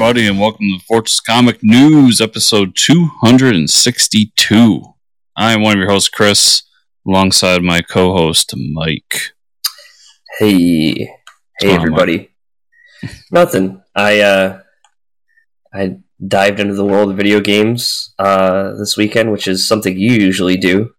everybody, 0.00 0.28
and 0.28 0.38
welcome 0.38 0.64
to 0.64 0.78
the 0.78 0.84
Fortress 0.86 1.18
Comic 1.18 1.58
News, 1.60 2.20
episode 2.20 2.76
262. 2.76 4.94
I 5.36 5.52
am 5.52 5.62
one 5.62 5.72
of 5.72 5.78
your 5.80 5.90
hosts, 5.90 6.08
Chris, 6.08 6.62
alongside 7.04 7.62
my 7.62 7.80
co 7.80 8.12
host, 8.12 8.54
Mike. 8.74 9.32
Hey, 10.38 11.10
hey, 11.58 11.74
everybody. 11.74 12.30
Nothing. 13.32 13.82
I 13.92 14.20
uh, 14.20 14.60
I 15.74 15.96
dived 16.24 16.60
into 16.60 16.74
the 16.74 16.86
world 16.86 17.10
of 17.10 17.16
video 17.16 17.40
games 17.40 18.14
uh, 18.20 18.74
this 18.74 18.96
weekend, 18.96 19.32
which 19.32 19.48
is 19.48 19.66
something 19.66 19.98
you 19.98 20.12
usually 20.12 20.56
do. 20.56 20.92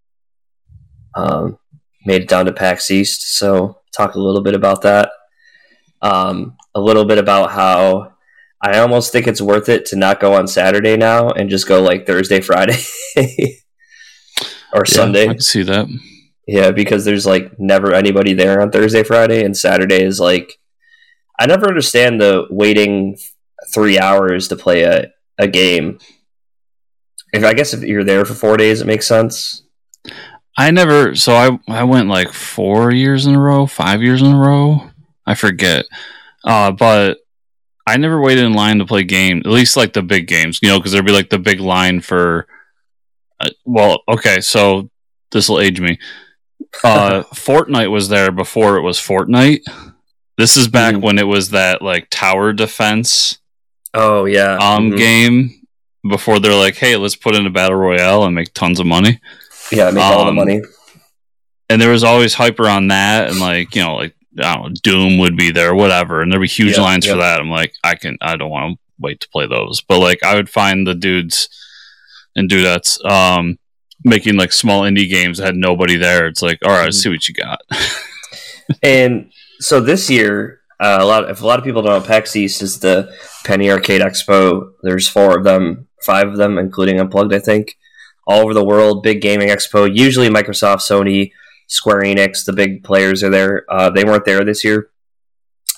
Um, 1.15 1.57
made 2.05 2.23
it 2.23 2.27
down 2.27 2.47
to 2.47 2.51
PAX 2.51 2.91
East, 2.91 3.37
so 3.37 3.77
talk 3.95 4.15
a 4.15 4.19
little 4.19 4.43
bit 4.43 4.55
about 4.55 4.81
that. 4.81 5.09
Um, 6.01 6.57
a 6.75 6.81
little 6.81 7.05
bit 7.05 7.17
about 7.17 7.51
how 7.51 8.18
I 8.61 8.79
almost 8.79 9.11
think 9.11 9.27
it's 9.27 9.41
worth 9.41 9.69
it 9.69 9.85
to 9.87 9.95
not 9.95 10.19
go 10.19 10.33
on 10.33 10.47
Saturday 10.47 10.97
now 10.97 11.29
and 11.29 11.49
just 11.49 11.67
go 11.67 11.81
like 11.81 12.05
Thursday, 12.05 12.41
Friday, 12.49 12.81
or 14.73 14.83
Yeah, 14.85 14.85
Sunday. 14.85 15.23
I 15.23 15.33
can 15.33 15.41
see 15.41 15.63
that. 15.63 15.87
Yeah, 16.47 16.71
because 16.71 17.05
there's 17.05 17.25
like 17.25 17.59
never 17.59 17.93
anybody 17.93 18.33
there 18.33 18.61
on 18.61 18.71
Thursday, 18.71 19.03
Friday, 19.03 19.43
and 19.43 19.55
Saturday 19.55 20.01
is 20.03 20.19
like 20.19 20.59
I 21.39 21.45
never 21.45 21.67
understand 21.67 22.19
the 22.19 22.47
waiting 22.49 23.17
three 23.73 23.97
hours 23.97 24.49
to 24.49 24.55
play 24.55 24.83
a, 24.83 25.11
a 25.37 25.47
game. 25.47 25.99
If 27.31 27.43
I 27.43 27.53
guess 27.53 27.73
if 27.73 27.81
you're 27.83 28.03
there 28.03 28.25
for 28.25 28.33
four 28.33 28.57
days, 28.57 28.81
it 28.81 28.87
makes 28.87 29.07
sense. 29.07 29.63
I 30.57 30.71
never, 30.71 31.15
so 31.15 31.33
I, 31.33 31.57
I 31.69 31.83
went 31.83 32.09
like 32.09 32.33
four 32.33 32.91
years 32.91 33.25
in 33.25 33.35
a 33.35 33.39
row, 33.39 33.65
five 33.65 34.01
years 34.01 34.21
in 34.21 34.33
a 34.33 34.37
row. 34.37 34.89
I 35.25 35.35
forget. 35.35 35.85
Uh, 36.43 36.71
but 36.71 37.19
I 37.87 37.97
never 37.97 38.21
waited 38.21 38.43
in 38.45 38.53
line 38.53 38.77
to 38.79 38.85
play 38.85 39.03
games, 39.03 39.43
at 39.45 39.51
least 39.51 39.75
like 39.77 39.93
the 39.93 40.01
big 40.03 40.27
games, 40.27 40.59
you 40.61 40.69
know, 40.69 40.77
because 40.77 40.91
there'd 40.91 41.05
be 41.05 41.11
like 41.11 41.29
the 41.29 41.39
big 41.39 41.59
line 41.59 42.01
for. 42.01 42.47
Uh, 43.39 43.49
well, 43.65 44.01
okay, 44.07 44.41
so 44.41 44.89
this 45.31 45.47
will 45.49 45.59
age 45.59 45.79
me. 45.79 45.97
Uh, 46.83 47.23
Fortnite 47.33 47.89
was 47.89 48.09
there 48.09 48.31
before 48.31 48.77
it 48.77 48.81
was 48.81 48.97
Fortnite. 48.99 49.61
This 50.37 50.55
is 50.55 50.67
back 50.67 50.95
Mhm. 50.95 51.01
when 51.01 51.17
it 51.17 51.27
was 51.27 51.49
that 51.51 51.81
like 51.81 52.07
tower 52.09 52.53
defense 52.53 53.39
Oh 53.93 54.25
yeah, 54.25 54.55
um 54.57 54.91
Mhm. 54.91 54.97
game 54.97 55.51
before 56.07 56.39
they're 56.39 56.53
like, 56.55 56.75
hey, 56.75 56.95
let's 56.95 57.15
put 57.15 57.35
in 57.35 57.45
a 57.45 57.49
battle 57.49 57.75
royale 57.75 58.23
and 58.23 58.35
make 58.35 58.53
tons 58.53 58.79
of 58.79 58.85
money. 58.85 59.19
yeah, 59.71 59.89
make 59.91 60.03
all 60.03 60.23
the 60.25 60.29
um, 60.29 60.35
money. 60.35 60.61
and 61.69 61.81
there 61.81 61.91
was 61.91 62.03
always 62.03 62.33
hype 62.35 62.59
around 62.59 62.87
that 62.89 63.29
and 63.29 63.39
like 63.39 63.75
you 63.75 63.81
know 63.83 63.95
like 63.95 64.15
know, 64.33 64.69
doom 64.83 65.17
would 65.17 65.35
be 65.35 65.51
there 65.51 65.73
whatever 65.75 66.21
and 66.21 66.31
there'd 66.31 66.41
be 66.41 66.47
huge 66.47 66.75
Yeah, 66.77 66.83
lines 66.83 67.05
yeah. 67.05 67.13
for 67.13 67.19
that 67.19 67.39
i'm 67.39 67.49
like 67.49 67.73
i 67.83 67.95
can 67.95 68.17
i 68.21 68.35
don't 68.35 68.49
want 68.51 68.73
to 68.75 68.79
wait 68.99 69.19
to 69.21 69.29
play 69.29 69.47
those 69.47 69.81
but 69.81 69.99
like 69.99 70.21
i 70.23 70.35
would 70.35 70.49
find 70.49 70.85
the 70.85 70.93
dudes 70.95 71.49
and 72.35 72.49
dudettes 72.49 73.03
um 73.09 73.57
making 74.05 74.35
like 74.37 74.51
small 74.51 74.83
indie 74.83 75.09
games 75.09 75.37
that 75.39 75.45
had 75.47 75.55
nobody 75.55 75.97
there 75.97 76.27
it's 76.27 76.41
like 76.41 76.59
all 76.63 76.71
right, 76.71 76.83
let's 76.85 76.99
Mhm. 76.99 77.03
see 77.03 77.09
what 77.09 77.27
you 77.27 77.33
got 77.33 77.59
And 78.83 79.31
so 79.59 79.81
this 79.81 80.09
year, 80.09 80.59
uh, 80.79 80.99
a 81.01 81.05
lot 81.05 81.29
if 81.29 81.41
a 81.41 81.45
lot 81.47 81.57
of 81.59 81.65
people 81.65 81.81
don't 81.81 81.99
know, 82.01 82.07
PAX 82.07 82.35
East 82.35 82.61
is 82.61 82.79
the 82.79 83.11
Penny 83.43 83.69
Arcade 83.71 84.01
Expo. 84.01 84.71
There's 84.83 85.07
four 85.07 85.35
of 85.37 85.43
them, 85.43 85.87
five 86.05 86.27
of 86.27 86.37
them, 86.37 86.57
including 86.59 86.99
Unplugged, 86.99 87.33
I 87.33 87.39
think, 87.39 87.77
all 88.27 88.41
over 88.41 88.53
the 88.53 88.63
world. 88.63 89.01
Big 89.01 89.21
gaming 89.21 89.49
expo. 89.49 89.89
Usually 89.93 90.29
Microsoft, 90.29 90.81
Sony, 90.87 91.31
Square 91.69 92.01
Enix, 92.01 92.43
the 92.43 92.51
big 92.51 92.83
players 92.83 93.23
are 93.23 93.29
there. 93.29 93.63
Uh, 93.69 93.91
they 93.91 94.03
weren't 94.03 94.25
there 94.25 94.43
this 94.43 94.63
year, 94.63 94.89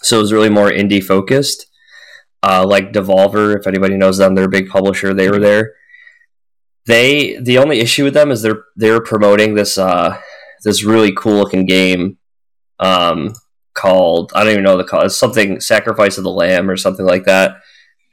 so 0.01 0.17
it 0.17 0.21
was 0.21 0.33
really 0.33 0.49
more 0.49 0.71
indie 0.71 1.03
focused. 1.03 1.67
Uh, 2.41 2.65
like 2.65 2.93
Devolver, 2.93 3.59
if 3.59 3.67
anybody 3.67 3.97
knows 3.97 4.17
them, 4.17 4.33
they're 4.33 4.45
a 4.45 4.49
big 4.49 4.69
publisher. 4.69 5.13
They 5.13 5.29
were 5.29 5.37
there. 5.37 5.73
They 6.87 7.37
the 7.39 7.57
only 7.57 7.81
issue 7.81 8.05
with 8.05 8.13
them 8.13 8.31
is 8.31 8.41
they're 8.41 8.63
they're 8.75 9.01
promoting 9.01 9.53
this 9.53 9.77
uh, 9.77 10.17
this 10.63 10.83
really 10.83 11.11
cool 11.11 11.35
looking 11.35 11.65
game 11.65 12.17
um, 12.79 13.33
called 13.73 14.31
I 14.33 14.43
don't 14.43 14.53
even 14.53 14.63
know 14.63 14.77
the 14.77 14.85
call. 14.85 15.01
It's 15.01 15.17
something 15.17 15.59
Sacrifice 15.59 16.17
of 16.17 16.23
the 16.23 16.31
Lamb 16.31 16.69
or 16.69 16.77
something 16.77 17.05
like 17.05 17.25
that, 17.25 17.57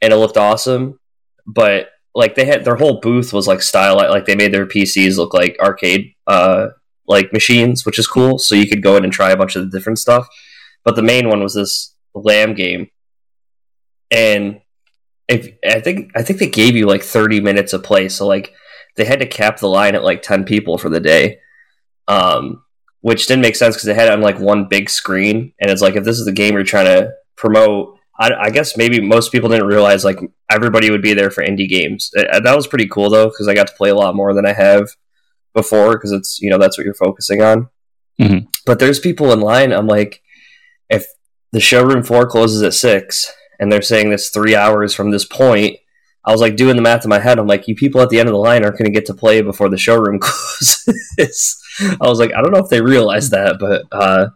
and 0.01 0.11
it 0.11 0.17
looked 0.17 0.37
awesome. 0.37 0.99
But 1.47 1.87
like 2.13 2.35
they 2.35 2.45
had 2.45 2.65
their 2.65 2.75
whole 2.75 2.99
booth 2.99 3.31
was 3.31 3.47
like 3.47 3.61
stylized, 3.61 4.11
like 4.11 4.25
they 4.25 4.35
made 4.35 4.53
their 4.53 4.65
PCs 4.65 5.17
look 5.17 5.33
like 5.33 5.57
arcade 5.61 6.13
uh, 6.27 6.67
like 7.09 7.33
machines, 7.33 7.85
which 7.85 7.99
is 7.99 8.07
cool. 8.07 8.37
So 8.39 8.55
you 8.55 8.69
could 8.69 8.83
go 8.83 8.95
in 8.95 9.03
and 9.03 9.11
try 9.11 9.31
a 9.31 9.37
bunch 9.37 9.55
of 9.55 9.63
the 9.63 9.77
different 9.77 9.99
stuff. 9.99 10.27
But 10.85 10.95
the 10.95 11.01
main 11.01 11.27
one 11.27 11.41
was 11.41 11.55
this 11.55 11.95
Lamb 12.13 12.53
game, 12.53 12.89
and 14.09 14.61
if 15.27 15.49
I 15.65 15.81
think 15.81 16.11
I 16.15 16.23
think 16.23 16.39
they 16.39 16.49
gave 16.49 16.75
you 16.75 16.87
like 16.87 17.03
thirty 17.03 17.41
minutes 17.41 17.73
of 17.73 17.83
play. 17.83 18.07
So 18.07 18.25
like 18.25 18.53
they 18.95 19.05
had 19.05 19.19
to 19.19 19.27
cap 19.27 19.59
the 19.59 19.67
line 19.67 19.95
at 19.95 20.03
like 20.03 20.21
ten 20.21 20.45
people 20.45 20.77
for 20.77 20.89
the 20.89 21.01
day. 21.01 21.39
Um, 22.07 22.63
which 23.01 23.27
didn't 23.27 23.43
make 23.43 23.55
sense 23.55 23.75
because 23.75 23.85
they 23.85 23.93
had 23.93 24.07
it 24.07 24.13
on 24.13 24.21
like 24.21 24.39
one 24.39 24.67
big 24.67 24.89
screen, 24.89 25.53
and 25.59 25.69
it's 25.71 25.81
like 25.81 25.95
if 25.95 26.03
this 26.03 26.19
is 26.19 26.25
the 26.25 26.31
game 26.31 26.53
you're 26.53 26.63
trying 26.63 26.85
to 26.85 27.11
promote, 27.35 27.97
I, 28.19 28.31
I 28.33 28.49
guess 28.49 28.75
maybe 28.75 28.99
most 28.99 29.31
people 29.31 29.49
didn't 29.49 29.67
realize 29.67 30.03
like 30.03 30.19
everybody 30.49 30.89
would 30.89 31.01
be 31.01 31.13
there 31.13 31.31
for 31.31 31.43
indie 31.43 31.69
games. 31.69 32.11
Uh, 32.17 32.39
that 32.39 32.55
was 32.55 32.67
pretty 32.67 32.87
cool 32.87 33.09
though 33.09 33.27
because 33.27 33.47
I 33.47 33.53
got 33.53 33.67
to 33.67 33.73
play 33.75 33.89
a 33.89 33.95
lot 33.95 34.15
more 34.15 34.33
than 34.33 34.45
I 34.45 34.53
have 34.53 34.89
before 35.53 35.93
because 35.93 36.11
it's 36.11 36.39
you 36.41 36.49
know 36.49 36.57
that's 36.57 36.77
what 36.77 36.85
you're 36.85 36.93
focusing 36.93 37.41
on. 37.41 37.69
Mhm. 38.19 38.47
But 38.65 38.79
there's 38.79 38.99
people 38.99 39.31
in 39.31 39.39
line. 39.39 39.71
I'm 39.71 39.87
like, 39.87 40.21
if 40.89 41.05
the 41.51 41.59
showroom 41.59 42.03
floor 42.03 42.27
closes 42.27 42.61
at 42.61 42.73
six 42.73 43.31
and 43.59 43.71
they're 43.71 43.81
saying 43.81 44.09
this 44.09 44.29
three 44.29 44.55
hours 44.55 44.93
from 44.93 45.11
this 45.11 45.25
point. 45.25 45.77
I 46.25 46.31
was 46.31 46.41
like 46.41 46.57
doing 46.57 46.75
the 46.75 46.81
math 46.81 47.05
in 47.05 47.09
my 47.09 47.19
head. 47.19 47.39
I'm 47.39 47.47
like, 47.47 47.67
you 47.67 47.75
people 47.75 48.01
at 48.01 48.09
the 48.09 48.19
end 48.19 48.27
of 48.29 48.33
the 48.33 48.39
line 48.39 48.63
aren't 48.63 48.77
going 48.77 48.91
to 48.91 48.93
get 48.93 49.05
to 49.07 49.13
play 49.13 49.41
before 49.41 49.69
the 49.69 49.77
showroom 49.77 50.19
closes. 50.21 51.57
I 51.79 52.07
was 52.07 52.19
like, 52.19 52.31
I 52.33 52.41
don't 52.41 52.51
know 52.51 52.59
if 52.59 52.69
they 52.69 52.81
realize 52.81 53.29
that, 53.31 53.57
but 53.59 53.85
uh, 53.91 54.27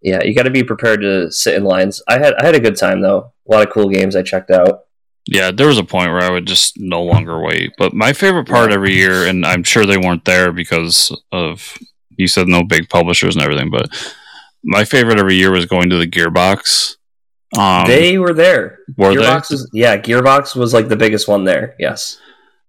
yeah, 0.00 0.22
you 0.22 0.34
got 0.34 0.44
to 0.44 0.50
be 0.50 0.62
prepared 0.64 1.00
to 1.02 1.30
sit 1.30 1.54
in 1.54 1.64
lines. 1.64 2.02
I 2.08 2.18
had 2.18 2.34
I 2.34 2.46
had 2.46 2.54
a 2.54 2.60
good 2.60 2.76
time 2.78 3.02
though. 3.02 3.32
A 3.48 3.52
lot 3.52 3.66
of 3.66 3.72
cool 3.72 3.88
games 3.88 4.14
I 4.16 4.22
checked 4.22 4.50
out. 4.50 4.82
Yeah 5.26 5.50
there 5.50 5.68
was 5.68 5.78
a 5.78 5.84
point 5.84 6.10
where 6.10 6.22
i 6.22 6.30
would 6.30 6.46
just 6.46 6.78
no 6.78 7.02
longer 7.02 7.40
wait 7.40 7.72
but 7.78 7.92
my 7.94 8.12
favorite 8.12 8.48
part 8.48 8.72
every 8.72 8.94
year 8.94 9.26
and 9.26 9.44
i'm 9.44 9.62
sure 9.62 9.86
they 9.86 9.98
weren't 9.98 10.24
there 10.24 10.52
because 10.52 11.16
of 11.30 11.78
you 12.16 12.26
said 12.26 12.48
no 12.48 12.62
big 12.62 12.88
publishers 12.88 13.36
and 13.36 13.42
everything 13.42 13.70
but 13.70 13.88
my 14.64 14.84
favorite 14.84 15.18
every 15.18 15.36
year 15.36 15.50
was 15.50 15.66
going 15.66 15.88
to 15.90 15.96
the 15.96 16.06
gearbox 16.06 16.96
um, 17.56 17.86
they 17.86 18.18
were 18.18 18.32
there. 18.32 18.78
were 18.96 19.14
they? 19.14 19.20
Gearbox 19.20 19.50
was 19.50 19.68
yeah. 19.72 19.96
Gearbox 19.96 20.56
was 20.56 20.72
like 20.72 20.88
the 20.88 20.96
biggest 20.96 21.28
one 21.28 21.44
there. 21.44 21.76
Yes. 21.78 22.18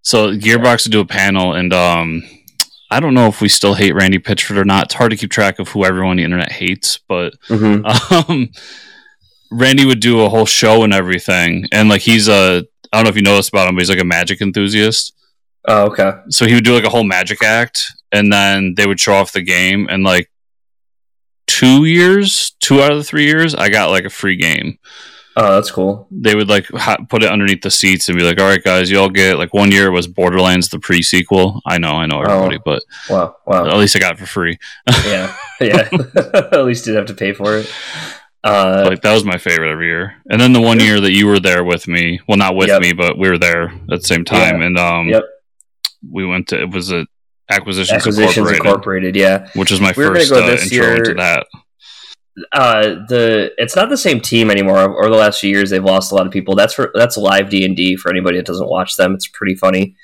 So 0.02 0.32
Gearbox 0.34 0.86
would 0.86 0.92
do 0.92 1.00
a 1.00 1.06
panel, 1.06 1.54
and 1.54 1.74
um, 1.74 2.24
I 2.92 3.00
don't 3.00 3.14
know 3.14 3.28
if 3.28 3.40
we 3.40 3.48
still 3.48 3.76
hate 3.76 3.96
Randy 3.96 4.20
Pitchford 4.20 4.58
or 4.58 4.66
not. 4.66 4.86
It's 4.86 4.94
hard 4.96 5.12
to 5.12 5.18
keep 5.18 5.32
track 5.32 5.60
of 5.60 5.70
who 5.70 5.86
everyone 5.86 6.12
on 6.12 6.18
the 6.18 6.24
internet 6.24 6.52
hates, 6.52 7.00
but 7.08 7.34
hmm 7.48 7.86
um, 8.12 8.50
Randy 9.54 9.86
would 9.86 10.00
do 10.00 10.22
a 10.22 10.30
whole 10.30 10.46
show 10.46 10.84
and 10.84 10.94
everything, 10.94 11.68
and 11.72 11.90
like 11.90 12.02
he's 12.02 12.28
a 12.28 12.66
I 12.92 12.98
don't 12.98 13.06
know 13.06 13.10
if 13.10 13.16
you 13.16 13.22
know 13.24 13.36
this 13.36 13.50
about 13.50 13.68
him, 13.68 13.76
but 13.76 13.82
he's 13.82 13.90
like 13.90 14.00
a 14.02 14.06
magic 14.06 14.42
enthusiast. 14.42 15.14
Oh, 15.68 15.86
okay. 15.92 16.12
So 16.30 16.46
he 16.46 16.54
would 16.56 16.64
do 16.66 16.74
like 16.76 16.84
a 16.84 16.90
whole 16.90 17.04
magic 17.06 17.44
act, 17.44 17.84
and 18.12 18.32
then 18.32 18.74
they 18.76 18.86
would 18.86 19.00
show 19.00 19.14
off 19.14 19.32
the 19.32 19.42
game, 19.42 19.88
and 19.90 20.04
like 20.04 20.30
two 21.48 21.86
years, 21.86 22.56
two 22.60 22.82
out 22.82 22.92
of 22.92 22.98
the 22.98 23.04
three 23.04 23.26
years, 23.26 23.56
I 23.56 23.70
got 23.70 23.90
like 23.90 24.06
a 24.06 24.10
free 24.10 24.36
game. 24.36 24.78
Oh, 25.36 25.56
that's 25.56 25.72
cool. 25.72 26.08
they 26.12 26.36
would 26.36 26.48
like 26.48 26.68
ha- 26.68 26.98
put 27.10 27.24
it 27.24 27.32
underneath 27.32 27.64
the 27.64 27.72
seats 27.72 28.08
and 28.08 28.16
be 28.16 28.24
like, 28.24 28.40
"All 28.40 28.46
right, 28.48 28.64
guys, 28.64 28.92
you 28.92 29.00
all 29.00 29.10
get 29.10 29.40
like 29.40 29.52
one 29.52 29.72
year 29.72 29.90
was 29.92 30.06
Borderlands 30.06 30.70
the 30.70 30.78
pre 30.78 31.02
sequel. 31.02 31.60
I 31.66 31.80
know, 31.80 31.94
I 31.94 32.06
know 32.06 32.18
oh, 32.24 32.32
everybody, 32.32 32.60
but 32.64 32.84
Wow. 33.10 33.36
Wow. 33.48 33.66
at 33.68 33.78
least 33.78 33.96
I 33.96 34.00
got 34.00 34.14
it 34.14 34.20
for 34.20 34.28
free. 34.28 34.60
yeah. 35.08 35.36
Yeah. 35.60 35.90
at 36.16 36.66
least 36.66 36.86
didn't 36.86 36.98
have 36.98 37.08
to 37.08 37.16
pay 37.16 37.34
for 37.34 37.58
it. 37.58 37.74
Uh, 38.44 38.84
like 38.88 39.02
that 39.02 39.14
was 39.14 39.24
my 39.24 39.38
favorite 39.38 39.72
every 39.72 39.88
year. 39.88 40.16
And 40.30 40.40
then 40.42 40.52
the 40.54 40.60
one 40.62 40.80
year 40.80 41.00
that 41.00 41.12
you 41.14 41.28
were 41.28 41.40
there 41.40 41.64
with 41.64 41.88
me, 41.88 42.20
well, 42.28 42.38
not 42.38 42.56
with 42.56 42.68
Yep. 42.68 42.82
me, 42.82 42.92
but 42.94 43.18
we 43.18 43.30
were 43.30 43.38
there 43.38 43.68
at 43.92 44.02
the 44.02 44.04
same 44.04 44.26
time, 44.26 44.62
and 44.62 44.78
um, 44.78 45.08
Yep. 45.08 45.24
we 46.12 46.26
went 46.26 46.48
to 46.50 46.62
it 46.62 46.70
was 46.72 46.92
a 46.92 47.06
Acquisitions, 47.50 47.92
Acquisitions 47.98 48.38
Incorporated, 48.38 48.66
Incorporated. 48.66 49.16
Yeah. 49.16 49.48
which 49.56 49.70
was 49.72 49.80
my 49.82 49.94
We 49.96 50.04
first 50.06 50.32
go 50.32 50.44
uh, 50.44 50.48
this 50.48 50.72
intro 50.72 50.86
year- 50.88 50.96
into 50.98 51.14
that. 51.16 51.46
uh 52.52 52.82
the 53.10 53.52
it's 53.58 53.76
not 53.76 53.90
the 53.90 53.98
same 53.98 54.20
team 54.20 54.50
anymore 54.50 54.80
over 54.80 55.08
the 55.10 55.16
last 55.16 55.40
few 55.40 55.52
years 55.52 55.70
they've 55.70 55.84
lost 55.84 56.12
a 56.12 56.16
lot 56.16 56.26
of 56.26 56.32
people 56.32 56.56
that's 56.56 56.74
for 56.74 56.90
that's 56.96 57.16
live 57.16 57.48
d&d 57.48 57.96
for 57.98 58.10
anybody 58.10 58.38
that 58.38 58.46
doesn't 58.48 58.70
watch 58.70 58.96
them 58.98 59.14
it's 59.14 59.28
pretty 59.28 59.54
funny 59.54 59.96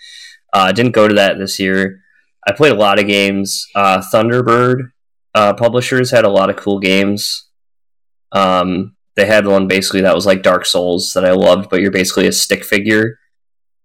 uh 0.54 0.60
I 0.70 0.72
didn't 0.72 0.92
go 0.92 1.08
to 1.08 1.16
that 1.16 1.40
this 1.40 1.58
year 1.60 2.02
i 2.48 2.52
played 2.52 2.72
a 2.72 2.76
lot 2.76 3.00
of 3.00 3.08
games 3.08 3.66
uh 3.74 3.98
thunderbird 4.14 4.92
uh 5.34 5.54
publishers 5.56 6.12
had 6.12 6.24
a 6.24 6.30
lot 6.30 6.52
of 6.52 6.56
cool 6.56 6.78
games 6.80 7.49
um 8.32 8.96
they 9.16 9.26
had 9.26 9.46
one 9.48 9.68
basically 9.68 10.02
that 10.02 10.16
was 10.16 10.26
like 10.26 10.42
dark 10.44 10.66
souls 10.66 11.12
that 11.14 11.26
i 11.26 11.32
loved 11.32 11.70
but 11.70 11.82
you're 11.82 11.92
basically 11.92 12.28
a 12.28 12.32
stick 12.32 12.64
figure 12.64 13.20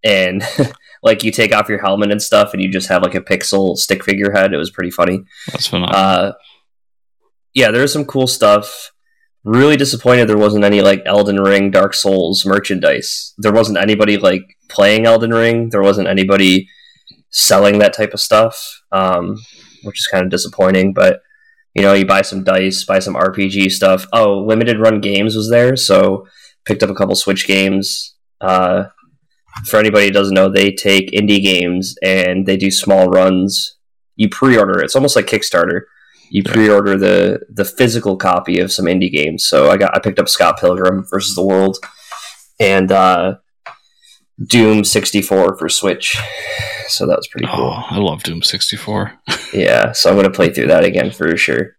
and 0.05 0.43
like 1.03 1.25
you 1.25 1.31
take 1.31 1.55
off 1.55 1.69
your 1.69 1.81
helmet 1.81 2.11
and 2.11 2.23
stuff 2.23 2.53
and 2.53 2.63
you 2.63 2.71
just 2.71 2.89
have 2.89 3.03
like 3.03 3.15
a 3.15 3.21
pixel 3.21 3.77
stick 3.77 4.05
figure 4.05 4.33
head 4.33 4.53
it 4.53 4.59
was 4.59 4.71
pretty 4.71 4.91
funny 4.91 5.23
That's 5.51 5.67
phenomenal. 5.69 5.97
uh, 5.97 6.33
yeah, 7.53 7.71
there's 7.71 7.93
some 7.93 8.05
cool 8.05 8.27
stuff. 8.27 8.91
really 9.45 9.77
disappointed 9.77 10.29
there 10.29 10.37
wasn't 10.39 10.65
any 10.65 10.81
like 10.81 11.03
Elden 11.07 11.41
Ring, 11.41 11.71
Dark 11.71 11.95
Souls 11.95 12.45
merchandise. 12.45 13.33
There 13.39 13.53
wasn't 13.53 13.79
anybody 13.79 14.17
like 14.17 14.43
playing 14.69 15.07
Elden 15.07 15.31
Ring. 15.33 15.69
There 15.69 15.83
wasn't 15.83 16.09
anybody 16.09 16.69
selling 17.31 17.79
that 17.79 17.93
type 17.93 18.13
of 18.13 18.21
stuff, 18.21 18.83
um, 18.91 19.37
which 19.85 20.01
is 20.01 20.07
kind 20.09 20.25
of 20.25 20.31
disappointing. 20.31 20.95
But 20.95 21.21
you 21.75 21.83
know, 21.83 21.93
you 21.93 22.07
buy 22.07 22.23
some 22.23 22.45
dice, 22.45 22.85
buy 22.85 22.99
some 23.01 23.15
RPG 23.15 23.71
stuff. 23.73 24.07
Oh, 24.13 24.39
limited 24.39 24.79
run 24.79 25.01
games 25.01 25.35
was 25.37 25.51
there, 25.51 25.77
so 25.77 26.27
picked 26.65 26.83
up 26.83 26.91
a 26.91 26.95
couple 26.95 27.15
Switch 27.17 27.47
games. 27.47 28.15
Uh, 28.41 28.85
for 29.67 29.79
anybody 29.79 30.07
who 30.07 30.13
doesn't 30.13 30.35
know, 30.35 30.49
they 30.49 30.73
take 30.73 31.11
indie 31.13 31.43
games 31.43 31.95
and 32.03 32.47
they 32.47 32.57
do 32.57 32.71
small 32.71 33.09
runs. 33.09 33.77
You 34.17 34.29
pre-order. 34.29 34.81
It's 34.83 34.97
almost 34.97 35.17
like 35.17 35.27
Kickstarter. 35.27 35.83
You 36.31 36.43
Yeah. 36.45 36.53
pre-order 36.53 36.97
the 36.97 37.41
the 37.53 37.65
physical 37.65 38.17
copy 38.17 38.59
of 38.59 38.73
some 38.73 38.87
indie 38.87 39.13
games. 39.13 39.47
So 39.47 39.71
I 39.71 39.77
got 39.77 39.95
I 39.95 40.01
picked 40.01 40.19
up 40.19 40.29
Scott 40.29 40.59
Pilgrim 40.59 41.05
versus 41.11 41.35
the 41.35 41.45
World 41.45 41.79
and 42.59 42.91
uh, 42.91 43.35
Doom 44.43 44.85
64 44.85 45.57
for 45.57 45.69
Switch. 45.69 46.17
So 46.89 47.07
that 47.07 47.17
was 47.17 47.29
pretty 47.29 47.47
cool. 47.47 47.73
Oh, 47.73 47.85
I 47.89 47.99
love 47.99 48.23
Doom 48.23 48.43
64. 48.43 49.13
Yeah, 49.53 49.93
so 49.93 50.11
I'm 50.11 50.17
gonna 50.17 50.31
play 50.31 50.53
through 50.53 50.67
that 50.67 50.83
again 50.83 51.13
for 51.13 51.37
sure. 51.37 51.77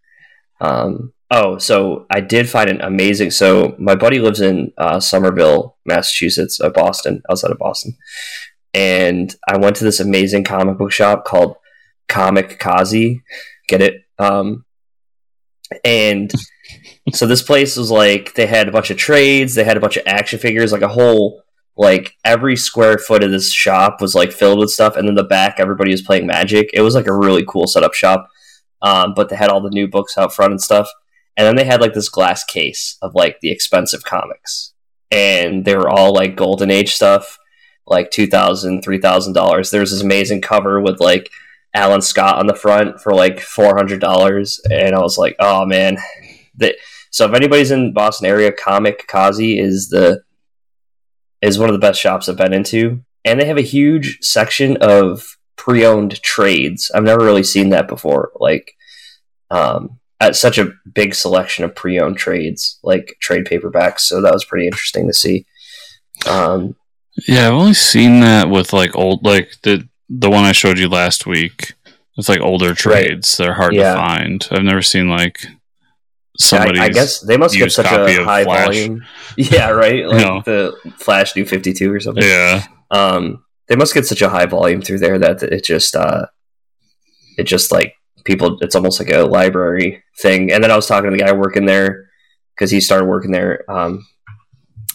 Um, 0.61 1.11
oh, 1.29 1.57
so 1.57 2.05
I 2.09 2.21
did 2.21 2.49
find 2.49 2.69
an 2.69 2.79
amazing. 2.79 3.31
So 3.31 3.75
my 3.77 3.95
buddy 3.95 4.17
lives 4.17 4.39
in 4.39 4.71
uh, 4.77 5.01
Somerville, 5.01 5.75
Massachusetts, 5.85 6.61
uh, 6.61 6.69
Boston, 6.69 7.21
outside 7.29 7.51
of 7.51 7.57
Boston, 7.57 7.97
and 8.73 9.35
I 9.45 9.57
went 9.57 9.75
to 9.75 9.83
this 9.83 9.99
amazing 9.99 10.45
comic 10.45 10.77
book 10.77 10.93
shop 10.93 11.25
called 11.25 11.57
Comicazi. 12.07 13.23
Get 13.67 13.81
it? 13.81 14.03
Um, 14.19 14.63
and 15.83 16.31
so 17.13 17.27
this 17.27 17.41
place 17.41 17.75
was 17.75 17.91
like 17.91 18.35
they 18.35 18.45
had 18.45 18.69
a 18.69 18.71
bunch 18.71 18.89
of 18.89 18.95
trades, 18.95 19.55
they 19.55 19.65
had 19.65 19.75
a 19.75 19.81
bunch 19.81 19.97
of 19.97 20.03
action 20.05 20.39
figures, 20.39 20.71
like 20.71 20.81
a 20.81 20.87
whole 20.87 21.41
like 21.77 22.17
every 22.23 22.55
square 22.55 22.97
foot 22.97 23.23
of 23.23 23.31
this 23.31 23.51
shop 23.51 24.01
was 24.01 24.15
like 24.15 24.31
filled 24.31 24.59
with 24.59 24.69
stuff, 24.69 24.95
and 24.95 25.07
then 25.07 25.15
the 25.15 25.23
back 25.23 25.55
everybody 25.57 25.91
was 25.91 26.01
playing 26.01 26.25
Magic. 26.25 26.69
It 26.73 26.81
was 26.81 26.95
like 26.95 27.07
a 27.07 27.15
really 27.15 27.45
cool 27.47 27.67
setup 27.67 27.93
shop, 27.93 28.29
um, 28.81 29.13
but 29.15 29.29
they 29.29 29.35
had 29.35 29.49
all 29.49 29.61
the 29.61 29.69
new 29.69 29.87
books 29.87 30.17
out 30.17 30.33
front 30.33 30.51
and 30.51 30.61
stuff, 30.61 30.89
and 31.35 31.45
then 31.45 31.55
they 31.55 31.65
had 31.65 31.81
like 31.81 31.93
this 31.93 32.09
glass 32.09 32.43
case 32.43 32.97
of 33.01 33.13
like 33.15 33.39
the 33.41 33.51
expensive 33.51 34.03
comics, 34.03 34.73
and 35.11 35.65
they 35.65 35.75
were 35.75 35.89
all 35.89 36.13
like 36.13 36.37
golden 36.37 36.71
age 36.71 36.93
stuff, 36.93 37.37
like 37.85 38.11
two 38.11 38.27
thousand, 38.27 38.81
three 38.81 38.99
thousand 38.99 39.33
dollars. 39.33 39.71
There's 39.71 39.91
this 39.91 40.01
amazing 40.01 40.41
cover 40.41 40.79
with 40.81 40.99
like 40.99 41.29
Alan 41.73 42.01
Scott 42.01 42.37
on 42.37 42.47
the 42.47 42.55
front 42.55 43.01
for 43.01 43.13
like 43.13 43.39
four 43.41 43.75
hundred 43.75 43.99
dollars, 43.99 44.61
and 44.71 44.95
I 44.95 44.99
was 45.01 45.17
like, 45.17 45.35
oh 45.39 45.65
man. 45.65 45.97
So 47.11 47.25
if 47.25 47.33
anybody's 47.33 47.71
in 47.71 47.93
Boston 47.93 48.27
area, 48.27 48.51
Comicazi 48.51 49.61
is 49.61 49.89
the 49.89 50.21
is 51.45 51.59
one 51.59 51.69
of 51.69 51.73
the 51.73 51.79
best 51.87 51.99
shops 51.99 52.27
I've 52.27 52.37
been 52.37 52.53
into, 52.53 53.01
and 53.23 53.39
they 53.39 53.45
have 53.45 53.57
a 53.57 53.61
huge 53.61 54.17
section 54.21 54.77
of 54.81 55.37
pre-owned 55.55 56.21
trades. 56.21 56.91
I've 56.93 57.03
never 57.03 57.23
really 57.23 57.43
seen 57.43 57.69
that 57.69 57.87
before. 57.87 58.31
Like, 58.39 58.73
um, 59.51 59.99
at 60.19 60.35
such 60.35 60.57
a 60.57 60.71
big 60.93 61.13
selection 61.13 61.65
of 61.65 61.75
pre-owned 61.75 62.17
trades, 62.17 62.79
like 62.83 63.17
trade 63.19 63.45
paperbacks. 63.45 64.01
So 64.01 64.21
that 64.21 64.33
was 64.33 64.45
pretty 64.45 64.65
interesting 64.65 65.07
to 65.07 65.13
see. 65.13 65.45
Um, 66.27 66.75
Yeah, 67.27 67.47
I've 67.47 67.53
only 67.53 67.73
seen 67.73 68.19
that 68.21 68.49
with 68.49 68.73
like 68.73 68.95
old, 68.95 69.25
like 69.25 69.51
the 69.63 69.87
the 70.09 70.29
one 70.29 70.43
I 70.45 70.51
showed 70.51 70.77
you 70.77 70.87
last 70.87 71.25
week. 71.25 71.73
It's 72.17 72.29
like 72.29 72.39
older 72.41 72.73
trades. 72.73 73.37
They're 73.37 73.53
hard 73.55 73.73
Yeah. 73.73 73.93
to 73.93 73.97
find. 73.99 74.47
I've 74.51 74.63
never 74.63 74.81
seen 74.81 75.09
like 75.09 75.45
I. 76.51 76.85
I 76.85 76.89
guess 76.89 77.19
they 77.21 77.37
must 77.37 77.55
get 77.55 77.71
such 77.71 77.85
a 77.85 78.23
high 78.23 78.43
Flash. 78.43 78.65
volume. 78.65 79.05
Yeah, 79.37 79.69
right. 79.69 80.05
Like 80.05 80.17
No. 80.21 80.41
the 80.45 80.73
Flash 80.97 81.35
New 81.35 81.45
Fifty 81.45 81.73
Two 81.73 81.91
or 81.93 81.99
something. 81.99 82.23
Yeah, 82.23 82.63
um, 82.91 83.43
they 83.67 83.75
must 83.75 83.93
get 83.93 84.05
such 84.05 84.21
a 84.21 84.29
high 84.29 84.45
volume 84.45 84.81
through 84.81 84.99
there 84.99 85.17
that 85.19 85.41
it 85.43 85.63
just 85.63 85.95
uh, 85.95 86.25
it 87.37 87.43
just 87.43 87.71
like 87.71 87.93
people 88.25 88.57
it's 88.61 88.75
almost 88.75 88.99
like 88.99 89.11
a 89.11 89.19
library 89.23 90.03
thing 90.17 90.51
and 90.51 90.63
then 90.63 90.71
i 90.71 90.75
was 90.75 90.87
talking 90.87 91.11
to 91.11 91.15
the 91.15 91.21
guy 91.23 91.31
working 91.31 91.65
there 91.67 92.09
because 92.55 92.71
he 92.71 92.81
started 92.81 93.05
working 93.05 93.29
there 93.31 93.63
um, 93.69 94.03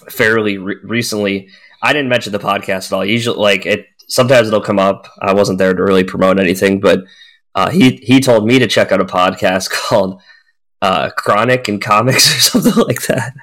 fairly 0.08 0.58
re- 0.58 0.78
recently 0.82 1.48
i 1.82 1.92
didn't 1.92 2.08
mention 2.08 2.32
the 2.32 2.38
podcast 2.40 2.86
at 2.86 2.92
all 2.92 3.04
usually 3.04 3.38
like 3.38 3.66
it 3.66 3.86
sometimes 4.08 4.48
it'll 4.48 4.60
come 4.60 4.78
up 4.80 5.06
i 5.20 5.32
wasn't 5.32 5.56
there 5.58 5.72
to 5.74 5.82
really 5.82 6.02
promote 6.02 6.40
anything 6.40 6.80
but 6.80 7.00
uh, 7.54 7.70
he 7.70 7.96
he 8.02 8.18
told 8.20 8.46
me 8.46 8.58
to 8.58 8.66
check 8.66 8.90
out 8.90 9.00
a 9.00 9.04
podcast 9.04 9.70
called 9.88 10.20
uh, 10.82 11.10
chronic 11.10 11.68
and 11.68 11.82
comics 11.82 12.34
or 12.36 12.40
something 12.40 12.84
like 12.84 13.02
that 13.02 13.34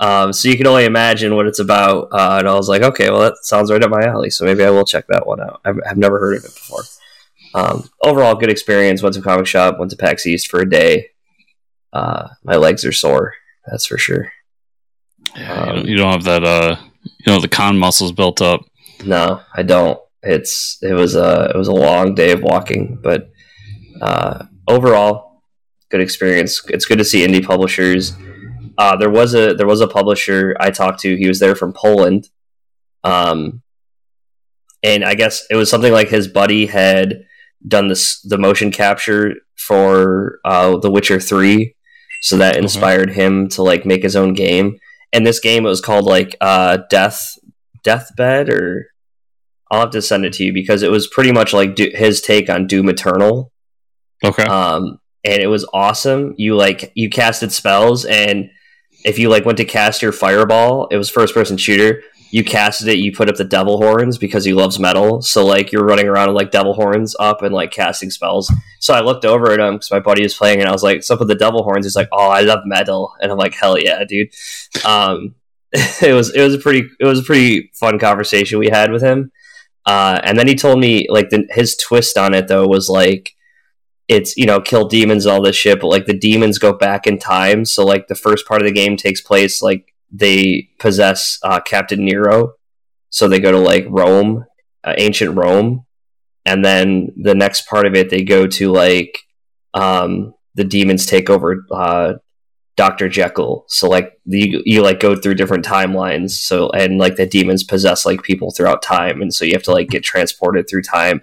um, 0.00 0.32
so 0.32 0.48
you 0.48 0.56
can 0.56 0.66
only 0.66 0.84
imagine 0.84 1.34
what 1.34 1.46
it's 1.46 1.58
about. 1.58 2.08
Uh, 2.12 2.36
and 2.38 2.48
I 2.48 2.54
was 2.54 2.68
like, 2.68 2.82
okay, 2.82 3.08
well, 3.10 3.20
that 3.20 3.36
sounds 3.42 3.70
right 3.72 3.82
up 3.82 3.90
my 3.90 4.02
alley. 4.04 4.28
So 4.30 4.44
maybe 4.44 4.62
I 4.64 4.70
will 4.70 4.84
check 4.84 5.06
that 5.08 5.26
one 5.26 5.40
out. 5.40 5.60
I've, 5.64 5.78
I've 5.88 5.96
never 5.96 6.18
heard 6.18 6.36
of 6.36 6.44
it 6.44 6.54
before. 6.54 6.82
Um, 7.54 7.88
overall, 8.02 8.34
good 8.34 8.50
experience. 8.50 9.02
Went 9.02 9.14
to 9.14 9.20
a 9.20 9.24
comic 9.24 9.46
shop, 9.46 9.78
went 9.78 9.90
to 9.90 9.96
PAX 9.96 10.26
East 10.26 10.48
for 10.50 10.60
a 10.60 10.68
day. 10.68 11.10
Uh, 11.92 12.28
my 12.44 12.56
legs 12.56 12.84
are 12.84 12.92
sore, 12.92 13.34
that's 13.66 13.86
for 13.86 13.98
sure. 13.98 14.32
yeah. 15.36 15.54
you, 15.54 15.70
Um, 15.70 15.76
don't, 15.76 15.86
you 15.88 15.96
don't 15.96 16.12
have 16.12 16.24
that. 16.24 16.44
Uh, 16.44 16.76
you 17.04 17.32
know, 17.32 17.40
the 17.40 17.48
con 17.48 17.78
muscles 17.78 18.12
built 18.12 18.40
up. 18.42 18.64
No, 19.04 19.40
I 19.54 19.62
don't. 19.62 19.98
It's 20.22 20.78
it 20.82 20.92
was 20.92 21.16
a 21.16 21.50
it 21.54 21.56
was 21.56 21.68
a 21.68 21.72
long 21.72 22.14
day 22.14 22.30
of 22.30 22.42
walking, 22.42 22.98
but 23.02 23.30
uh, 24.00 24.44
overall, 24.68 25.31
good 25.92 26.00
experience. 26.00 26.60
It's 26.68 26.84
good 26.86 26.98
to 26.98 27.04
see 27.04 27.24
indie 27.24 27.44
publishers. 27.44 28.16
Uh, 28.78 28.96
there 28.96 29.10
was 29.10 29.34
a 29.34 29.54
there 29.54 29.66
was 29.66 29.80
a 29.80 29.86
publisher 29.86 30.56
I 30.58 30.70
talked 30.70 30.98
to. 31.00 31.16
He 31.16 31.28
was 31.28 31.38
there 31.38 31.54
from 31.54 31.72
Poland, 31.72 32.30
um, 33.04 33.62
and 34.82 35.04
I 35.04 35.14
guess 35.14 35.44
it 35.50 35.56
was 35.56 35.70
something 35.70 35.92
like 35.92 36.08
his 36.08 36.26
buddy 36.26 36.66
had 36.66 37.24
done 37.66 37.88
this 37.88 38.20
the 38.22 38.38
motion 38.38 38.70
capture 38.72 39.34
for 39.56 40.40
uh, 40.44 40.78
The 40.78 40.90
Witcher 40.90 41.20
Three, 41.20 41.76
so 42.22 42.36
that 42.38 42.54
Okay. 42.56 42.62
inspired 42.64 43.10
him 43.10 43.48
to 43.50 43.62
like 43.62 43.86
make 43.86 44.02
his 44.02 44.16
own 44.16 44.32
game. 44.34 44.78
And 45.12 45.26
this 45.26 45.38
game 45.40 45.66
it 45.66 45.68
was 45.68 45.80
called 45.82 46.06
like 46.06 46.34
uh, 46.40 46.78
Death 46.90 47.38
Deathbed, 47.84 48.48
or 48.48 48.86
I'll 49.70 49.80
have 49.82 49.90
to 49.90 50.02
send 50.02 50.24
it 50.24 50.32
to 50.34 50.44
you 50.44 50.52
because 50.52 50.82
it 50.82 50.90
was 50.90 51.06
pretty 51.06 51.32
much 51.32 51.52
like 51.52 51.74
do- 51.74 51.92
his 51.94 52.20
take 52.22 52.48
on 52.48 52.66
Doom 52.66 52.88
Eternal 52.88 53.52
Okay. 54.24 54.44
um, 54.44 54.98
and 55.24 55.40
it 55.40 55.46
was 55.46 55.68
awesome. 55.72 56.34
You 56.36 56.56
like 56.56 56.92
you 56.94 57.10
casted 57.10 57.52
spells, 57.52 58.04
and 58.04 58.50
if 59.04 59.18
you 59.18 59.28
like 59.28 59.44
went 59.44 59.58
to 59.58 59.64
cast 59.64 60.02
your 60.02 60.12
fireball, 60.12 60.88
it 60.90 60.96
was 60.96 61.10
first 61.10 61.34
person 61.34 61.56
shooter. 61.56 62.02
You 62.30 62.42
casted 62.42 62.88
it, 62.88 62.98
you 62.98 63.12
put 63.12 63.28
up 63.28 63.36
the 63.36 63.44
devil 63.44 63.76
horns 63.76 64.16
because 64.16 64.44
he 64.46 64.54
loves 64.54 64.78
metal. 64.78 65.20
So 65.20 65.44
like 65.44 65.70
you're 65.70 65.84
running 65.84 66.08
around 66.08 66.28
with 66.28 66.36
like 66.36 66.50
devil 66.50 66.72
horns 66.72 67.14
up 67.20 67.42
and 67.42 67.54
like 67.54 67.72
casting 67.72 68.10
spells. 68.10 68.50
So 68.80 68.94
I 68.94 69.00
looked 69.00 69.26
over 69.26 69.52
at 69.52 69.60
him 69.60 69.74
because 69.74 69.90
my 69.90 70.00
buddy 70.00 70.22
was 70.22 70.34
playing, 70.34 70.60
and 70.60 70.68
I 70.68 70.72
was 70.72 70.82
like, 70.82 70.96
"What's 70.96 71.10
up 71.10 71.18
with 71.18 71.28
the 71.28 71.34
devil 71.34 71.62
horns?" 71.62 71.84
He's 71.84 71.96
like, 71.96 72.08
"Oh, 72.10 72.28
I 72.28 72.40
love 72.40 72.60
metal," 72.64 73.14
and 73.20 73.30
I'm 73.30 73.38
like, 73.38 73.54
"Hell 73.54 73.78
yeah, 73.78 74.02
dude!" 74.04 74.30
Um, 74.84 75.34
it 75.72 76.14
was 76.14 76.34
it 76.34 76.42
was 76.42 76.54
a 76.54 76.58
pretty 76.58 76.88
it 77.00 77.04
was 77.04 77.20
a 77.20 77.22
pretty 77.22 77.70
fun 77.74 77.98
conversation 77.98 78.58
we 78.58 78.68
had 78.68 78.92
with 78.92 79.02
him. 79.02 79.32
Uh, 79.86 80.20
and 80.22 80.38
then 80.38 80.46
he 80.46 80.54
told 80.54 80.78
me 80.78 81.06
like 81.08 81.30
the, 81.30 81.46
his 81.50 81.76
twist 81.76 82.16
on 82.16 82.34
it 82.34 82.46
though 82.46 82.66
was 82.66 82.88
like 82.88 83.34
it's 84.12 84.36
you 84.36 84.44
know 84.44 84.60
kill 84.60 84.86
demons 84.86 85.26
all 85.26 85.42
this 85.42 85.56
shit 85.56 85.80
but 85.80 85.88
like 85.88 86.06
the 86.06 86.18
demons 86.18 86.58
go 86.58 86.72
back 86.72 87.06
in 87.06 87.18
time. 87.18 87.64
So 87.64 87.84
like 87.84 88.08
the 88.08 88.14
first 88.14 88.46
part 88.46 88.60
of 88.60 88.66
the 88.66 88.72
game 88.72 88.96
takes 88.96 89.20
place 89.20 89.62
like 89.62 89.94
they 90.10 90.68
possess 90.78 91.38
uh, 91.42 91.60
captain 91.60 92.04
nero. 92.04 92.52
So 93.08 93.26
they 93.26 93.40
go 93.40 93.50
to 93.50 93.58
like 93.58 93.86
rome 93.88 94.44
uh, 94.84 94.94
ancient 94.98 95.36
rome. 95.36 95.86
And 96.44 96.64
then 96.64 97.12
the 97.16 97.34
next 97.34 97.66
part 97.66 97.86
of 97.86 97.94
it 97.94 98.10
they 98.10 98.22
go 98.22 98.46
to 98.46 98.72
like 98.72 99.18
um, 99.74 100.34
the 100.54 100.64
demons 100.64 101.06
take 101.06 101.30
over 101.30 101.64
uh, 101.70 102.14
dr 102.76 103.08
jekyll. 103.08 103.64
So 103.68 103.88
like 103.88 104.18
you, 104.26 104.62
you 104.66 104.82
like 104.82 105.00
go 105.00 105.16
through 105.16 105.36
different 105.36 105.64
timelines. 105.64 106.32
So 106.32 106.68
and 106.70 106.98
like 106.98 107.16
the 107.16 107.26
demons 107.26 107.64
possess 107.64 108.04
like 108.04 108.22
people 108.22 108.50
throughout 108.50 108.82
time. 108.82 109.22
And 109.22 109.32
so 109.32 109.46
you 109.46 109.54
have 109.54 109.62
to 109.64 109.72
like 109.72 109.88
get 109.88 110.04
transported 110.04 110.68
through 110.68 110.82
time. 110.82 111.22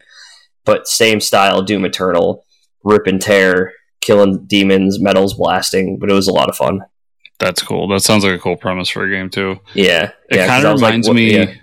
But 0.65 0.87
same 0.87 1.19
style 1.19 1.61
doom 1.61 1.85
eternal 1.85 2.45
rip 2.83 3.07
and 3.07 3.21
tear, 3.21 3.73
killing 4.01 4.45
demons, 4.45 4.99
metals 4.99 5.33
blasting, 5.35 5.97
but 5.99 6.09
it 6.09 6.13
was 6.13 6.27
a 6.27 6.33
lot 6.33 6.49
of 6.49 6.55
fun. 6.55 6.81
That's 7.39 7.61
cool. 7.61 7.87
That 7.87 8.01
sounds 8.01 8.23
like 8.25 8.33
a 8.33 8.39
cool 8.39 8.57
premise 8.57 8.89
for 8.89 9.03
a 9.05 9.09
game 9.09 9.29
too. 9.29 9.59
Yeah, 9.73 10.11
It 10.29 10.35
yeah, 10.37 10.37
'cause 10.41 10.47
kind 10.47 10.65
of 10.65 10.71
was 10.73 10.81
like, 10.81 10.89
reminds 10.91 11.09
me 11.09 11.35
yeah. 11.37 11.53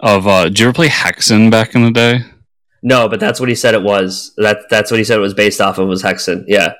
of. 0.00 0.26
uh 0.26 0.44
Did 0.44 0.60
you 0.60 0.66
ever 0.66 0.74
play 0.74 0.88
Hexen 0.88 1.50
back 1.50 1.74
in 1.74 1.82
the 1.82 1.90
day? 1.90 2.20
No, 2.82 3.08
but 3.08 3.18
that's 3.18 3.40
what 3.40 3.48
he 3.48 3.54
said 3.54 3.74
it 3.74 3.82
was. 3.82 4.32
That 4.36 4.58
that's 4.70 4.90
what 4.90 4.98
he 4.98 5.04
said 5.04 5.16
it 5.18 5.22
was 5.22 5.34
based 5.34 5.60
off 5.60 5.78
of 5.78 5.88
was 5.88 6.02
Hexen. 6.02 6.44
Yeah, 6.46 6.74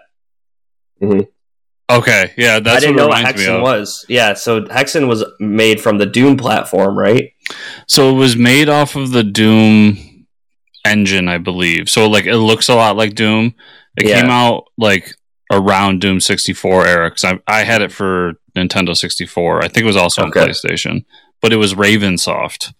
Okay, 1.90 2.32
yeah, 2.37 2.60
that's 2.60 2.76
I 2.76 2.80
didn't 2.80 2.96
what 2.96 3.10
know 3.10 3.16
it 3.18 3.25
what 3.25 3.34
Hexen 3.34 3.62
was. 3.62 4.04
Yeah, 4.10 4.34
so 4.34 4.60
Hexen 4.62 5.08
was 5.08 5.25
made 5.40 5.80
from 5.80 5.96
the 5.96 6.04
Doom 6.04 6.37
platform, 6.37 6.98
right? 6.98 7.32
So 7.87 8.10
it 8.10 8.18
was 8.18 8.37
made 8.37 8.68
off 8.68 8.94
of 8.94 9.10
the 9.12 9.25
Doom 9.25 9.96
engine, 10.85 11.28
I 11.28 11.38
believe. 11.38 11.88
So 11.88 12.08
like 12.08 12.26
it 12.26 12.37
looks 12.37 12.68
a 12.68 12.75
lot 12.75 12.97
like 12.97 13.14
Doom. 13.14 13.54
It 13.97 14.06
Yeah. 14.08 14.20
came 14.20 14.30
out 14.30 14.64
like 14.76 15.14
around 15.52 16.00
Doom 16.00 16.20
64 16.20 16.87
era 16.87 17.11
because 17.11 17.25
I, 17.25 17.38
I 17.47 17.64
had 17.64 17.82
it 17.82 17.90
for 17.92 18.35
Nintendo 18.56 18.97
64. 18.97 19.58
I 19.64 19.68
think 19.68 19.78
it 19.78 19.87
was 19.87 19.97
also 19.97 20.23
Okay. 20.26 20.40
on 20.40 20.49
PlayStation, 20.49 21.04
but 21.40 21.52
it 21.52 21.56
was 21.56 21.75
Ravensoft, 21.75 22.73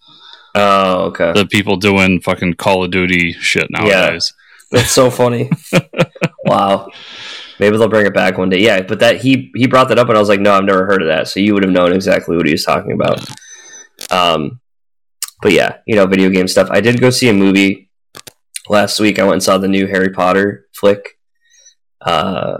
Oh, 0.55 1.05
okay. 1.05 1.31
the 1.33 1.45
people 1.45 1.77
doing 1.77 2.21
fucking 2.21 2.53
Call 2.55 2.83
of 2.83 2.91
Duty 2.91 3.33
shit 3.33 3.67
nowadays. 3.71 4.33
That's 4.71 4.91
so 4.91 5.09
funny. 5.09 5.49
wow. 6.45 6.89
Maybe 7.59 7.75
they'll 7.77 7.89
bring 7.89 8.05
it 8.05 8.13
back 8.13 8.37
one 8.37 8.49
day. 8.49 8.59
Yeah, 8.59 8.81
but 8.83 8.99
that 8.99 9.17
he 9.17 9.51
he 9.55 9.67
brought 9.67 9.89
that 9.89 9.99
up, 9.99 10.07
and 10.07 10.15
I 10.15 10.19
was 10.21 10.29
like, 10.29 10.39
no, 10.39 10.53
I've 10.53 10.63
never 10.63 10.85
heard 10.85 11.01
of 11.01 11.07
that. 11.09 11.27
So 11.27 11.39
you 11.41 11.53
would 11.53 11.63
have 11.63 11.73
known 11.73 11.91
exactly 11.91 12.37
what 12.37 12.45
he 12.45 12.53
was 12.53 12.63
talking 12.63 12.93
about. 12.93 13.19
Um, 14.11 14.61
but 15.41 15.51
yeah, 15.51 15.77
you 15.85 15.95
know, 15.95 16.05
video 16.05 16.29
game 16.29 16.47
stuff. 16.47 16.69
I 16.71 16.79
did 16.81 17.01
go 17.01 17.09
see 17.09 17.27
a 17.29 17.33
movie 17.33 17.88
last 18.69 18.99
week. 18.99 19.19
I 19.19 19.23
went 19.23 19.33
and 19.33 19.43
saw 19.43 19.57
the 19.57 19.67
new 19.67 19.87
Harry 19.87 20.11
Potter 20.11 20.67
flick, 20.73 21.17
uh, 22.01 22.57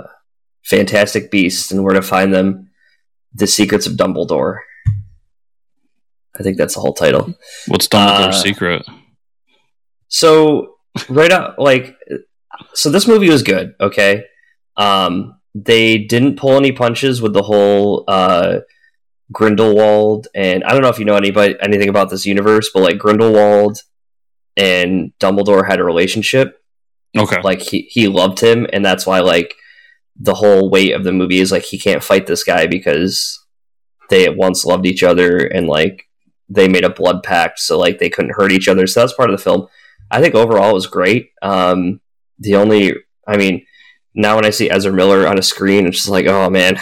Fantastic 0.66 1.32
Beasts 1.32 1.72
and 1.72 1.84
Where 1.84 1.94
to 1.94 2.02
Find 2.02 2.34
Them: 2.34 2.70
The 3.34 3.48
Secrets 3.48 3.88
of 3.88 3.94
Dumbledore. 3.94 4.58
I 6.40 6.44
think 6.44 6.58
that's 6.58 6.76
the 6.76 6.82
whole 6.82 6.94
title. 6.94 7.34
What's 7.68 7.88
Dumbledore's 7.88 8.36
Uh, 8.38 8.44
secret? 8.44 8.86
So 10.08 10.76
right 11.10 11.32
out 11.32 11.60
like 11.60 11.96
so 12.74 12.90
this 12.90 13.08
movie 13.08 13.30
was 13.30 13.44
good, 13.44 13.74
okay? 13.80 14.24
Um 14.78 15.36
they 15.56 15.98
didn't 15.98 16.38
pull 16.38 16.56
any 16.58 16.72
punches 16.72 17.22
with 17.22 17.34
the 17.34 17.44
whole 17.44 18.06
uh 18.08 18.60
Grindelwald 19.32 20.28
and 20.34 20.64
I 20.64 20.72
don't 20.72 20.82
know 20.82 20.90
if 20.90 20.98
you 21.00 21.06
know 21.06 21.16
anybody 21.16 21.56
anything 21.62 21.90
about 21.90 22.10
this 22.10 22.26
universe, 22.26 22.72
but 22.74 22.82
like 22.84 22.98
Grindelwald 22.98 23.80
and 24.58 25.14
Dumbledore 25.20 25.68
had 25.68 25.80
a 25.80 25.84
relationship. 25.84 26.62
Okay. 27.18 27.42
Like 27.42 27.62
he 27.62 27.88
he 27.90 28.08
loved 28.08 28.40
him 28.40 28.68
and 28.72 28.86
that's 28.86 29.06
why 29.06 29.20
like 29.20 29.56
the 30.16 30.36
whole 30.36 30.70
weight 30.70 30.94
of 30.94 31.04
the 31.04 31.14
movie 31.14 31.40
is 31.40 31.52
like 31.52 31.64
he 31.64 31.80
can't 31.80 32.04
fight 32.04 32.28
this 32.28 32.44
guy 32.44 32.68
because 32.68 33.44
they 34.10 34.26
at 34.26 34.36
once 34.36 34.66
loved 34.66 34.86
each 34.86 35.02
other 35.02 35.38
and 35.38 35.68
like 35.68 36.08
they 36.50 36.68
made 36.68 36.84
a 36.84 36.90
blood 36.90 37.24
pact 37.24 37.60
so 37.60 37.78
like 37.78 38.00
they 38.00 38.10
couldn't 38.10 38.36
hurt 38.36 38.52
each 38.52 38.68
other. 38.68 38.86
So 38.88 39.00
that's 39.00 39.14
part 39.14 39.30
of 39.30 39.38
the 39.38 39.44
film. 39.44 39.68
I 40.12 40.22
think 40.22 40.36
overall 40.36 40.72
it 40.72 40.74
was 40.74 40.88
great. 40.88 41.32
Um, 41.42 42.02
the 42.40 42.56
only, 42.56 42.96
I 43.28 43.38
mean, 43.38 43.66
now 44.16 44.36
when 44.36 44.46
I 44.46 44.50
see 44.50 44.70
Ezra 44.70 44.92
Miller 44.92 45.28
on 45.28 45.38
a 45.38 45.44
screen, 45.44 45.86
it's 45.86 45.98
just 45.98 46.10
like, 46.10 46.26
oh 46.26 46.50
man, 46.50 46.78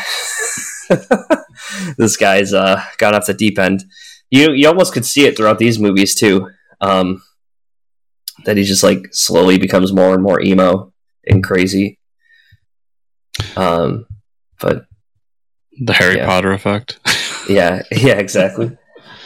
this 1.98 2.16
guy's 2.16 2.54
uh, 2.54 2.82
got 2.98 3.14
off 3.14 3.26
the 3.26 3.34
deep 3.34 3.60
end. 3.60 3.84
You 4.30 4.52
you 4.54 4.68
almost 4.68 4.94
could 4.94 5.06
see 5.06 5.26
it 5.26 5.38
throughout 5.38 5.60
these 5.60 5.80
movies 5.80 6.16
too. 6.16 6.50
Um, 6.82 7.22
that 8.48 8.56
he 8.56 8.64
just 8.64 8.82
like 8.82 9.10
slowly 9.12 9.60
becomes 9.60 9.94
more 9.94 10.14
and 10.14 10.24
more 10.24 10.42
emo 10.42 10.94
and 11.28 11.44
crazy. 11.44 12.00
Um, 13.58 14.08
but 14.62 14.86
the 15.80 15.94
Harry 15.94 16.16
yeah. 16.16 16.26
Potter 16.26 16.54
effect. 16.54 16.98
yeah, 17.50 17.84
yeah, 17.92 18.14
exactly. 18.14 18.76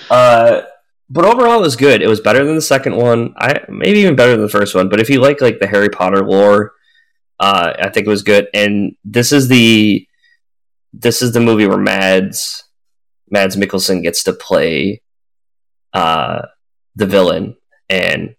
Uh, 0.10 0.64
but 1.08 1.24
overall, 1.24 1.60
it 1.60 1.62
was 1.62 1.76
good. 1.76 2.02
It 2.02 2.08
was 2.08 2.20
better 2.20 2.44
than 2.44 2.56
the 2.56 2.62
second 2.62 2.96
one. 2.96 3.36
I 3.38 3.62
maybe 3.70 4.00
even 4.00 4.16
better 4.16 4.32
than 4.32 4.42
the 4.42 4.50
first 4.50 4.74
one. 4.74 4.90
But 4.90 5.00
if 5.00 5.10
you 5.10 5.22
like 5.22 5.40
like 5.40 5.60
the 5.60 5.68
Harry 5.68 5.90
Potter 5.90 6.26
lore, 6.26 6.74
uh, 7.40 7.74
I 7.80 7.90
think 7.90 8.08
it 8.08 8.10
was 8.10 8.24
good. 8.24 8.48
And 8.56 8.96
this 9.06 9.32
is 9.32 9.48
the 9.48 10.08
this 10.94 11.22
is 11.22 11.32
the 11.32 11.40
movie 11.40 11.68
where 11.68 11.78
Mads 11.78 12.64
Mads 13.30 13.56
Mikkelsen 13.56 14.02
gets 14.02 14.24
to 14.24 14.34
play 14.34 15.04
uh, 15.94 16.48
the 16.96 17.06
villain, 17.06 17.56
and 17.88 18.36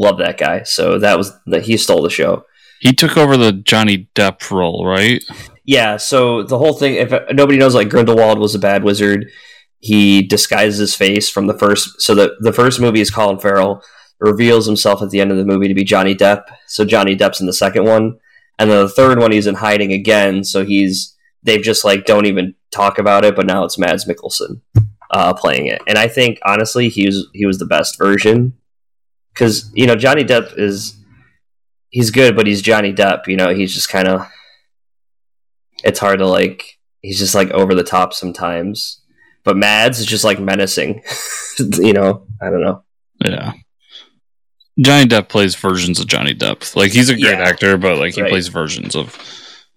love 0.00 0.18
that 0.18 0.38
guy. 0.38 0.62
So 0.64 0.98
that 0.98 1.16
was 1.18 1.32
that 1.46 1.64
he 1.64 1.76
stole 1.76 2.02
the 2.02 2.10
show. 2.10 2.44
he 2.80 2.92
took 2.92 3.16
over 3.16 3.36
the 3.36 3.52
Johnny 3.52 4.08
Depp 4.14 4.50
role, 4.50 4.86
right? 4.86 5.22
Yeah, 5.64 5.96
so 5.96 6.42
the 6.44 6.58
whole 6.58 6.74
thing, 6.74 6.94
if 6.94 7.10
nobody 7.32 7.58
knows, 7.58 7.74
like 7.74 7.88
Grindelwald 7.88 8.38
was 8.38 8.54
a 8.54 8.58
bad 8.58 8.84
wizard. 8.84 9.30
He 9.80 10.22
disguises 10.22 10.78
his 10.78 10.94
face 10.94 11.28
from 11.28 11.46
the 11.48 11.58
first. 11.58 12.00
So 12.00 12.14
the 12.14 12.36
the 12.40 12.52
first 12.52 12.80
movie 12.80 13.00
is 13.00 13.10
Colin 13.10 13.38
Farrell 13.38 13.82
reveals 14.20 14.66
himself 14.66 15.02
at 15.02 15.10
the 15.10 15.20
end 15.20 15.30
of 15.30 15.36
the 15.36 15.44
movie 15.44 15.68
to 15.68 15.74
be 15.74 15.84
Johnny 15.84 16.14
Depp. 16.14 16.44
So 16.66 16.84
Johnny 16.84 17.16
Depp's 17.16 17.40
in 17.40 17.46
the 17.46 17.52
second 17.52 17.84
one, 17.84 18.18
and 18.58 18.70
then 18.70 18.78
the 18.84 18.88
third 18.88 19.18
one 19.18 19.32
he's 19.32 19.46
in 19.46 19.56
hiding 19.56 19.92
again. 19.92 20.44
So 20.44 20.64
he's 20.64 21.14
they've 21.42 21.62
just 21.62 21.84
like 21.84 22.06
don't 22.06 22.26
even 22.26 22.54
talk 22.70 22.98
about 22.98 23.24
it. 23.24 23.36
But 23.36 23.46
now 23.46 23.64
it's 23.64 23.78
Mads 23.78 24.06
Mikkelsen 24.06 24.60
uh, 25.10 25.34
playing 25.34 25.66
it, 25.66 25.82
and 25.88 25.98
I 25.98 26.08
think 26.08 26.38
honestly 26.44 26.88
he 26.88 27.06
was 27.06 27.28
he 27.34 27.44
was 27.44 27.58
the 27.58 27.66
best 27.66 27.98
version 27.98 28.54
because 29.36 29.70
you 29.74 29.86
know 29.86 29.94
Johnny 29.96 30.24
Depp 30.24 30.58
is 30.58 30.96
he's 31.90 32.10
good, 32.10 32.34
but 32.34 32.46
he's 32.46 32.62
Johnny 32.62 32.92
Depp. 32.92 33.26
You 33.26 33.36
know 33.36 33.54
he's 33.54 33.74
just 33.74 33.90
kind 33.90 34.08
of 34.08 34.26
it's 35.84 35.98
hard 35.98 36.18
to 36.20 36.26
like 36.26 36.78
he's 37.02 37.18
just 37.18 37.34
like 37.34 37.50
over 37.50 37.74
the 37.74 37.84
top 37.84 38.14
sometimes 38.14 39.02
but 39.44 39.56
mads 39.56 40.00
is 40.00 40.06
just 40.06 40.24
like 40.24 40.40
menacing 40.40 41.02
you 41.78 41.92
know 41.92 42.26
i 42.42 42.46
don't 42.50 42.62
know 42.62 42.82
Yeah. 43.22 43.52
Johnny 44.80 45.06
Depp 45.08 45.28
plays 45.28 45.54
versions 45.54 46.00
of 46.00 46.06
Johnny 46.06 46.34
Depp. 46.34 46.76
Like 46.76 46.92
he's 46.92 47.08
a 47.08 47.14
great 47.14 47.38
Yeah. 47.38 47.44
actor, 47.48 47.78
but 47.78 47.96
like 47.98 48.14
he 48.14 48.20
Right. 48.22 48.30
plays 48.30 48.48
versions 48.48 48.94
of 48.96 49.16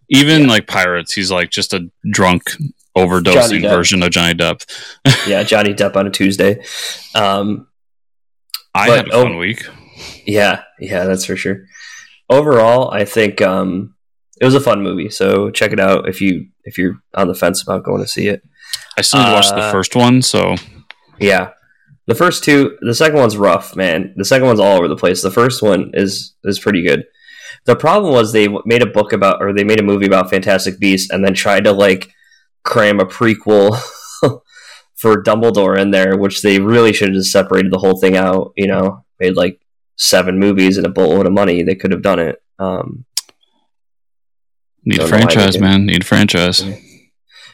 even 0.09 0.41
Yeah. 0.43 0.47
like 0.47 0.67
pirates. 0.67 1.13
He's 1.13 1.31
like 1.31 1.51
just 1.51 1.73
a 1.73 1.89
drunk 2.11 2.51
overdosing 2.97 3.61
version 3.61 4.03
of 4.03 4.11
Johnny 4.11 4.33
Depp. 4.33 4.65
yeah 5.27 5.43
johnny 5.43 5.73
depp 5.73 5.95
on 5.95 6.05
a 6.07 6.09
tuesday 6.09 6.61
um 7.15 7.67
I 8.75 8.87
But, 8.87 8.97
had 8.97 9.07
a 9.07 9.11
fun 9.11 9.33
oh- 9.33 9.37
week. 9.37 9.65
yeah 10.25 10.63
yeah 10.79 11.05
that's 11.05 11.25
for 11.25 11.35
sure. 11.35 11.65
Overall 12.29 12.91
i 12.91 13.05
think 13.05 13.41
um 13.41 13.95
it 14.39 14.45
was 14.45 14.55
a 14.55 14.59
fun 14.61 14.81
movie 14.83 15.09
so 15.09 15.49
check 15.49 15.71
it 15.73 15.79
out 15.79 16.07
if 16.07 16.21
you 16.21 16.47
if 16.63 16.77
you're 16.77 17.01
on 17.15 17.27
the 17.27 17.35
fence 17.35 17.61
about 17.63 17.83
going 17.83 18.01
to 18.01 18.07
see 18.07 18.27
it. 18.27 18.41
I 18.97 19.01
still 19.01 19.19
need 19.21 19.27
to 19.27 19.33
watch 19.33 19.49
the 19.49 19.55
Uh, 19.57 19.71
first 19.71 19.95
one, 19.95 20.21
so. 20.21 20.55
yeah. 21.19 21.49
The 22.05 22.15
first 22.15 22.43
two 22.43 22.77
the 22.81 22.93
second 22.93 23.17
one's 23.19 23.37
rough 23.37 23.75
man. 23.75 24.13
The 24.15 24.25
second 24.25 24.47
one's 24.47 24.59
all 24.59 24.77
over 24.77 24.87
the 24.87 24.95
place. 24.95 25.21
The 25.21 25.31
first 25.31 25.61
one 25.63 25.91
is 25.93 26.35
is 26.43 26.59
pretty 26.59 26.83
good. 26.83 27.05
The 27.65 27.75
problem 27.75 28.13
was 28.13 28.31
they 28.31 28.47
made 28.65 28.81
a 28.83 28.85
book 28.97 29.11
about 29.13 29.41
or 29.41 29.53
they 29.53 29.63
made 29.63 29.79
a 29.79 29.83
movie 29.83 30.05
about 30.05 30.29
fantastic 30.29 30.79
beasts 30.79 31.11
and 31.11 31.23
then 31.25 31.33
tried 31.33 31.63
to 31.65 31.71
like 31.71 32.11
cram 32.63 32.99
a 32.99 33.05
prequel 33.05 33.77
for 34.99 35.23
dumbledore 35.23 35.77
in 35.79 35.91
there 35.91 36.17
which 36.17 36.41
they 36.41 36.59
really 36.59 36.91
should 36.91 37.07
have 37.09 37.15
just 37.15 37.31
separated 37.31 37.71
the 37.71 37.79
whole 37.79 37.97
thing 37.99 38.17
out 38.17 38.51
you 38.57 38.67
know 38.67 39.03
made 39.19 39.35
like 39.35 39.59
seven 39.95 40.37
movies 40.37 40.77
and 40.77 40.85
a 40.85 40.89
boatload 40.89 41.25
of 41.25 41.31
money 41.31 41.63
they 41.63 41.75
could 41.75 41.91
have 41.91 42.01
done 42.01 42.19
it 42.19 42.41
um 42.59 43.05
need 44.83 44.95
a 44.95 44.99
don't 44.99 45.09
know 45.11 45.17
why 45.17 45.25
they 45.25 45.33
franchise, 45.33 45.59
man. 45.59 45.85
Need 45.85 46.05
franchise. 46.05 46.63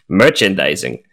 merchandising 0.09 1.03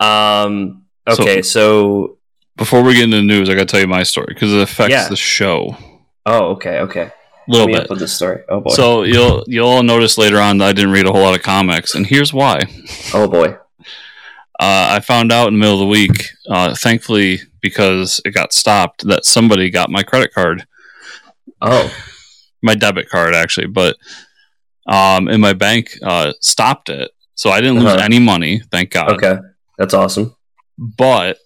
um 0.00 0.84
okay 1.08 1.42
so, 1.42 2.18
Before 2.56 2.82
we 2.82 2.94
get 2.94 3.04
into 3.04 3.16
the 3.16 3.22
news, 3.22 3.48
I 3.48 3.54
got 3.54 3.60
to 3.60 3.66
tell 3.66 3.80
you 3.80 3.86
my 3.88 4.02
story 4.02 4.26
because 4.28 4.52
it 4.52 4.60
affects 4.60 4.92
Yeah. 4.92 5.08
the 5.08 5.16
show 5.16 5.76
oh 6.26 6.50
okay 6.52 6.78
okay 6.80 7.10
a 7.10 7.50
little 7.50 7.66
bit. 7.66 7.90
with 7.90 7.98
this 7.98 8.12
story 8.12 8.42
oh 8.48 8.60
boy 8.60 8.70
So 8.70 9.02
you'll 9.02 9.44
you'll 9.48 9.68
all 9.68 9.82
notice 9.82 10.16
later 10.16 10.38
on 10.40 10.58
that 10.58 10.68
I 10.68 10.72
didn't 10.72 10.92
read 10.92 11.06
a 11.06 11.12
whole 11.12 11.22
lot 11.22 11.34
of 11.36 11.42
comics, 11.42 11.94
and 11.96 12.06
here's 12.06 12.32
why. 12.32 12.60
oh 13.14 13.28
boy 13.28 13.56
Uh, 14.62 14.94
I 14.96 15.00
found 15.00 15.32
out 15.32 15.48
in 15.48 15.54
the 15.54 15.58
middle 15.58 15.74
of 15.74 15.80
the 15.80 15.86
week, 15.86 16.26
uh, 16.48 16.72
thankfully 16.76 17.40
because 17.60 18.20
it 18.24 18.30
got 18.30 18.52
stopped, 18.52 19.04
that 19.08 19.24
somebody 19.24 19.70
got 19.70 19.90
my 19.90 20.02
credit 20.04 20.32
card, 20.32 20.64
oh 21.60 21.90
my 22.62 22.74
debit 22.76 23.08
card 23.08 23.34
actually, 23.34 23.66
but 23.66 23.96
um, 24.86 25.26
and 25.28 25.40
my 25.42 25.52
bank 25.52 25.90
uh, 26.02 26.32
stopped 26.40 26.88
it, 26.90 27.10
so 27.34 27.50
I 27.50 27.60
didn't 27.60 27.80
lose 27.80 27.92
Uh-huh. 27.94 28.04
any 28.04 28.20
money, 28.20 28.62
thank 28.70 28.90
God. 28.90 29.10
okay 29.14 29.36
that's 29.78 29.94
awesome 29.94 30.34
But 30.78 31.38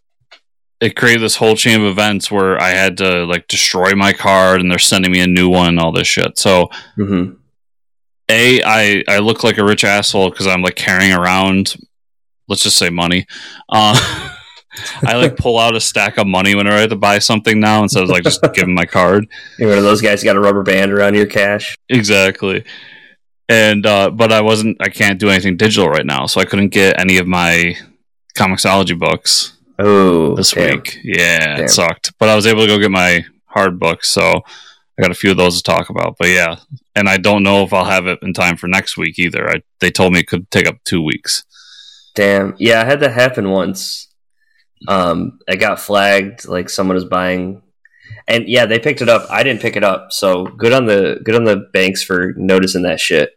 it 0.80 0.94
created 0.96 1.22
this 1.22 1.36
whole 1.36 1.56
chain 1.56 1.80
of 1.80 1.86
events 1.86 2.30
where 2.30 2.60
I 2.60 2.70
had 2.70 2.98
to 2.98 3.24
like 3.24 3.48
destroy 3.48 3.94
my 3.94 4.12
card, 4.12 4.60
and 4.60 4.70
they're 4.70 4.78
sending 4.78 5.10
me 5.10 5.20
a 5.20 5.26
new 5.26 5.48
one 5.48 5.68
and 5.68 5.80
all 5.80 5.92
this 5.92 6.06
shit. 6.06 6.38
So 6.38 6.68
hmm 6.96 7.30
a 8.28 8.62
I 8.62 9.04
I 9.08 9.18
look 9.20 9.42
like 9.44 9.56
a 9.58 9.64
rich 9.64 9.84
asshole 9.84 10.30
because 10.30 10.46
I'm 10.48 10.60
like 10.60 10.76
carrying 10.76 11.12
around, 11.14 11.76
let's 12.48 12.62
just 12.62 12.78
say 12.78 12.90
money. 12.90 13.26
Uh, 13.68 13.94
I 15.02 15.16
like 15.16 15.36
pull 15.38 15.58
out 15.58 15.74
a 15.74 15.80
stack 15.80 16.18
of 16.18 16.26
money 16.26 16.54
whenever 16.54 16.76
I 16.76 16.80
have 16.80 16.90
to 16.90 16.96
buy 16.96 17.18
something 17.18 17.58
now 17.60 17.82
instead 17.82 18.02
of 18.02 18.08
like 18.10 18.24
just 18.24 18.42
giving 18.54 18.74
my 18.74 18.84
card. 18.84 19.26
You're 19.58 19.70
one 19.70 19.78
of 19.78 19.84
those 19.84 20.02
guys 20.02 20.20
who 20.22 20.26
got 20.26 20.36
a 20.36 20.40
rubber 20.40 20.62
band 20.62 20.92
around 20.92 21.14
your 21.14 21.26
cash. 21.26 21.76
Exactly. 21.88 22.64
And 23.48 23.86
uh, 23.86 24.10
but 24.10 24.32
I 24.32 24.40
wasn't. 24.40 24.76
I 24.80 24.88
can't 24.88 25.20
do 25.20 25.28
anything 25.30 25.56
digital 25.56 25.88
right 25.88 26.04
now, 26.04 26.26
so 26.26 26.40
I 26.40 26.44
couldn't 26.44 26.70
get 26.70 26.98
any 27.00 27.18
of 27.18 27.26
my 27.28 27.76
comiXology 28.36 28.98
books 28.98 29.56
Oh, 29.78 30.34
this 30.34 30.52
damn. 30.52 30.76
week. 30.76 30.98
Yeah, 31.04 31.56
Damn. 31.56 31.64
it 31.64 31.70
sucked. 31.70 32.12
But 32.18 32.28
I 32.28 32.34
was 32.34 32.46
able 32.46 32.62
to 32.62 32.66
go 32.66 32.78
get 32.78 32.90
my 32.90 33.24
hard 33.44 33.78
books, 33.78 34.08
so 34.10 34.42
I 34.98 35.02
got 35.02 35.10
a 35.10 35.14
few 35.14 35.30
of 35.30 35.36
those 35.36 35.58
to 35.58 35.62
talk 35.62 35.90
about. 35.90 36.16
But 36.18 36.28
yeah, 36.30 36.56
and 36.96 37.08
I 37.08 37.18
don't 37.18 37.42
know 37.44 37.62
if 37.62 37.72
I'll 37.72 37.84
have 37.84 38.06
it 38.06 38.18
in 38.22 38.32
time 38.32 38.56
for 38.56 38.66
next 38.68 38.96
week 38.96 39.18
either. 39.18 39.48
I, 39.48 39.62
they 39.80 39.90
told 39.90 40.12
me 40.12 40.20
it 40.20 40.26
could 40.28 40.50
take 40.50 40.66
up 40.66 40.76
two 40.84 41.02
weeks. 41.02 41.44
Damn. 42.16 42.56
Yeah, 42.58 42.80
I 42.80 42.84
had 42.84 43.00
that 43.00 43.12
happen 43.12 43.50
once. 43.50 44.08
Um, 44.88 45.38
I 45.48 45.56
got 45.56 45.78
flagged 45.78 46.48
like 46.48 46.68
someone 46.68 46.96
was 46.96 47.04
buying, 47.04 47.62
and 48.26 48.48
yeah, 48.48 48.66
they 48.66 48.78
picked 48.78 49.02
it 49.02 49.08
up. 49.08 49.30
I 49.30 49.42
didn't 49.42 49.62
pick 49.62 49.76
it 49.76 49.84
up, 49.84 50.12
so 50.12 50.44
good 50.44 50.72
on 50.72 50.86
the 50.86 51.20
good 51.22 51.34
on 51.34 51.44
the 51.44 51.68
banks 51.72 52.02
for 52.02 52.34
noticing 52.36 52.82
that 52.82 52.98
shit. 53.00 53.30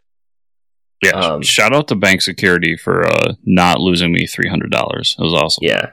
Yeah. 1.03 1.11
Um, 1.11 1.41
shout 1.41 1.73
out 1.73 1.87
to 1.89 1.95
Bank 1.95 2.21
Security 2.21 2.75
for 2.75 3.05
uh, 3.05 3.33
not 3.45 3.79
losing 3.79 4.11
me 4.11 4.25
three 4.25 4.49
hundred 4.49 4.71
dollars. 4.71 5.15
It 5.19 5.23
was 5.23 5.33
awesome. 5.33 5.61
Yeah. 5.65 5.91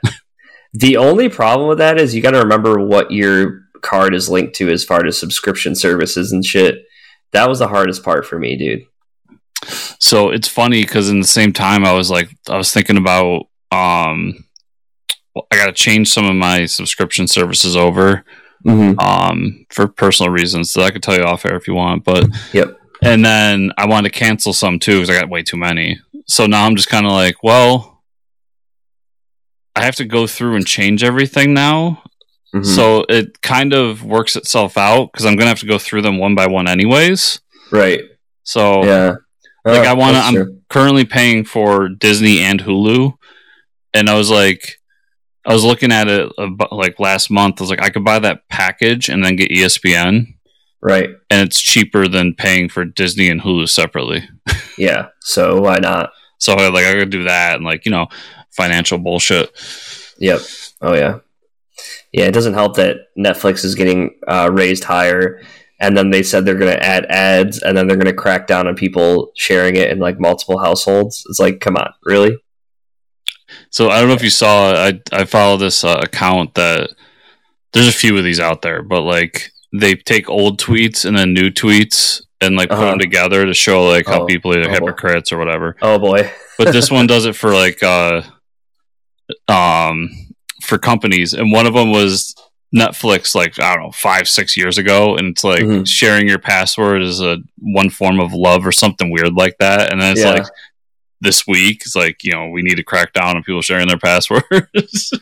the 0.72 0.96
only 0.96 1.28
problem 1.28 1.68
with 1.68 1.78
that 1.78 1.98
is 1.98 2.14
you 2.14 2.22
got 2.22 2.32
to 2.32 2.40
remember 2.40 2.84
what 2.84 3.10
your 3.10 3.62
card 3.82 4.14
is 4.14 4.28
linked 4.28 4.54
to 4.56 4.70
as 4.70 4.84
far 4.84 5.04
as 5.06 5.18
subscription 5.18 5.74
services 5.74 6.32
and 6.32 6.44
shit. 6.44 6.84
That 7.32 7.48
was 7.48 7.58
the 7.58 7.68
hardest 7.68 8.02
part 8.04 8.26
for 8.26 8.38
me, 8.38 8.56
dude. 8.56 8.82
So 9.98 10.30
it's 10.30 10.48
funny 10.48 10.82
because 10.82 11.08
in 11.10 11.20
the 11.20 11.26
same 11.26 11.52
time, 11.52 11.84
I 11.84 11.92
was 11.92 12.10
like, 12.10 12.28
I 12.48 12.56
was 12.56 12.72
thinking 12.72 12.96
about, 12.96 13.46
um, 13.72 14.44
well, 15.34 15.46
I 15.50 15.56
got 15.56 15.66
to 15.66 15.72
change 15.72 16.08
some 16.08 16.26
of 16.26 16.34
my 16.36 16.66
subscription 16.66 17.26
services 17.28 17.76
over, 17.76 18.24
Mm-hmm. 18.64 18.98
um, 18.98 19.64
for 19.70 19.86
personal 19.86 20.32
reasons. 20.32 20.72
So 20.72 20.82
I 20.82 20.90
could 20.90 21.02
tell 21.02 21.16
you 21.16 21.22
off 21.22 21.44
air 21.46 21.54
if 21.56 21.68
you 21.68 21.74
want, 21.74 22.02
but 22.02 22.26
Yep. 22.52 22.76
and 23.02 23.24
then 23.24 23.70
I 23.78 23.86
wanted 23.86 24.12
to 24.12 24.18
cancel 24.18 24.52
some 24.52 24.80
too 24.80 24.94
because 25.00 25.10
I 25.10 25.20
got 25.20 25.28
way 25.28 25.42
too 25.44 25.56
many. 25.56 26.00
So 26.26 26.46
now 26.46 26.64
I'm 26.66 26.74
just 26.74 26.88
kind 26.88 27.06
of 27.06 27.12
like, 27.12 27.44
well, 27.44 28.02
I 29.76 29.84
have 29.84 29.94
to 29.96 30.04
go 30.04 30.26
through 30.26 30.56
and 30.56 30.66
change 30.66 31.04
everything 31.04 31.54
now. 31.54 32.02
Mhm. 32.54 32.64
So 32.66 33.04
it 33.08 33.40
kind 33.42 33.72
of 33.72 34.02
works 34.02 34.34
itself 34.34 34.76
out 34.76 35.12
because 35.12 35.26
I'm 35.26 35.36
gonna 35.36 35.50
have 35.50 35.60
to 35.60 35.66
go 35.66 35.78
through 35.78 36.02
them 36.02 36.18
one 36.18 36.34
by 36.34 36.46
one 36.48 36.66
anyways. 36.66 37.40
right. 37.70 38.00
So 38.42 38.84
Yeah. 38.84 39.14
Like, 39.66 39.80
Oh, 39.86 39.90
I 39.90 39.92
wanna- 39.94 40.18
I'm- 40.18 40.34
true. 40.34 40.58
currently 40.70 41.04
paying 41.04 41.44
for 41.44 41.88
Disney 41.88 42.40
and 42.40 42.62
Hulu, 42.62 43.12
and 43.92 44.08
I 44.08 44.14
was 44.14 44.30
like, 44.30 44.76
I 45.44 45.52
was 45.52 45.64
looking 45.64 45.92
at 45.92 46.08
it 46.08 46.30
like 46.72 46.98
last 47.00 47.30
month. 47.30 47.60
I 47.60 47.62
was 47.64 47.70
like, 47.70 47.82
I 47.82 47.90
could 47.90 48.04
buy 48.04 48.18
that 48.20 48.48
package 48.48 49.08
and 49.08 49.24
then 49.24 49.36
get 49.36 49.50
ESPN, 49.50 50.26
right. 50.82 51.10
and 51.30 51.46
it's 51.48 51.60
cheaper 51.60 52.08
than 52.08 52.34
paying 52.34 52.68
for 52.68 52.84
Disney 52.84 53.28
and 53.28 53.40
Hulu 53.42 53.68
separately. 53.68 54.28
Yeah. 54.78 55.06
So 55.22 55.58
why 55.62 55.78
not? 55.78 56.10
So 56.38 56.52
I 56.52 56.68
like 56.68 56.84
I 56.84 56.92
could 56.92 57.08
do 57.08 57.22
that 57.24 57.56
and 57.56 57.64
like 57.64 57.86
you 57.86 57.90
know 57.90 58.08
financial 58.54 58.98
bullshit. 58.98 59.50
Yep. 60.18 60.40
Oh 60.82 60.92
yeah. 60.94 61.20
Yeah, 62.12 62.24
it 62.26 62.32
doesn't 62.32 62.52
help 62.54 62.76
that 62.76 62.96
Netflix 63.18 63.64
is 63.64 63.74
getting 63.74 64.10
uh, 64.28 64.50
raised 64.52 64.84
higher, 64.84 65.40
and 65.78 65.96
then 65.96 66.10
they 66.10 66.22
said 66.22 66.44
they're 66.44 66.54
going 66.58 66.74
to 66.76 66.82
add 66.84 67.04
ads, 67.06 67.62
and 67.62 67.76
then 67.76 67.86
they're 67.86 67.96
going 67.96 68.06
to 68.06 68.12
crack 68.14 68.46
down 68.46 68.66
on 68.66 68.74
people 68.74 69.32
sharing 69.36 69.76
it 69.76 69.90
in 69.90 69.98
like 69.98 70.18
multiple 70.18 70.58
households. 70.58 71.24
It's 71.28 71.38
like, 71.40 71.60
come 71.60 71.76
on, 71.76 71.92
really? 72.04 72.36
So 73.70 73.90
I 73.90 74.00
don't 74.00 74.08
know 74.08 74.14
if 74.14 74.22
you 74.24 74.30
saw. 74.30 74.72
I 74.72 75.00
I 75.12 75.24
follow 75.24 75.56
this 75.56 75.84
uh, 75.84 76.00
account 76.02 76.54
that 76.54 76.90
there's 77.72 77.88
a 77.88 77.92
few 77.92 78.16
of 78.16 78.24
these 78.24 78.40
out 78.40 78.62
there, 78.62 78.82
but 78.82 79.02
like 79.02 79.50
they 79.78 79.94
take 79.94 80.28
old 80.30 80.58
tweets 80.60 81.04
and 81.04 81.16
then 81.16 81.32
new 81.34 81.50
tweets 81.50 82.22
and 82.40 82.56
like 82.56 82.68
put 82.70 82.78
Uh-huh. 82.78 82.90
them 82.90 82.98
together 82.98 83.44
to 83.44 83.52
show 83.54 83.84
like 83.86 84.06
how 84.06 84.22
Oh, 84.22 84.26
people 84.26 84.52
are 84.52 84.58
either 84.60 84.68
oh, 84.68 84.72
boy. 84.80 84.86
hypocrites 84.86 85.32
or 85.32 85.38
whatever. 85.38 85.76
Oh 85.82 85.98
boy. 85.98 86.30
but 86.58 86.72
this 86.72 86.90
one 86.90 87.06
does 87.12 87.26
it 87.26 87.36
for 87.36 87.52
like 87.52 87.82
uh 87.82 88.22
um 89.48 90.08
for 90.62 90.78
companies 90.78 91.34
and 91.34 91.52
one 91.52 91.66
of 91.66 91.74
them 91.74 91.90
was 91.90 92.34
netflix 92.74 93.34
like 93.34 93.58
i 93.60 93.74
don't 93.74 93.84
know 93.84 93.90
five 93.92 94.26
six 94.28 94.56
years 94.56 94.76
ago 94.76 95.16
and 95.16 95.28
it's 95.28 95.44
like 95.44 95.62
Mhm. 95.62 95.68
sharing 95.68 95.84
sharing 95.86 96.28
your 96.28 96.38
password 96.38 97.00
is 97.02 97.20
a 97.20 97.38
one 97.58 97.90
form 97.90 98.18
of 98.20 98.32
love 98.32 98.66
or 98.66 98.72
something 98.72 99.10
weird 99.10 99.34
like 99.34 99.56
that 99.60 99.92
and 99.92 100.00
then 100.00 100.12
it's 100.12 100.20
Yeah. 100.22 100.32
like 100.32 100.46
this 101.20 101.46
week 101.46 101.82
it's 101.86 101.94
like 101.96 102.24
you 102.24 102.32
know 102.32 102.48
we 102.48 102.62
need 102.62 102.74
to 102.74 102.82
crack 102.82 103.12
down 103.12 103.36
on 103.36 103.42
people 103.44 103.62
sharing 103.62 103.86
their 103.88 103.98
passwords 103.98 105.12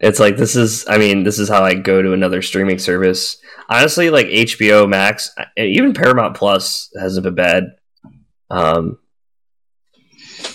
It's 0.00 0.20
like 0.20 0.36
this 0.36 0.54
is. 0.54 0.84
I 0.88 0.96
mean, 0.96 1.24
this 1.24 1.40
is 1.40 1.48
how 1.48 1.64
I 1.64 1.74
go 1.74 2.00
to 2.00 2.12
another 2.12 2.40
streaming 2.40 2.78
service. 2.78 3.36
Honestly, 3.68 4.10
like 4.10 4.28
HBO 4.28 4.88
Max, 4.88 5.34
even 5.56 5.92
Paramount 5.92 6.36
Plus 6.36 6.88
hasn't 7.00 7.24
been 7.24 7.34
bad. 7.34 7.64
Um, 8.48 8.98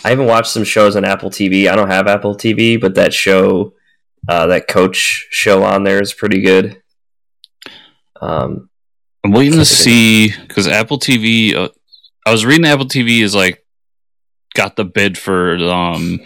I 0.05 0.13
even 0.13 0.27
watched 0.27 0.51
some 0.51 0.63
shows 0.63 0.95
on 0.95 1.03
Apple 1.03 1.29
TV. 1.29 1.67
I 1.69 1.75
don't 1.75 1.89
have 1.91 2.07
Apple 2.07 2.35
TV, 2.37 2.79
but 2.79 2.95
that 2.95 3.13
show, 3.13 3.73
uh, 4.27 4.47
that 4.47 4.67
Coach 4.67 5.27
show 5.29 5.63
on 5.63 5.83
there 5.83 6.01
is 6.01 6.13
pretty 6.13 6.41
good. 6.41 6.81
Um, 8.21 8.69
i'm 9.25 9.31
waiting 9.31 9.59
to 9.59 9.65
see 9.65 10.31
because 10.47 10.65
apple 10.67 10.97
tv 10.97 11.55
uh, 11.55 11.69
i 12.25 12.31
was 12.31 12.45
reading 12.45 12.65
apple 12.65 12.85
tv 12.85 13.21
is 13.21 13.35
like 13.35 13.65
got 14.53 14.75
the 14.77 14.85
bid 14.85 15.17
for 15.17 15.55
um 15.57 16.19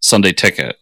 sunday 0.00 0.32
ticket 0.32 0.76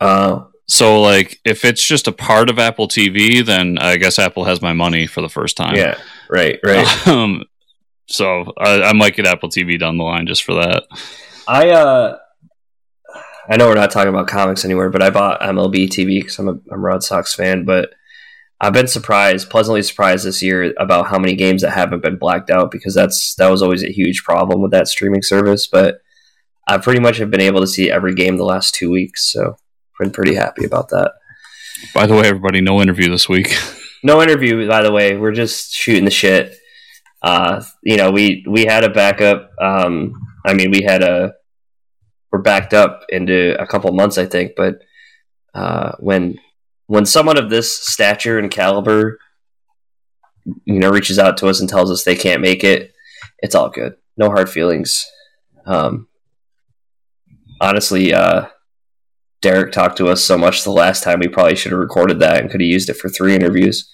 uh, 0.00 0.44
So 0.66 1.00
like 1.00 1.38
if 1.44 1.64
it's 1.64 1.86
just 1.86 2.08
a 2.08 2.12
part 2.12 2.50
of 2.50 2.58
Apple 2.58 2.88
TV, 2.88 3.44
then 3.44 3.78
I 3.78 3.96
guess 3.96 4.18
Apple 4.18 4.44
has 4.44 4.60
my 4.62 4.72
money 4.72 5.06
for 5.06 5.20
the 5.20 5.28
first 5.28 5.56
time. 5.56 5.76
yeah, 5.76 5.98
right, 6.30 6.58
right. 6.64 7.06
Um, 7.06 7.44
so 8.08 8.52
I, 8.58 8.82
I 8.82 8.92
might 8.92 9.14
get 9.14 9.26
Apple 9.26 9.48
TV 9.48 9.78
down 9.78 9.96
the 9.96 10.04
line 10.04 10.26
just 10.26 10.42
for 10.44 10.54
that. 10.54 10.84
I 11.46 11.70
uh, 11.70 12.18
I 13.50 13.56
know 13.56 13.68
we're 13.68 13.74
not 13.74 13.90
talking 13.90 14.08
about 14.08 14.28
comics 14.28 14.64
anywhere, 14.64 14.90
but 14.90 15.02
I 15.02 15.10
bought 15.10 15.40
MLB 15.40 15.88
TV 15.88 16.20
because 16.20 16.38
I'm 16.38 16.48
a, 16.48 16.52
I'm 16.52 16.60
a 16.72 16.78
Red 16.78 17.02
Sox 17.02 17.34
fan. 17.34 17.64
But 17.64 17.90
I've 18.60 18.72
been 18.72 18.86
surprised, 18.86 19.50
pleasantly 19.50 19.82
surprised 19.82 20.24
this 20.24 20.42
year 20.42 20.72
about 20.78 21.08
how 21.08 21.18
many 21.18 21.34
games 21.34 21.62
that 21.62 21.70
haven't 21.72 22.02
been 22.02 22.16
blacked 22.16 22.50
out 22.50 22.70
because 22.70 22.94
that's 22.94 23.34
that 23.34 23.50
was 23.50 23.62
always 23.62 23.82
a 23.82 23.92
huge 23.92 24.22
problem 24.22 24.62
with 24.62 24.70
that 24.70 24.86
streaming 24.86 25.22
service. 25.22 25.66
But 25.66 26.00
I 26.68 26.78
pretty 26.78 27.00
much 27.00 27.18
have 27.18 27.30
been 27.30 27.40
able 27.40 27.60
to 27.60 27.66
see 27.66 27.90
every 27.90 28.14
game 28.14 28.36
the 28.36 28.44
last 28.44 28.74
two 28.74 28.90
weeks, 28.90 29.32
so 29.32 29.50
I've 29.50 29.98
been 29.98 30.12
pretty 30.12 30.36
happy 30.36 30.64
about 30.64 30.90
that. 30.90 31.12
By 31.92 32.06
the 32.06 32.14
way, 32.14 32.28
everybody, 32.28 32.60
no 32.60 32.80
interview 32.80 33.10
this 33.10 33.28
week. 33.28 33.54
No 34.04 34.20
interview, 34.20 34.66
by 34.66 34.82
the 34.82 34.90
way. 34.90 35.16
We're 35.16 35.30
just 35.30 35.72
shooting 35.72 36.04
the 36.04 36.10
shit. 36.10 36.56
Uh, 37.22 37.62
you 37.84 37.96
know, 37.96 38.10
we 38.10 38.44
we 38.48 38.64
had 38.64 38.82
a 38.82 38.90
backup. 38.90 39.52
Um, 39.60 40.20
I 40.44 40.54
mean, 40.54 40.72
we 40.72 40.82
had 40.82 41.04
a 41.04 41.34
we're 42.32 42.40
backed 42.40 42.72
up 42.72 43.04
into 43.10 43.54
a 43.60 43.66
couple 43.66 43.92
months, 43.92 44.16
I 44.16 44.26
think. 44.26 44.52
But 44.56 44.80
uh, 45.54 45.92
when 45.98 46.38
when 46.86 47.06
someone 47.06 47.38
of 47.38 47.50
this 47.50 47.76
stature 47.76 48.38
and 48.38 48.50
caliber, 48.50 49.18
you 50.64 50.78
know, 50.80 50.90
reaches 50.90 51.18
out 51.18 51.36
to 51.38 51.48
us 51.48 51.60
and 51.60 51.68
tells 51.68 51.90
us 51.90 52.02
they 52.02 52.16
can't 52.16 52.40
make 52.40 52.64
it, 52.64 52.92
it's 53.38 53.54
all 53.54 53.68
good. 53.68 53.94
No 54.16 54.30
hard 54.30 54.50
feelings. 54.50 55.06
Um, 55.66 56.08
honestly, 57.60 58.12
uh, 58.12 58.46
Derek 59.42 59.72
talked 59.72 59.98
to 59.98 60.08
us 60.08 60.22
so 60.24 60.38
much 60.38 60.64
the 60.64 60.70
last 60.70 61.02
time 61.02 61.20
we 61.20 61.28
probably 61.28 61.56
should 61.56 61.72
have 61.72 61.80
recorded 61.80 62.20
that 62.20 62.40
and 62.40 62.50
could 62.50 62.60
have 62.60 62.68
used 62.68 62.88
it 62.88 62.96
for 62.96 63.08
three 63.08 63.34
interviews. 63.34 63.90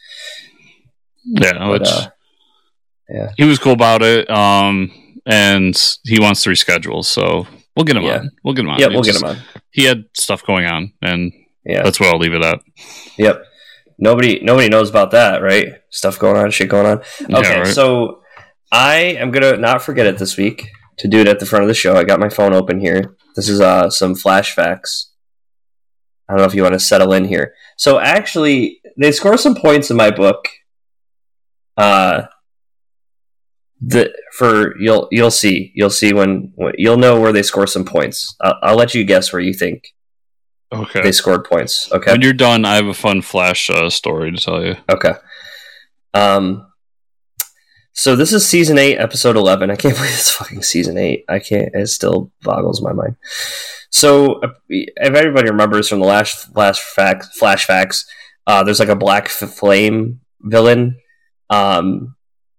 yeah, 1.25 1.53
But, 1.59 1.71
which 1.81 1.89
uh, 1.89 2.11
yeah. 3.09 3.31
he 3.37 3.45
was 3.45 3.59
cool 3.59 3.73
about 3.73 4.03
it. 4.03 4.29
Um, 4.31 4.93
and 5.27 5.77
he 6.05 6.21
wants 6.21 6.43
to 6.43 6.51
reschedule, 6.51 7.05
so 7.05 7.47
we'll 7.79 7.85
get 7.85 7.97
him 7.97 8.03
Yeah. 8.03 8.19
on. 8.19 8.31
We'll 8.43 8.55
get 8.55 8.65
him 8.65 8.71
on. 8.71 8.81
Yeah, 8.81 8.89
we'll 8.89 9.03
get 9.03 9.15
him 9.17 9.25
on. 9.25 9.39
He 9.71 9.85
had 9.85 10.05
stuff 10.17 10.45
going 10.45 10.67
on, 10.67 10.93
and 11.01 11.33
Yeah. 11.65 11.83
that's 11.85 12.01
where 12.01 12.11
I'll 12.13 12.19
leave 12.19 12.35
it 12.35 12.43
at. 12.43 12.59
Yep. 13.17 13.45
Nobody 13.99 14.41
nobody 14.43 14.69
knows 14.69 14.91
about 14.91 15.13
that, 15.13 15.41
right? 15.43 15.75
Stuff 15.91 16.19
going 16.19 16.37
on, 16.37 16.51
shit 16.51 16.69
going 16.69 16.87
on. 16.87 17.03
Yeah, 17.29 17.39
Okay, 17.39 17.59
right. 17.61 17.67
so 17.75 18.23
I 18.73 18.97
am 19.23 19.31
gonna 19.31 19.57
not 19.57 19.83
forget 19.83 20.07
it 20.07 20.19
this 20.19 20.37
week 20.37 20.69
to 20.99 21.09
do 21.09 21.19
it 21.21 21.29
at 21.29 21.39
the 21.41 21.47
front 21.47 21.63
of 21.63 21.69
the 21.69 21.75
show. 21.75 21.97
I 21.97 22.05
got 22.05 22.21
my 22.21 22.29
phone 22.29 22.53
open 22.53 22.81
here. 22.81 23.15
This 23.37 23.49
is 23.49 23.61
uh 23.61 23.91
some 23.91 24.15
flash 24.17 24.53
facts. 24.55 25.13
I 26.29 26.33
don't 26.33 26.41
know 26.43 26.47
if 26.47 26.55
you 26.55 26.63
want 26.63 26.75
to 26.75 26.81
settle 26.81 27.13
in 27.13 27.25
here. 27.25 27.55
So 27.77 27.99
actually, 27.99 28.81
they 28.99 29.13
score 29.13 29.39
some 29.39 29.55
points 29.55 29.91
in 29.91 29.97
my 29.97 30.11
book. 30.11 30.49
Uh, 31.77 32.27
the 33.81 34.13
for 34.37 34.77
you'll 34.79 35.09
you'll 35.11 35.31
see 35.31 35.73
you'll 35.75 35.91
see 35.91 36.13
when, 36.13 36.53
when 36.57 36.73
you'll 36.79 36.97
know 36.97 37.21
where 37.21 37.33
they 37.33 37.43
score 37.43 37.67
some 37.67 37.85
points. 37.85 38.35
I'll, 38.41 38.55
I'll 38.63 38.77
let 38.77 38.95
you 38.95 39.05
guess 39.05 39.33
where 39.33 39.41
you 39.41 39.55
think 39.55 39.89
Okay. 40.73 41.01
they 41.03 41.13
scored 41.13 41.45
points. 41.45 41.91
Okay. 41.93 42.13
When 42.13 42.21
you're 42.21 42.33
done, 42.33 42.65
I 42.65 42.75
have 42.75 42.87
a 42.87 42.95
fun 42.95 43.23
flash 43.23 43.71
uh, 43.71 43.89
story 43.89 44.33
to 44.33 44.37
tell 44.39 44.65
you. 44.65 44.77
Okay. 44.91 45.13
Um. 46.15 46.65
So 47.93 48.15
this 48.15 48.33
is 48.33 48.47
season 48.47 48.79
eight, 48.79 48.97
episode 48.99 49.37
eleven. 49.37 49.71
I 49.71 49.77
can't 49.77 49.95
believe 49.97 50.13
it's 50.13 50.31
fucking 50.31 50.63
season 50.63 50.99
eight. 50.99 51.25
I 51.29 51.39
can't. 51.39 51.71
It 51.75 51.87
still 51.89 52.31
boggles 52.43 52.83
my 52.83 52.93
mind. 52.93 53.17
So 53.91 54.35
uh, 54.41 54.49
if 54.69 55.15
everybody 55.15 55.49
remembers 55.51 55.89
from 55.89 56.01
the 56.01 56.07
last 56.07 56.55
last 56.57 56.81
fact 56.83 57.27
flash 57.39 57.65
facts, 57.65 58.07
uh, 58.47 58.63
there's 58.63 58.81
like 58.81 58.89
a 58.89 58.97
black 58.97 59.29
flame 59.29 60.21
villain. 60.43 60.97
Um, 61.51 62.15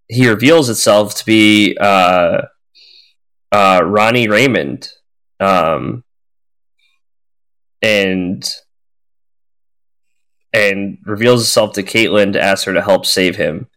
he 0.10 0.28
reveals 0.28 0.70
itself 0.70 1.16
to 1.16 1.26
be 1.26 1.78
uh, 1.80 2.42
uh, 3.52 3.82
Ronnie 3.86 4.28
Raymond. 4.28 4.90
Um, 5.40 6.04
and 7.82 8.44
and 10.52 10.98
reveals 11.06 11.42
himself 11.42 11.74
to 11.74 11.84
Caitlin 11.84 12.34
to 12.34 12.42
ask 12.42 12.66
her 12.66 12.74
to 12.74 12.82
help 12.82 13.06
save 13.06 13.36
him. 13.36 13.68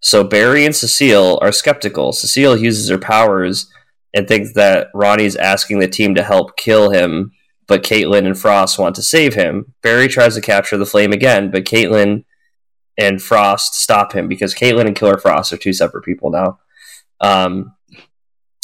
So 0.00 0.22
Barry 0.22 0.64
and 0.64 0.74
Cecile 0.74 1.38
are 1.42 1.50
skeptical. 1.50 2.12
Cecile 2.12 2.56
uses 2.56 2.88
her 2.88 2.98
powers 2.98 3.68
and 4.14 4.28
thinks 4.28 4.52
that 4.52 4.88
Ronnie's 4.94 5.36
asking 5.36 5.80
the 5.80 5.88
team 5.88 6.14
to 6.14 6.22
help 6.22 6.56
kill 6.56 6.90
him, 6.90 7.32
but 7.66 7.82
Caitlin 7.82 8.24
and 8.24 8.38
Frost 8.38 8.78
want 8.78 8.94
to 8.96 9.02
save 9.02 9.34
him. 9.34 9.74
Barry 9.82 10.06
tries 10.06 10.36
to 10.36 10.40
capture 10.40 10.76
the 10.76 10.86
flame 10.86 11.12
again, 11.12 11.50
but 11.50 11.64
Caitlin 11.64 12.24
and 12.98 13.22
Frost 13.22 13.74
stop 13.74 14.12
him 14.12 14.28
because 14.28 14.54
Caitlin 14.54 14.86
and 14.86 14.96
Killer 14.96 15.18
Frost 15.18 15.52
are 15.52 15.56
two 15.56 15.72
separate 15.72 16.04
people 16.04 16.30
now. 16.30 16.58
Um, 17.20 17.74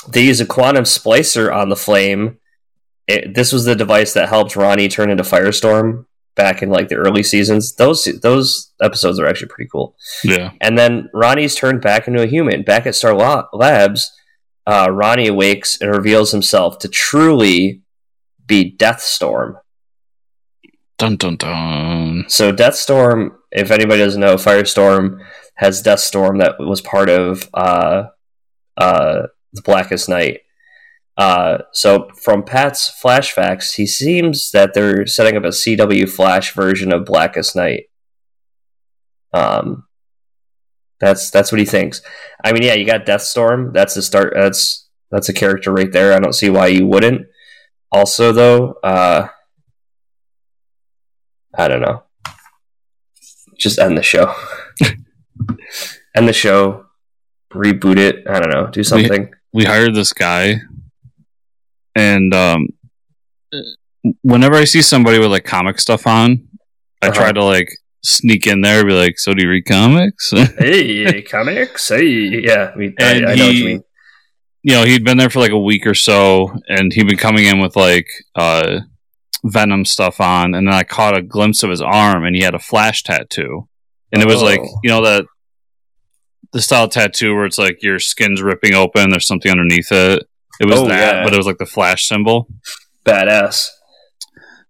they 0.08 0.24
use 0.24 0.40
a 0.40 0.46
quantum 0.46 0.84
splicer 0.84 1.54
on 1.54 1.68
the 1.68 1.76
flame. 1.76 2.38
It, 3.06 3.34
this 3.34 3.52
was 3.52 3.64
the 3.64 3.76
device 3.76 4.12
that 4.14 4.28
helped 4.28 4.56
Ronnie 4.56 4.88
turn 4.88 5.10
into 5.10 5.22
Firestorm 5.22 6.06
back 6.34 6.62
in 6.62 6.70
like 6.70 6.88
the 6.88 6.96
early 6.96 7.22
seasons. 7.22 7.74
Those 7.74 8.04
those 8.22 8.72
episodes 8.80 9.18
are 9.18 9.26
actually 9.26 9.48
pretty 9.48 9.68
cool. 9.70 9.96
Yeah. 10.24 10.52
And 10.60 10.78
then 10.78 11.10
Ronnie's 11.12 11.54
turned 11.54 11.82
back 11.82 12.08
into 12.08 12.22
a 12.22 12.26
human. 12.26 12.62
Back 12.62 12.86
at 12.86 12.94
Star 12.94 13.14
Labs, 13.14 14.10
uh, 14.66 14.88
Ronnie 14.90 15.28
awakes 15.28 15.80
and 15.80 15.90
reveals 15.90 16.32
himself 16.32 16.78
to 16.80 16.88
truly 16.88 17.82
be 18.46 18.74
Deathstorm. 18.76 19.56
Dun 20.98 21.16
dun 21.16 21.36
dun. 21.36 22.24
So 22.28 22.52
Deathstorm, 22.52 23.32
if 23.52 23.70
anybody 23.70 24.00
doesn't 24.00 24.20
know, 24.20 24.36
Firestorm 24.36 25.24
has 25.56 25.82
Deathstorm 25.82 26.38
that 26.38 26.58
was 26.58 26.80
part 26.80 27.08
of 27.08 27.48
uh, 27.54 28.04
uh, 28.76 29.22
the 29.52 29.62
Blackest 29.62 30.08
Night. 30.08 30.40
Uh, 31.16 31.58
so 31.72 32.08
from 32.20 32.42
Pat's 32.42 32.90
flashbacks, 33.02 33.74
he 33.74 33.86
seems 33.86 34.50
that 34.52 34.72
they're 34.72 35.06
setting 35.06 35.36
up 35.36 35.44
a 35.44 35.48
CW 35.48 36.08
Flash 36.08 36.54
version 36.54 36.92
of 36.92 37.04
Blackest 37.04 37.54
Night. 37.54 37.84
Um, 39.34 39.84
that's 41.00 41.30
that's 41.30 41.52
what 41.52 41.58
he 41.58 41.64
thinks. 41.64 42.00
I 42.44 42.52
mean, 42.52 42.62
yeah, 42.62 42.74
you 42.74 42.86
got 42.86 43.06
Deathstorm. 43.06 43.72
That's 43.72 43.94
the 43.94 44.02
start. 44.02 44.32
That's 44.34 44.88
that's 45.10 45.28
a 45.28 45.34
character 45.34 45.72
right 45.72 45.92
there. 45.92 46.14
I 46.14 46.20
don't 46.20 46.32
see 46.32 46.48
why 46.48 46.68
you 46.68 46.86
wouldn't. 46.86 47.26
Also, 47.90 48.32
though, 48.32 48.74
uh, 48.82 49.28
I 51.54 51.68
don't 51.68 51.82
know. 51.82 52.04
Just 53.62 53.78
end 53.78 53.96
the 53.96 54.02
show. 54.02 54.34
end 56.16 56.28
the 56.28 56.32
show. 56.32 56.86
Reboot 57.52 57.98
it. 57.98 58.26
I 58.28 58.40
don't 58.40 58.50
know. 58.50 58.66
Do 58.66 58.82
something. 58.82 59.32
We 59.52 59.64
hired 59.64 59.94
this 59.94 60.12
guy, 60.12 60.56
and 61.94 62.32
um, 62.34 62.68
whenever 64.22 64.56
I 64.56 64.64
see 64.64 64.82
somebody 64.82 65.18
with 65.18 65.30
like 65.30 65.44
comic 65.44 65.78
stuff 65.78 66.06
on, 66.06 66.48
I 67.02 67.08
Uh-huh. 67.08 67.14
try 67.14 67.32
to 67.32 67.44
like 67.44 67.68
sneak 68.02 68.46
in 68.46 68.62
there, 68.62 68.80
and 68.80 68.88
be 68.88 68.94
like, 68.94 69.18
"So 69.18 69.34
do 69.34 69.42
you 69.42 69.50
read 69.50 69.66
comics?" 69.66 70.30
hey, 70.58 71.22
comics. 71.22 71.88
Hey, 71.88 72.06
yeah. 72.08 72.72
I, 72.74 72.76
mean, 72.76 72.94
I, 72.98 73.04
And 73.12 73.26
I 73.26 73.34
know 73.34 73.46
what 73.46 73.54
he- 73.54 73.58
you 73.60 73.64
mean. 73.66 73.82
you 74.62 74.74
know, 74.74 74.84
he'd 74.84 75.04
been 75.04 75.18
there 75.18 75.30
for 75.30 75.40
like 75.40 75.52
a 75.52 75.58
week 75.58 75.86
or 75.86 75.94
so, 75.94 76.52
and 76.68 76.92
he'd 76.92 77.06
been 77.06 77.18
coming 77.18 77.44
in 77.44 77.60
with 77.60 77.76
like 77.76 78.06
uh, 78.34 78.80
Venom 79.44 79.84
stuff 79.84 80.20
on, 80.20 80.54
and 80.54 80.66
then 80.68 80.74
I 80.74 80.82
caught 80.84 81.16
a 81.16 81.22
glimpse 81.22 81.62
of 81.62 81.70
his 81.70 81.82
arm, 81.82 82.24
and 82.24 82.34
he 82.36 82.42
had 82.42 82.54
a 82.54 82.58
flash 82.60 83.02
tattoo, 83.02 83.68
and 84.12 84.22
it 84.22 84.28
was 84.28 84.42
like 84.42 84.60
Oh. 84.60 84.78
you 84.82 84.90
know 84.90 85.04
that 85.04 85.24
the 86.52 86.62
style 86.62 86.88
tattoo 86.88 87.34
where 87.34 87.46
it's 87.46 87.58
like 87.58 87.82
your 87.82 87.98
skin's 87.98 88.42
ripping 88.42 88.74
open, 88.74 89.10
there's 89.10 89.26
something 89.26 89.50
underneath 89.50 89.90
it. 89.90 90.22
It 90.60 90.66
was 90.66 90.80
Oh, 90.80 90.88
that, 90.88 91.14
yeah. 91.16 91.24
but 91.24 91.32
it 91.32 91.36
was 91.38 91.46
like 91.46 91.58
the 91.58 91.66
flash 91.66 92.06
symbol. 92.06 92.46
Badass. 93.06 93.68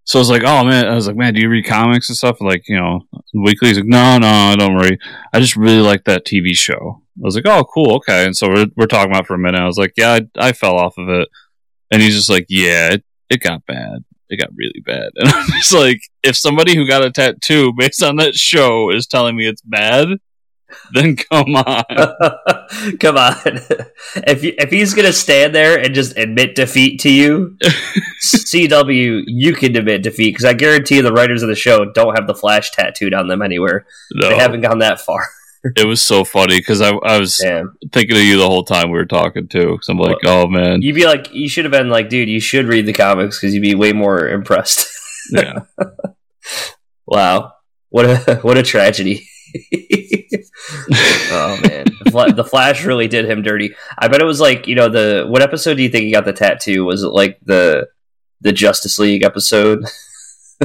So 0.05 0.19
I 0.19 0.21
was 0.21 0.31
like, 0.31 0.43
oh 0.45 0.65
man, 0.65 0.87
I 0.87 0.95
was 0.95 1.07
like, 1.07 1.17
man, 1.17 1.35
do 1.35 1.41
you 1.41 1.49
read 1.49 1.65
comics 1.67 2.09
and 2.09 2.17
stuff? 2.17 2.41
Like, 2.41 2.63
you 2.69 2.77
know, 2.77 3.03
weekly. 3.35 3.69
He's 3.69 3.79
like, 3.79 3.87
no, 3.87 4.19
no, 4.19 4.27
I 4.29 4.57
don't 4.57 4.75
read. 4.77 4.99
I 5.33 5.41
just 5.41 5.57
really 5.57 5.81
like 5.81 6.05
that 6.05 6.25
TV 6.25 6.57
show. 6.57 7.03
I 7.19 7.21
was 7.21 7.35
like, 7.35 7.47
oh, 7.47 7.65
cool, 7.65 7.97
okay. 7.97 8.25
And 8.27 8.37
so 8.37 8.49
we're 8.49 8.67
we're 8.77 8.87
talking 8.87 9.11
about 9.11 9.25
it 9.25 9.27
for 9.27 9.35
a 9.35 9.39
minute. 9.39 9.61
I 9.61 9.67
was 9.67 9.77
like, 9.79 9.93
yeah, 9.97 10.19
I, 10.39 10.49
I 10.49 10.53
fell 10.53 10.77
off 10.77 10.99
of 10.99 11.09
it, 11.09 11.29
and 11.91 12.01
he's 12.03 12.15
just 12.17 12.31
like, 12.31 12.47
yeah, 12.49 12.95
it, 12.95 13.05
it 13.29 13.41
got 13.43 13.67
bad. 13.67 14.05
It 14.33 14.39
got 14.39 14.51
really 14.57 14.81
bad. 14.85 15.11
And 15.17 15.29
I'm 15.29 15.47
just 15.47 15.73
like, 15.73 16.01
if 16.23 16.37
somebody 16.37 16.75
who 16.75 16.87
got 16.87 17.05
a 17.05 17.11
tattoo 17.11 17.73
based 17.77 18.03
on 18.03 18.17
that 18.17 18.35
show 18.35 18.91
is 18.91 19.07
telling 19.07 19.37
me 19.37 19.47
it's 19.47 19.63
bad, 19.63 20.09
then 20.93 21.17
come 21.31 21.55
on. 21.55 21.85
Come 23.01 23.17
on. 23.17 23.35
If 24.27 24.43
you, 24.43 24.55
if 24.59 24.71
he's 24.71 24.95
gonna 24.95 25.13
stand 25.13 25.55
there 25.55 25.79
and 25.79 25.95
just 25.95 26.17
admit 26.17 26.55
defeat 26.55 27.01
to 27.01 27.11
you, 27.11 27.57
CW, 28.25 29.25
you 29.27 29.53
can 29.53 29.77
admit 29.77 30.03
defeat 30.03 30.31
because 30.31 30.47
I 30.47 30.55
guarantee 30.55 30.97
you 30.97 31.03
the 31.03 31.13
writers 31.13 31.43
of 31.43 31.49
the 31.49 31.55
show 31.55 31.85
don't 31.85 32.15
have 32.15 32.27
the 32.27 32.35
flash 32.35 32.71
tattooed 32.71 33.13
on 33.15 33.29
them 33.29 33.43
anywhere. 33.43 33.87
No, 34.15 34.31
They 34.31 34.37
haven't 34.37 34.63
gone 34.63 34.79
that 34.79 35.01
far. 35.01 35.27
It 35.65 35.87
was 35.87 36.03
so 36.03 36.25
funny 36.25 36.59
because 36.59 36.81
I, 36.81 36.91
I 36.91 37.19
was 37.19 37.37
Damn. 37.37 37.77
thinking 37.93 38.17
of 38.17 38.23
you 38.23 38.37
the 38.37 38.49
whole 38.49 38.65
time 38.65 38.91
we 38.91 38.99
were 38.99 39.05
talking 39.05 39.47
too. 39.47 39.73
Because 39.73 39.89
I'm 39.89 39.99
like, 39.99 40.19
oh 40.25 40.49
man, 40.49 40.83
You'd 40.83 40.95
be 40.95 41.07
like, 41.07 41.33
you 41.33 41.49
should 41.49 41.65
have 41.65 41.73
been 41.73 41.89
like, 41.89 42.09
dude, 42.09 42.29
you 42.29 42.41
should 42.41 42.67
read 42.67 42.87
the 42.87 42.93
comics 42.93 43.39
because 43.39 43.55
you'd 43.55 43.61
be 43.63 43.75
way 43.75 43.93
more 43.93 44.29
impressed. 44.29 44.89
yeah. 45.31 45.61
wow, 47.07 47.53
what 47.91 48.07
a 48.07 48.37
what 48.43 48.59
a 48.59 48.63
tragedy. 48.63 49.29
oh 51.31 51.61
man, 51.63 51.85
the 52.05 52.47
Flash 52.49 52.85
really 52.85 53.07
did 53.07 53.27
him 53.27 53.43
dirty. 53.43 53.75
I 53.99 54.09
bet 54.09 54.23
it 54.23 54.27
was 54.27 54.41
like 54.41 54.67
you 54.67 54.75
know 54.75 54.89
the 54.89 55.27
what 55.29 55.43
episode 55.43 55.75
do 55.75 55.83
you 55.83 55.91
think 55.91 56.05
he 56.05 56.13
got 56.13 56.25
the 56.25 56.33
tattoo? 56.33 56.85
Was 56.85 57.03
it 57.03 57.09
like 57.09 57.39
the 57.45 57.89
the 58.41 58.53
Justice 58.53 58.99
League 58.99 59.23
episode? 59.23 59.85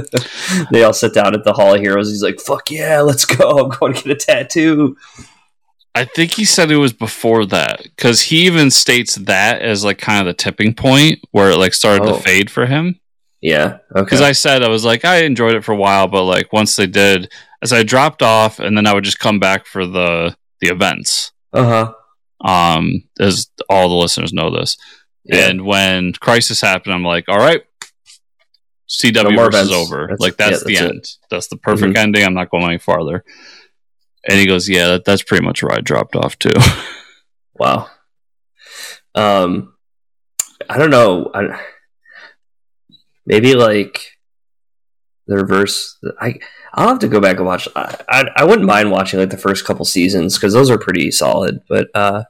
they 0.72 0.84
all 0.84 0.94
sit 0.94 1.14
down 1.14 1.34
at 1.34 1.44
the 1.44 1.54
Hall 1.54 1.74
of 1.74 1.82
Heroes. 1.82 2.10
He's 2.10 2.24
like, 2.24 2.40
"Fuck 2.40 2.72
yeah, 2.72 3.02
let's 3.02 3.26
go! 3.26 3.58
I'm 3.66 3.70
going 3.80 3.94
to 3.94 4.04
get 4.04 4.12
a 4.12 4.16
tattoo." 4.26 4.98
I 5.96 6.06
think 6.06 6.34
he 6.34 6.46
said 6.46 6.70
it 6.70 6.78
was 6.78 6.94
before 6.94 7.46
that 7.48 7.82
because 7.84 8.22
he 8.22 8.46
even 8.46 8.70
states 8.70 9.16
that 9.16 9.62
as 9.64 9.84
like 9.84 9.98
kind 9.98 10.20
of 10.20 10.28
the 10.28 10.34
tipping 10.44 10.76
point 10.76 11.20
where 11.32 11.50
it 11.52 11.58
like 11.58 11.74
started 11.74 12.08
Oh. 12.08 12.18
to 12.18 12.22
fade 12.22 12.52
for 12.52 12.68
him. 12.68 13.00
Yeah, 13.42 13.78
okay. 13.96 14.04
Because 14.04 14.22
I 14.22 14.32
said 14.34 14.62
I 14.64 14.70
was 14.70 14.86
like 14.86 15.06
I 15.06 15.24
enjoyed 15.24 15.56
it 15.56 15.64
for 15.64 15.72
a 15.72 15.78
while, 15.78 16.08
but 16.08 16.24
like 16.24 16.54
once 16.54 16.76
they 16.76 16.86
did, 16.88 17.32
as 17.64 17.74
I 17.74 17.82
dropped 17.84 18.22
off, 18.22 18.60
and 18.60 18.78
then 18.78 18.86
I 18.86 18.94
would 18.94 19.04
just 19.04 19.20
come 19.20 19.40
back 19.40 19.66
for 19.66 19.86
the 19.88 20.36
the 20.62 20.68
events. 20.70 21.32
uh 21.54 21.64
huh. 21.66 21.94
Um, 22.48 23.04
as 23.20 23.48
all 23.68 23.90
the 23.90 23.96
listeners 23.96 24.32
know 24.34 24.52
this, 24.56 24.78
Yeah. 25.24 25.50
and 25.50 25.66
when 25.66 26.14
Crisis 26.14 26.62
happened, 26.62 26.94
I'm 26.94 27.04
like, 27.04 27.26
all 27.28 27.40
right, 27.40 27.64
CW 28.90 29.24
No 29.24 29.30
more 29.32 29.52
versus 29.52 29.70
events. 29.70 29.74
over. 29.92 30.02
That's- 30.08 30.20
like 30.20 30.38
that's, 30.38 30.64
yeah, 30.68 30.68
the 30.68 30.74
that's 30.74 30.82
it. 30.82 30.84
Mm-hmm. 30.84 30.96
end. 30.96 31.10
That's 31.30 31.48
the 31.48 31.58
perfect 31.58 31.98
ending. 31.98 32.24
I'm 32.24 32.34
not 32.34 32.50
going 32.50 32.64
any 32.66 32.78
farther. 32.78 33.24
And 34.30 34.40
he 34.40 34.46
goes, 34.46 34.68
yeah, 34.68 34.88
that, 34.90 35.06
that's 35.06 35.24
pretty 35.24 35.46
much 35.46 35.64
where 35.64 35.74
I 35.74 35.80
dropped 35.82 36.16
off 36.16 36.38
too. 36.40 36.52
Wow. 37.60 37.90
Um, 39.16 39.74
I 40.70 40.78
don't 40.78 40.92
know. 40.92 41.32
I, 41.34 41.60
maybe 43.26 43.56
like 43.56 44.12
the 45.26 45.38
reverse. 45.38 45.98
I 46.22 46.36
I'll 46.76 46.90
have 46.90 47.00
to 47.00 47.08
go 47.08 47.20
back 47.20 47.38
and 47.38 47.48
watch. 47.48 47.68
I 47.76 47.96
I, 48.08 48.26
I 48.38 48.44
wouldn't 48.44 48.68
mind 48.68 48.92
watching 48.92 49.20
like 49.20 49.32
the 49.32 49.38
first 49.38 49.66
couple 49.66 49.86
seasons 49.86 50.38
because 50.38 50.54
those 50.54 50.70
are 50.70 50.78
pretty 50.78 51.10
solid. 51.10 51.62
But 51.68 51.88
uh, 51.96 52.26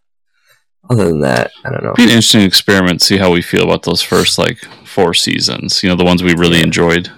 other 0.90 1.06
than 1.06 1.22
that, 1.22 1.52
I 1.66 1.70
don't 1.72 1.84
know. 1.84 1.94
be 1.94 2.04
an 2.04 2.10
interesting 2.10 2.42
experiment. 2.42 3.02
See 3.02 3.18
how 3.18 3.32
we 3.32 3.42
feel 3.42 3.64
about 3.64 3.84
those 3.84 4.02
first 4.02 4.38
like 4.38 4.58
four 4.86 5.14
seasons. 5.14 5.82
You 5.84 5.90
know, 5.90 5.96
the 5.96 6.06
ones 6.06 6.24
we 6.24 6.34
really 6.36 6.58
Yeah. 6.60 6.64
enjoyed. 6.66 7.12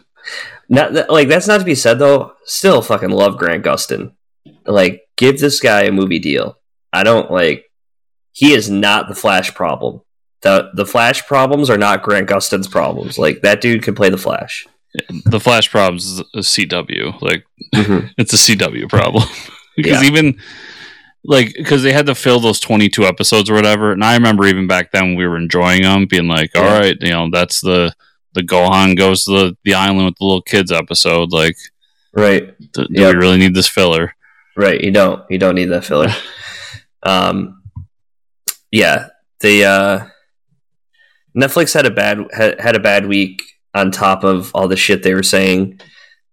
Not 0.69 0.93
that, 0.93 1.09
like 1.09 1.27
that's 1.27 1.47
not 1.47 1.59
to 1.59 1.65
be 1.65 1.75
said 1.75 1.99
though. 1.99 2.33
Still, 2.45 2.81
fucking 2.81 3.09
love 3.11 3.37
Grant 3.37 3.63
Gustin. 3.65 4.11
Like, 4.65 5.01
give 5.17 5.39
this 5.39 5.59
guy 5.59 5.83
a 5.83 5.91
movie 5.91 6.19
deal. 6.19 6.57
I 6.93 7.03
don't 7.03 7.31
like. 7.31 7.65
He 8.31 8.53
is 8.53 8.69
not 8.69 9.07
the 9.09 9.15
Flash 9.15 9.53
problem. 9.53 10.01
the 10.41 10.69
The 10.73 10.85
Flash 10.85 11.25
problems 11.27 11.69
are 11.69 11.77
not 11.77 12.01
Grant 12.03 12.29
Gustin's 12.29 12.67
problems. 12.67 13.17
Like 13.17 13.41
that 13.41 13.61
dude 13.61 13.83
can 13.83 13.95
play 13.95 14.09
the 14.09 14.17
Flash. 14.17 14.65
The 15.25 15.39
Flash 15.39 15.69
problems 15.69 16.05
is 16.05 16.19
a 16.33 16.39
CW. 16.43 17.21
Like 17.21 17.43
Mhm. 17.75 18.11
it's 18.17 18.33
a 18.33 18.37
CW 18.37 18.87
problem 18.89 19.23
because 19.75 20.01
Yeah. 20.03 20.07
even 20.07 20.39
like 21.25 21.53
because 21.57 21.83
they 21.83 21.91
had 21.91 22.05
to 22.05 22.15
fill 22.15 22.39
those 22.39 22.59
22 22.59 23.05
episodes 23.05 23.49
or 23.49 23.53
whatever 23.53 23.91
and 23.91 24.03
i 24.03 24.13
remember 24.15 24.45
even 24.45 24.67
back 24.67 24.91
then 24.91 25.15
we 25.15 25.27
were 25.27 25.37
enjoying 25.37 25.81
them 25.83 26.05
being 26.05 26.27
like 26.27 26.49
all 26.55 26.63
Yeah. 26.63 26.79
right 26.79 26.97
you 27.01 27.09
know 27.11 27.29
that's 27.31 27.59
the 27.61 27.93
the 28.33 28.41
gohan 28.41 28.95
goes 28.97 29.25
to 29.25 29.31
the, 29.31 29.57
the 29.65 29.73
island 29.73 30.05
with 30.05 30.15
the 30.17 30.25
little 30.25 30.41
kids 30.41 30.71
episode 30.71 31.31
like 31.31 31.55
Right. 32.13 32.57
do, 32.71 32.85
do 32.85 33.01
Yep. 33.01 33.13
we 33.15 33.19
really 33.19 33.37
need 33.37 33.53
this 33.53 33.67
filler 33.67 34.15
Right, 34.57 34.81
you 34.81 34.91
don't. 34.91 35.23
You 35.29 35.37
don't 35.37 35.55
need 35.55 35.67
that 35.67 35.85
filler. 35.85 36.09
um, 37.03 37.61
yeah, 38.71 39.07
the 39.39 39.63
uh, 39.63 40.05
Netflix 41.37 41.73
had 41.73 41.85
a 41.85 41.91
bad 41.91 42.19
had, 42.33 42.59
had 42.59 42.75
a 42.75 42.79
bad 42.81 43.05
week 43.05 43.41
on 43.73 43.89
top 43.91 44.23
of 44.25 44.51
all 44.53 44.67
the 44.67 44.75
shit 44.75 45.01
they 45.03 45.13
were 45.13 45.23
saying. 45.23 45.79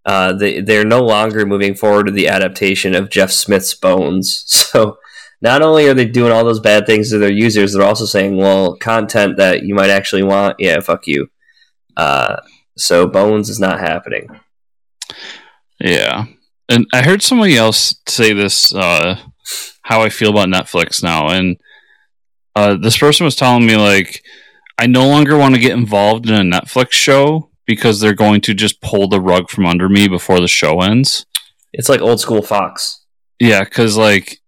Uh, 0.06 0.32
they 0.32 0.60
they're 0.60 0.84
no 0.86 1.04
longer 1.04 1.44
moving 1.44 1.74
forward 1.74 2.06
with 2.06 2.14
the 2.14 2.28
adaptation 2.28 2.94
of 2.94 3.10
Jeff 3.10 3.30
Smith's 3.32 3.74
Bones. 3.74 4.44
So 4.72 4.98
not 5.42 5.62
only 5.62 5.86
are 5.88 5.94
they 5.94 6.06
doing 6.06 6.32
all 6.32 6.44
those 6.44 6.60
bad 6.60 6.86
things 6.86 7.10
to 7.10 7.18
their 7.18 7.30
users, 7.32 7.72
they're 7.74 7.86
also 7.86 8.06
saying, 8.06 8.36
well, 8.38 8.76
content 8.76 9.36
that 9.36 9.64
you 9.64 9.74
might 9.74 9.90
actually 9.90 10.22
want, 10.22 10.56
yeah, 10.58 10.80
fuck 10.80 11.06
you. 11.06 11.28
Uh, 11.96 12.36
so 12.78 13.06
Bones 13.06 13.50
is 13.50 13.60
not 13.60 13.80
happening. 13.80 14.28
yeah 15.80 16.24
and 16.68 16.86
i 16.92 17.02
heard 17.02 17.22
somebody 17.22 17.56
else 17.56 17.94
say 18.08 18.32
this 18.32 18.74
uh 18.74 19.18
how 19.82 20.00
i 20.02 20.08
feel 20.08 20.30
about 20.30 20.48
netflix 20.48 21.02
now 21.02 21.28
and 21.28 21.56
uh 22.54 22.76
this 22.76 22.96
person 22.96 23.24
was 23.24 23.36
telling 23.36 23.66
me 23.66 23.76
like 23.76 24.22
i 24.78 24.86
no 24.86 25.06
longer 25.08 25.36
want 25.36 25.54
to 25.54 25.60
get 25.60 25.72
involved 25.72 26.28
in 26.28 26.34
a 26.34 26.58
netflix 26.58 26.92
show 26.92 27.50
because 27.66 28.00
they're 28.00 28.14
going 28.14 28.40
to 28.42 28.54
just 28.54 28.80
pull 28.80 29.08
the 29.08 29.20
rug 29.20 29.50
from 29.50 29.66
under 29.66 29.88
me 29.88 30.08
before 30.08 30.40
the 30.40 30.48
show 30.48 30.80
ends 30.80 31.26
It's 31.72 31.88
like 31.88 32.00
old 32.00 32.20
school 32.20 32.42
Fox. 32.42 33.04
Yeah, 33.40 33.64
because 33.64 33.96
like 33.96 34.38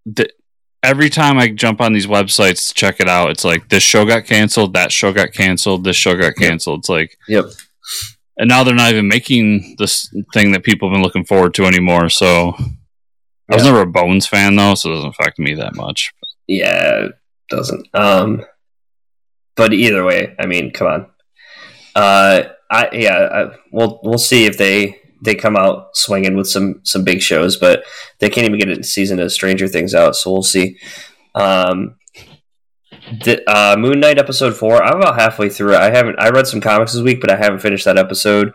every 0.83 1.11
time 1.11 1.39
I 1.39 1.49
jump 1.49 1.81
on 1.81 1.93
these 1.93 2.07
websites 2.07 2.69
to 2.69 2.75
check 2.75 3.01
it 3.01 3.09
out, 3.09 3.31
it's 3.31 3.45
like 3.45 3.69
this 3.69 3.83
show 3.83 4.05
got 4.07 4.25
canceled, 4.25 4.73
that 4.75 4.93
show 4.93 5.13
got 5.13 5.33
canceled, 5.33 5.85
this 5.85 5.97
show 5.97 6.17
got 6.17 6.37
canceled. 6.37 6.81
It's 6.81 6.89
like, 6.89 7.19
Yep. 7.29 7.47
and 8.39 8.49
now 8.49 8.65
they're 8.65 8.75
not 8.75 8.93
even 8.93 9.09
making 9.09 9.75
this 9.79 10.09
thing 10.33 10.53
that 10.53 10.63
people 10.63 10.89
have 10.89 10.95
been 10.95 11.03
looking 11.03 11.25
forward 11.25 11.53
to 11.55 11.67
anymore. 11.67 12.09
So 12.09 12.55
I 13.51 13.55
was 13.57 13.65
never 13.65 13.81
a 13.83 13.87
Bones 13.87 14.27
fan 14.27 14.57
though, 14.57 14.75
so 14.75 14.91
it 14.91 14.95
doesn't 14.95 15.11
affect 15.19 15.39
me 15.39 15.55
that 15.55 15.75
much. 15.75 16.13
Yeah, 16.47 17.07
it 17.07 17.13
doesn't. 17.51 17.89
Um, 17.95 18.45
but 19.57 19.73
either 19.75 20.05
way, 20.05 20.35
I 20.39 20.47
mean, 20.47 20.71
come 20.71 20.87
on. 20.87 21.07
Uh, 21.95 22.43
I 22.71 22.89
yeah, 22.93 23.17
I, 23.17 23.57
we'll 23.73 24.01
we'll 24.03 24.19
see 24.19 24.45
if 24.47 24.59
they 24.59 25.01
they 25.23 25.35
come 25.35 25.57
out 25.57 25.97
swinging 25.97 26.37
with 26.37 26.49
some 26.49 26.81
some 26.85 27.05
big 27.05 27.21
shows, 27.21 27.57
but 27.57 27.85
they 28.19 28.31
can't 28.31 28.47
even 28.47 28.59
get 28.59 28.79
a 28.79 28.83
season 28.83 29.21
of 29.21 29.33
Stranger 29.33 29.69
Things 29.69 29.95
out, 29.95 30.17
so 30.17 30.33
we'll 30.33 30.43
see. 30.43 30.79
Um, 31.35 31.97
the, 33.25 33.43
uh, 33.49 33.77
Moon 33.79 34.01
Knight 34.01 34.19
episode 34.19 34.57
four. 34.57 34.83
I'm 34.83 34.99
about 34.99 35.19
halfway 35.19 35.49
through. 35.49 35.77
I 35.77 35.91
haven't. 35.91 36.21
I 36.21 36.31
read 36.31 36.47
some 36.47 36.61
comics 36.61 36.93
this 36.93 37.03
week, 37.03 37.21
but 37.21 37.31
I 37.31 37.37
haven't 37.37 37.61
finished 37.61 37.85
that 37.87 37.99
episode. 37.99 38.53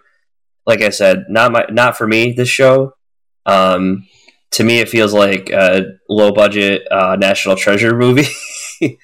Like 0.65 0.81
I 0.81 0.89
said, 0.89 1.25
not 1.29 1.51
my 1.51 1.65
not 1.69 1.97
for 1.97 2.07
me. 2.07 2.33
This 2.33 2.49
show. 2.49 2.93
Um, 3.45 4.07
to 4.51 4.63
me, 4.63 4.79
it 4.79 4.89
feels 4.89 5.13
like 5.13 5.49
a 5.49 5.83
low 6.07 6.31
budget 6.31 6.83
uh, 6.91 7.15
National 7.15 7.55
Treasure 7.55 7.97
movie. 7.97 8.27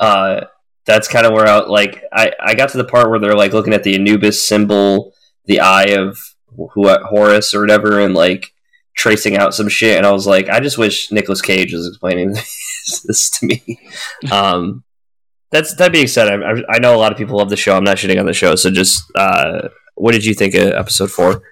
uh, 0.00 0.42
that's 0.90 1.08
kind 1.08 1.24
of 1.24 1.32
where 1.32 1.46
I 1.46 1.58
like. 1.60 2.02
I 2.12 2.32
I 2.40 2.54
got 2.54 2.70
to 2.70 2.78
the 2.78 2.84
part 2.84 3.10
where 3.10 3.18
they're 3.18 3.34
like 3.34 3.52
looking 3.52 3.72
at 3.72 3.84
the 3.84 3.94
Anubis 3.94 4.46
symbol, 4.46 5.14
the 5.46 5.60
eye 5.60 5.94
of 5.96 6.18
who 6.56 6.88
Horus 6.88 7.54
or 7.54 7.60
whatever, 7.60 8.00
and 8.00 8.14
like 8.14 8.52
tracing 8.96 9.36
out 9.36 9.54
some 9.54 9.68
shit. 9.68 9.96
And 9.96 10.06
I 10.06 10.10
was 10.10 10.26
like, 10.26 10.48
I 10.48 10.58
just 10.58 10.78
wish 10.78 11.12
Nicolas 11.12 11.40
Cage 11.40 11.72
was 11.72 11.86
explaining 11.86 12.32
this 13.04 13.30
to 13.38 13.46
me. 13.46 13.80
Um, 14.32 14.82
that's 15.50 15.74
that 15.76 15.92
being 15.92 16.08
said, 16.08 16.28
I, 16.28 16.62
I 16.68 16.78
know 16.80 16.94
a 16.94 16.98
lot 16.98 17.12
of 17.12 17.18
people 17.18 17.38
love 17.38 17.50
the 17.50 17.56
show. 17.56 17.76
I'm 17.76 17.84
not 17.84 17.96
shitting 17.96 18.18
on 18.18 18.26
the 18.26 18.32
show, 18.32 18.56
so 18.56 18.70
just 18.70 19.02
uh, 19.14 19.68
what 19.94 20.12
did 20.12 20.24
you 20.24 20.34
think 20.34 20.54
of 20.54 20.72
episode 20.72 21.10
four? 21.10 21.42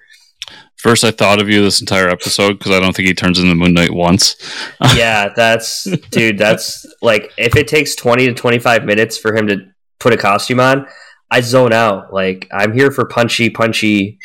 First, 0.79 1.03
I 1.03 1.11
thought 1.11 1.41
of 1.41 1.49
you 1.49 1.61
this 1.61 1.81
entire 1.81 2.07
episode 2.07 2.57
because 2.57 2.71
I 2.71 2.79
don't 2.79 2.95
think 2.95 3.07
he 3.07 3.13
turns 3.13 3.37
into 3.37 3.53
Moon 3.53 3.73
Knight 3.73 3.93
once. 3.93 4.37
yeah, 4.95 5.29
that's 5.35 5.83
dude. 6.09 6.37
That's 6.37 6.85
like 7.01 7.33
if 7.37 7.55
it 7.55 7.67
takes 7.67 7.95
twenty 7.95 8.27
to 8.27 8.33
twenty 8.33 8.59
five 8.59 8.85
minutes 8.85 9.17
for 9.17 9.35
him 9.35 9.47
to 9.47 9.57
put 9.99 10.13
a 10.13 10.17
costume 10.17 10.61
on, 10.61 10.87
I 11.29 11.41
zone 11.41 11.73
out. 11.73 12.13
Like 12.13 12.47
I'm 12.51 12.73
here 12.73 12.91
for 12.91 13.05
punchy, 13.05 13.49
punchy 13.49 14.19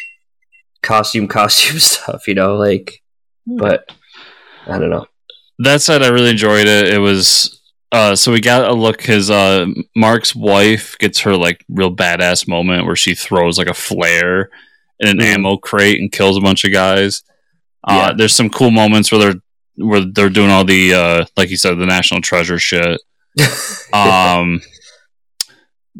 costume, 0.83 1.27
costume 1.29 1.79
stuff. 1.81 2.29
You 2.29 2.35
know, 2.35 2.57
like. 2.57 3.01
But 3.47 3.87
I 4.67 4.79
don't 4.79 4.89
know. 4.89 5.07
That 5.59 5.83
said, 5.83 6.03
I 6.03 6.09
really 6.09 6.31
enjoyed 6.31 6.67
it. 6.67 6.89
It 6.89 6.99
was 6.99 7.61
uh, 7.95 8.17
so 8.17 8.33
we 8.33 8.41
got 8.41 8.69
a 8.69 8.75
look. 8.75 9.03
His 9.03 9.31
uh, 9.31 9.67
Mark's 9.95 10.35
wife 10.35 10.99
gets 10.99 11.21
her 11.21 11.37
like 11.37 11.65
real 11.69 11.95
badass 11.95 12.49
moment 12.49 12.87
where 12.87 12.97
she 12.97 13.15
throws 13.15 13.57
like 13.57 13.69
a 13.69 13.75
flare 13.75 14.51
in 15.01 15.09
an 15.09 15.21
ammo 15.21 15.57
crate 15.57 16.01
and 16.01 16.11
kills 16.13 16.37
a 16.37 16.41
bunch 16.41 16.65
of 16.65 16.73
guys. 16.73 17.23
Uh, 17.87 18.09
Yeah. 18.09 18.13
There's 18.17 18.35
some 18.35 18.51
cool 18.51 18.71
moments 18.71 19.11
where 19.13 19.21
they're 19.21 19.41
where 19.77 20.01
they're 20.05 20.31
doing 20.31 20.51
all 20.51 20.65
the 20.65 20.95
uh, 20.95 21.25
like 21.37 21.51
you 21.51 21.57
said 21.57 21.75
the 21.79 21.87
national 21.87 22.21
treasure 22.21 22.59
shit. 22.59 23.01
Um, 23.93 24.61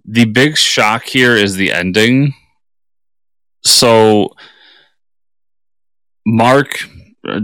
the 0.05 0.25
big 0.25 0.57
shock 0.57 1.05
here 1.05 1.37
is 1.37 1.55
the 1.57 1.73
ending. 1.73 2.35
So, 3.65 4.31
Mark, 6.27 6.79
uh, 7.29 7.41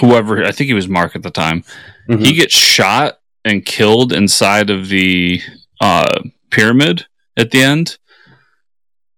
whoever 0.00 0.44
I 0.44 0.52
think 0.52 0.66
he 0.68 0.74
was 0.74 0.88
Mark 0.88 1.14
at 1.16 1.22
the 1.22 1.30
time, 1.30 1.64
Mhm. 2.08 2.24
he 2.24 2.32
gets 2.34 2.54
shot 2.56 3.18
and 3.44 3.64
killed 3.64 4.12
inside 4.12 4.70
of 4.70 4.88
the 4.88 5.40
uh, 5.80 6.20
pyramid 6.50 7.06
at 7.36 7.50
the 7.50 7.62
end, 7.62 7.98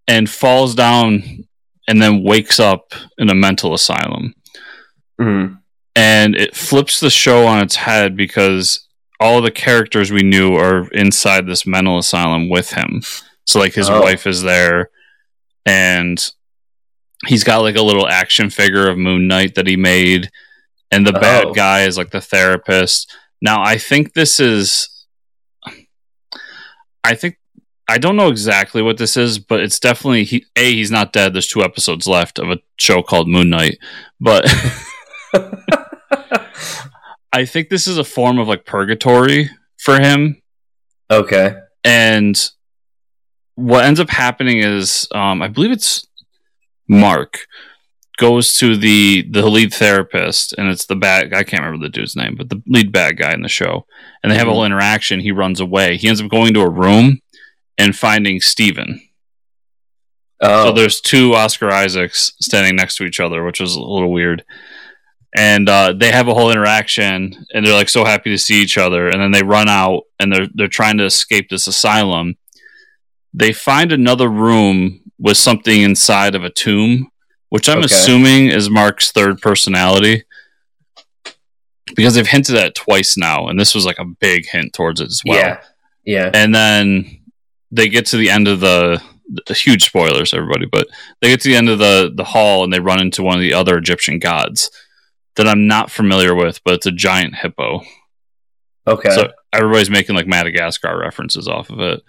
and 0.09 0.29
falls 0.29 0.75
down, 0.75 1.45
and 1.87 2.03
then 2.03 2.25
wakes 2.25 2.59
up 2.59 2.93
in 3.19 3.31
a 3.31 3.35
mental 3.35 3.73
asylum 3.75 4.35
Mhm. 5.21 5.59
and 5.95 6.35
it 6.37 6.57
flips 6.57 6.99
the 7.01 7.11
show 7.11 7.47
on 7.47 7.61
its 7.61 7.77
head 7.77 8.17
because 8.17 8.87
all 9.21 9.41
the 9.41 9.51
characters 9.51 10.11
we 10.13 10.23
knew 10.23 10.55
are 10.55 10.89
inside 10.93 11.47
this 11.47 11.67
mental 11.67 11.99
asylum 11.99 12.49
with 12.49 12.71
him. 12.73 13.03
So 13.47 13.59
like 13.59 13.75
his 13.75 13.89
Oh. 13.91 14.01
wife 14.01 14.27
is 14.27 14.43
there 14.43 14.91
and 15.67 16.19
he's 17.27 17.43
got 17.43 17.63
like 17.63 17.77
a 17.77 17.83
little 17.83 18.07
action 18.09 18.49
figure 18.51 18.89
of 18.89 18.97
Moon 18.99 19.27
Knight 19.27 19.55
that 19.57 19.67
he 19.67 19.77
made 19.77 20.31
and 20.93 21.07
the 21.07 21.17
Oh. 21.17 21.21
bad 21.21 21.47
guy 21.55 21.83
is 21.85 21.97
like 21.99 22.11
the 22.11 22.21
therapist. 22.21 23.13
Now 23.43 23.63
I 23.63 23.77
think 23.79 24.13
this 24.15 24.39
is 24.41 24.89
I 27.05 27.15
think 27.15 27.38
I 27.89 27.97
don't 27.97 28.17
know 28.17 28.29
exactly 28.29 28.83
what 28.83 28.99
this 28.99 29.17
is, 29.17 29.39
but 29.39 29.61
it's 29.61 29.81
definitely 29.81 30.25
he, 30.25 30.45
a 30.57 30.75
he's 30.75 30.91
not 30.91 31.15
dead. 31.15 31.33
There's 31.33 31.49
two 31.49 31.63
episodes 31.63 32.07
left 32.07 32.39
of 32.39 32.51
a 32.51 32.59
show 32.77 33.03
called 33.03 33.29
Moon 33.29 33.49
Knight, 33.49 33.79
but 34.21 34.45
I 37.33 37.47
think 37.47 37.71
this 37.71 37.87
is 37.87 37.97
a 37.97 38.05
form 38.05 38.39
of 38.39 38.47
like 38.47 38.67
purgatory 38.67 39.51
for 39.79 39.99
him. 39.99 40.43
okay. 41.11 41.57
And 41.85 42.39
what 43.55 43.85
ends 43.85 44.01
up 44.01 44.11
happening 44.11 44.59
is, 44.59 45.09
um, 45.13 45.41
I 45.41 45.49
believe 45.49 45.71
it's 45.73 46.07
Mark 46.89 47.47
goes 48.19 48.53
to 48.55 48.77
the 48.77 49.27
the 49.31 49.47
lead 49.47 49.73
therapist, 49.73 50.53
and 50.59 50.69
it's 50.69 50.85
the 50.85 50.97
bad. 50.97 51.33
I 51.33 51.43
can't 51.43 51.63
remember 51.63 51.87
the 51.87 51.93
dude's 51.93 52.17
name, 52.17 52.35
but 52.37 52.51
the 52.51 52.63
lead 52.67 52.93
bad 52.93 53.17
guy 53.17 53.33
in 53.33 53.41
the 53.41 53.49
show, 53.49 53.87
and 54.23 54.31
they 54.31 54.37
have 54.37 54.49
a 54.49 54.53
whole 54.53 54.65
interaction. 54.65 55.21
He 55.21 55.33
runs 55.33 55.61
away. 55.61 55.97
He 55.97 56.09
ends 56.09 56.21
up 56.21 56.29
going 56.29 56.53
to 56.53 56.61
a 56.61 56.69
room 56.69 57.21
and 57.79 57.97
finding 57.97 58.41
Steven. 58.41 59.01
Oh, 60.41 60.67
So 60.67 60.73
there's 60.73 61.01
two 61.01 61.35
Oscar 61.35 61.71
Isaacs 61.71 62.33
standing 62.41 62.77
next 62.77 62.97
to 62.97 63.05
each 63.05 63.21
other, 63.21 63.45
which 63.45 63.61
is 63.61 63.75
a 63.75 63.81
little 63.81 64.13
weird. 64.13 64.45
And 65.37 65.69
uh, 65.69 65.93
they 65.93 66.11
have 66.11 66.27
a 66.29 66.35
whole 66.35 66.51
interaction, 66.51 67.35
and 67.53 67.65
they're 67.67 67.75
like 67.75 67.89
so 67.89 68.05
happy 68.05 68.31
to 68.31 68.39
see 68.39 68.63
each 68.63 68.79
other. 68.79 69.09
And 69.09 69.21
then 69.23 69.31
they 69.31 69.43
run 69.43 69.69
out, 69.69 70.03
and 70.19 70.33
they're 70.33 70.47
they're 70.55 70.69
trying 70.69 70.97
to 70.99 71.05
escape 71.05 71.49
this 71.51 71.67
asylum. 71.67 72.37
They 73.35 73.53
find 73.53 73.93
another 73.93 74.29
room 74.29 75.01
with 75.19 75.37
something 75.37 75.83
inside 75.83 76.35
of 76.35 76.45
a 76.45 76.51
tomb, 76.51 77.11
which 77.51 77.69
I'm 77.69 77.79
Okay. 77.79 77.85
assuming 77.87 78.47
is 78.49 78.71
Mark's 78.71 79.13
third 79.13 79.41
personality, 79.43 80.25
because 81.95 82.15
they've 82.15 82.27
hinted 82.27 82.57
at 82.57 82.67
it 82.69 82.75
twice 82.75 83.17
now, 83.19 83.49
and 83.49 83.61
this 83.61 83.75
was 83.75 83.85
like 83.85 83.99
a 83.99 84.05
big 84.07 84.47
hint 84.47 84.73
towards 84.73 85.01
it 85.01 85.07
as 85.09 85.23
well 85.27 85.37
yeah, 85.39 85.61
yeah. 86.05 86.31
and 86.35 86.55
then 86.55 87.18
they 87.71 87.89
get 87.89 88.07
to 88.07 88.17
the 88.17 88.31
end 88.31 88.49
of 88.49 88.61
the, 88.61 89.03
the 89.47 89.55
huge 89.55 89.85
spoilers 89.85 90.33
everybody 90.33 90.67
but 90.71 90.87
they 91.21 91.29
get 91.29 91.41
to 91.41 91.49
the 91.49 91.57
end 91.57 91.69
of 91.69 91.79
the 91.79 92.11
the 92.15 92.25
hall 92.25 92.65
and 92.65 92.73
they 92.73 92.81
run 92.81 93.01
into 93.01 93.23
one 93.23 93.35
of 93.37 93.41
the 93.43 93.53
other 93.55 93.77
egyptian 93.77 94.19
gods 94.19 94.71
that 95.37 95.47
i'm 95.47 95.67
not 95.67 95.91
familiar 95.91 96.35
with 96.35 96.61
but 96.65 96.75
it's 96.75 96.87
a 96.87 96.93
giant 96.93 97.35
hippo 97.37 97.81
Okay. 98.87 99.11
so 99.11 99.31
everybody's 99.53 99.91
making 99.91 100.17
like 100.17 100.27
madagascar 100.27 100.97
references 100.99 101.47
off 101.47 101.69
of 101.69 101.79
it 101.81 102.01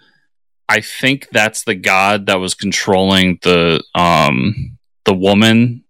i 0.68 0.80
think 0.80 1.28
that's 1.30 1.64
the 1.64 1.74
god 1.74 2.24
that 2.26 2.40
was 2.40 2.54
controlling 2.54 3.38
the 3.42 3.82
um 3.94 4.78
the 5.04 5.12
woman 5.14 5.84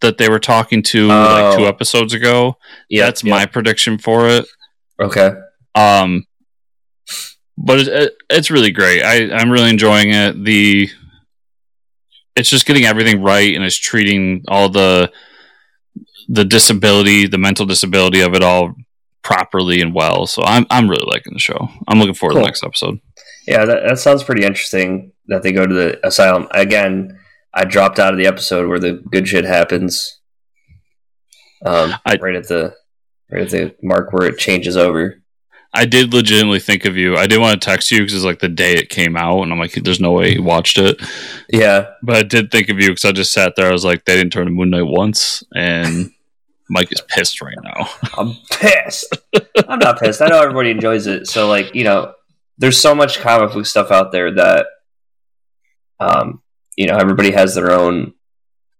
that 0.00 0.18
they 0.18 0.28
were 0.28 0.38
talking 0.38 0.82
to 0.82 1.08
like 1.08 1.56
two 1.56 1.64
Oh. 1.64 1.68
episodes 1.68 2.12
ago 2.12 2.56
yeah, 2.88 3.06
that's 3.06 3.24
my 3.24 3.46
prediction 3.46 3.98
for 3.98 4.28
it 4.28 4.46
okay. 5.00 5.32
um, 5.74 6.24
but 7.58 7.80
it, 7.80 7.88
it, 7.88 8.14
it's 8.30 8.50
really 8.50 8.70
great. 8.70 9.02
I, 9.02 9.32
I'm 9.34 9.50
really 9.50 9.70
enjoying 9.70 10.10
it. 10.12 10.44
The 10.44 10.88
it's 12.34 12.50
just 12.50 12.66
getting 12.66 12.84
everything 12.84 13.22
right 13.22 13.54
and 13.54 13.64
it's 13.64 13.76
treating 13.78 14.44
all 14.48 14.68
the 14.68 15.10
the 16.28 16.44
disability, 16.44 17.26
the 17.26 17.38
mental 17.38 17.66
disability 17.66 18.20
of 18.20 18.34
it 18.34 18.42
all 18.42 18.74
properly 19.22 19.80
and 19.80 19.94
well. 19.94 20.26
So 20.26 20.42
I'm 20.44 20.66
I'm 20.70 20.88
really 20.88 21.06
liking 21.06 21.32
the 21.32 21.38
show. 21.40 21.68
I'm 21.88 21.98
looking 21.98 22.14
forward 22.14 22.34
to 22.34 22.40
the 22.40 22.46
next 22.46 22.62
episode. 22.64 23.00
Yeah, 23.46 23.64
that, 23.64 23.82
that 23.88 23.98
sounds 23.98 24.24
pretty 24.24 24.44
interesting. 24.44 25.12
That 25.28 25.42
they 25.42 25.52
go 25.52 25.66
to 25.66 25.74
the 25.74 26.06
asylum 26.06 26.46
again. 26.52 27.18
I 27.54 27.64
dropped 27.64 27.98
out 27.98 28.12
of 28.12 28.18
the 28.18 28.26
episode 28.26 28.68
where 28.68 28.78
the 28.78 29.02
good 29.10 29.26
shit 29.26 29.44
happens. 29.44 30.20
Um, 31.64 31.94
I- 32.04 32.18
right 32.20 32.34
at 32.36 32.48
the 32.48 32.74
right 33.30 33.42
at 33.42 33.50
the 33.50 33.74
mark 33.82 34.12
where 34.12 34.28
it 34.28 34.38
changes 34.38 34.76
over. 34.76 35.22
I 35.76 35.84
did 35.84 36.12
legitimately 36.12 36.60
think 36.60 36.84
of 36.84 36.96
you. 36.96 37.16
I 37.16 37.26
didn't 37.26 37.42
want 37.42 37.60
to 37.60 37.64
text 37.64 37.90
you 37.90 38.00
because 38.00 38.14
it's 38.14 38.24
like 38.24 38.38
the 38.38 38.48
day 38.48 38.74
it 38.74 38.88
came 38.88 39.16
out, 39.16 39.42
and 39.42 39.52
I'm 39.52 39.58
like, 39.58 39.72
"There's 39.72 40.00
no 40.00 40.12
way 40.12 40.34
you 40.34 40.42
watched 40.42 40.78
it." 40.78 41.00
Yeah, 41.48 41.90
But 42.02 42.16
I 42.16 42.22
did 42.22 42.50
think 42.50 42.68
of 42.68 42.78
you 42.78 42.88
because 42.88 43.04
I 43.04 43.12
just 43.12 43.32
sat 43.32 43.54
there. 43.56 43.68
I 43.68 43.72
was 43.72 43.84
like, 43.84 44.04
"They 44.04 44.16
didn't 44.16 44.32
turn 44.32 44.46
to 44.46 44.50
Moon 44.50 44.70
Knight 44.70 44.86
once," 44.86 45.42
and 45.54 46.10
Mike 46.70 46.90
is 46.92 47.02
pissed 47.02 47.40
right 47.40 47.58
now. 47.62 47.88
I'm 48.16 48.34
pissed. 48.50 49.16
I'm 49.68 49.78
not 49.78 50.00
pissed. 50.00 50.22
I 50.22 50.28
know 50.28 50.40
everybody 50.42 50.70
enjoys 50.70 51.06
it. 51.06 51.28
So 51.28 51.48
like, 51.48 51.74
you 51.74 51.84
know, 51.84 52.14
there's 52.58 52.80
so 52.80 52.94
much 52.94 53.20
comic 53.20 53.52
book 53.52 53.66
stuff 53.66 53.90
out 53.90 54.10
there 54.10 54.34
that 54.34 54.66
um, 56.00 56.42
you 56.76 56.86
know, 56.86 56.96
everybody 56.96 57.30
has 57.30 57.54
their 57.54 57.70
own 57.70 58.14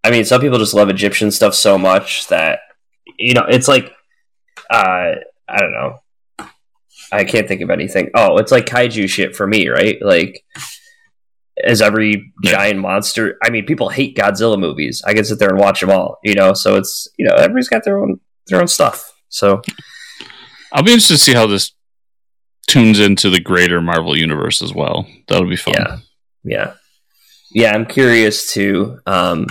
I 0.06 0.10
mean, 0.12 0.24
some 0.24 0.40
people 0.40 0.58
just 0.58 0.72
love 0.72 0.88
Egyptian 0.88 1.32
stuff 1.32 1.52
so 1.52 1.76
much 1.76 2.28
that 2.28 2.60
you 3.18 3.34
know, 3.34 3.44
it's 3.48 3.66
like 3.66 3.92
uh, 4.70 5.14
I 5.48 5.58
don't 5.58 5.72
know. 5.72 5.98
I 7.12 7.24
can't 7.24 7.46
think 7.48 7.60
of 7.62 7.70
anything. 7.70 8.10
Oh, 8.14 8.36
it's 8.38 8.52
like 8.52 8.66
kaiju 8.66 9.08
shit 9.08 9.36
for 9.36 9.46
me, 9.46 9.68
right? 9.68 9.96
Like, 10.02 10.42
is 11.64 11.80
every 11.80 12.32
Yeah. 12.42 12.52
giant 12.52 12.80
monster. 12.80 13.38
I 13.42 13.50
mean, 13.50 13.64
people 13.64 13.88
hate 13.88 14.16
Godzilla 14.16 14.58
movies. 14.58 15.02
I 15.06 15.14
can 15.14 15.24
sit 15.24 15.38
there 15.38 15.48
and 15.48 15.58
watch 15.58 15.80
them 15.80 15.90
all, 15.90 16.18
you 16.22 16.34
know. 16.34 16.52
So 16.52 16.76
it's 16.76 17.08
you 17.18 17.26
know 17.26 17.34
everybody's 17.34 17.68
got 17.68 17.84
their 17.84 17.98
own 17.98 18.20
their 18.48 18.60
own 18.60 18.68
stuff. 18.68 19.12
So 19.28 19.62
I'll 20.72 20.82
be 20.82 20.92
interested 20.92 21.14
to 21.14 21.18
see 21.24 21.34
how 21.34 21.46
this 21.46 21.72
tunes 22.66 22.98
into 23.00 23.30
the 23.30 23.40
greater 23.40 23.80
Marvel 23.80 24.16
universe 24.18 24.60
as 24.60 24.74
well. 24.74 25.06
That'll 25.28 25.48
be 25.48 25.56
fun. 25.56 25.74
yeah, 25.78 25.98
yeah, 26.44 26.72
yeah. 27.52 27.72
I'm 27.74 27.86
curious 27.86 28.52
to 28.54 28.98
um, 29.06 29.46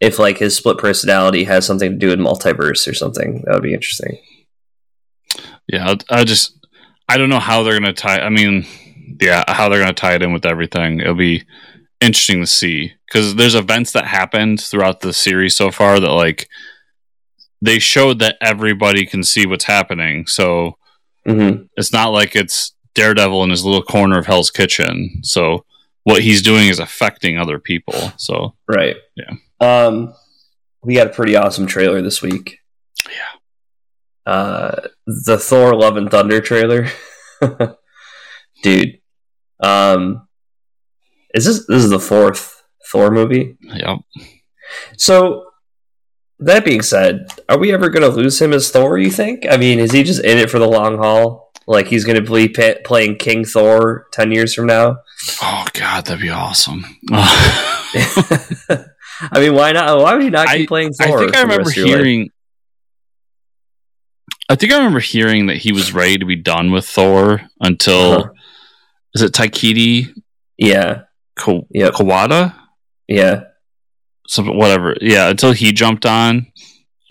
if 0.00 0.18
like 0.18 0.38
his 0.38 0.56
split 0.56 0.78
personality 0.78 1.44
has 1.44 1.66
something 1.66 1.90
to 1.92 1.96
do 1.98 2.08
with 2.08 2.20
multiverse 2.20 2.88
or 2.88 2.94
something. 2.94 3.42
That 3.44 3.54
would 3.54 3.62
be 3.62 3.74
interesting. 3.74 4.18
Yeah, 5.68 5.94
I, 6.10 6.20
I 6.20 6.24
just 6.24 6.58
I 7.08 7.16
don't 7.16 7.28
know 7.30 7.40
how 7.40 7.62
they're 7.62 7.78
gonna 7.78 7.92
tie. 7.92 8.20
I 8.20 8.28
mean, 8.28 8.66
yeah, 9.20 9.44
how 9.48 9.68
they're 9.68 9.80
gonna 9.80 9.92
tie 9.92 10.14
it 10.14 10.22
in 10.22 10.32
with 10.32 10.46
everything. 10.46 11.00
It'll 11.00 11.14
be 11.14 11.44
interesting 12.00 12.40
to 12.40 12.46
see 12.46 12.92
because 13.06 13.36
there's 13.36 13.54
events 13.54 13.92
that 13.92 14.06
happened 14.06 14.60
throughout 14.60 15.00
the 15.00 15.12
series 15.12 15.56
so 15.56 15.70
far 15.70 16.00
that 16.00 16.10
like 16.10 16.48
they 17.60 17.78
showed 17.78 18.18
that 18.18 18.36
everybody 18.40 19.06
can 19.06 19.22
see 19.22 19.46
what's 19.46 19.64
happening. 19.64 20.26
So 20.26 20.76
hmm 21.24 21.62
it's 21.76 21.92
not 21.92 22.08
like 22.08 22.34
it's 22.34 22.74
Daredevil 22.94 23.44
in 23.44 23.50
his 23.50 23.64
little 23.64 23.82
corner 23.82 24.18
of 24.18 24.26
Hell's 24.26 24.50
Kitchen. 24.50 25.20
So 25.22 25.64
what 26.04 26.22
he's 26.22 26.42
doing 26.42 26.68
is 26.68 26.80
affecting 26.80 27.38
other 27.38 27.58
people. 27.60 28.12
So 28.16 28.54
Right. 28.66 28.96
Yeah. 29.16 29.34
Um, 29.60 30.14
we 30.82 30.94
got 30.94 31.06
a 31.06 31.10
pretty 31.10 31.36
awesome 31.36 31.66
trailer 31.66 32.02
this 32.02 32.20
week. 32.20 32.58
Yeah. 33.08 34.32
Uh, 34.32 34.88
the 35.06 35.38
Thor: 35.38 35.74
Love 35.74 35.96
and 35.96 36.10
Thunder 36.10 36.40
trailer, 36.40 36.88
dude. 38.62 38.98
Um, 39.62 40.26
is 41.34 41.44
this 41.44 41.66
this 41.66 41.84
is 41.84 41.90
the 41.90 42.00
fourth 42.00 42.62
Thor 42.90 43.10
movie? 43.10 43.56
yeah, 43.62 43.96
So, 44.96 45.46
that 46.40 46.64
being 46.64 46.82
said, 46.82 47.26
are 47.48 47.58
we 47.58 47.72
ever 47.72 47.88
going 47.88 48.02
to 48.02 48.08
lose 48.16 48.40
him 48.42 48.52
as 48.52 48.70
Thor? 48.70 48.98
You 48.98 49.10
think? 49.10 49.44
I 49.48 49.56
mean, 49.56 49.78
is 49.78 49.92
he 49.92 50.02
just 50.02 50.24
in 50.24 50.38
it 50.38 50.50
for 50.50 50.58
the 50.58 50.68
long 50.68 50.98
haul? 50.98 51.52
Like 51.66 51.86
he's 51.86 52.04
going 52.04 52.22
to 52.22 52.30
be 52.32 52.48
pa- 52.48 52.80
playing 52.84 53.16
King 53.18 53.44
Thor 53.44 54.06
ten 54.12 54.32
years 54.32 54.54
from 54.54 54.66
now? 54.66 54.98
oh 55.40 55.64
god, 55.74 56.06
that'd 56.06 56.20
be 56.20 56.30
awesome. 56.30 56.84
I 57.12 57.78
mean, 59.38 59.54
why 59.54 59.70
not? 59.72 60.00
Why 60.00 60.14
would 60.14 60.24
you 60.24 60.30
not 60.30 60.48
keep 60.48 60.68
playing 60.68 60.92
Thor? 60.92 61.18
I 61.18 61.20
think 61.20 61.36
I 61.36 61.42
remember 61.42 61.70
hearing. 61.70 62.30
I 64.52 64.54
think 64.54 64.70
I 64.72 64.76
remember 64.76 65.00
hearing 65.00 65.46
that 65.46 65.56
he 65.56 65.72
was 65.72 65.94
ready 65.94 66.18
to 66.18 66.26
be 66.26 66.36
done 66.36 66.70
with 66.72 66.86
Thor 66.86 67.42
until 67.60 68.12
Uh-huh. 68.12 68.32
is 69.14 69.22
it 69.22 69.32
Taika 69.32 69.50
Waititi 69.72 70.14
Yeah, 70.58 71.02
Ko- 71.38 71.66
Yep. 71.70 71.92
Kawada? 71.94 72.54
yeah, 73.08 73.44
Something 74.28 74.56
whatever. 74.56 74.94
Yeah, 75.00 75.28
until 75.30 75.52
he 75.52 75.72
jumped 75.72 76.04
on, 76.06 76.46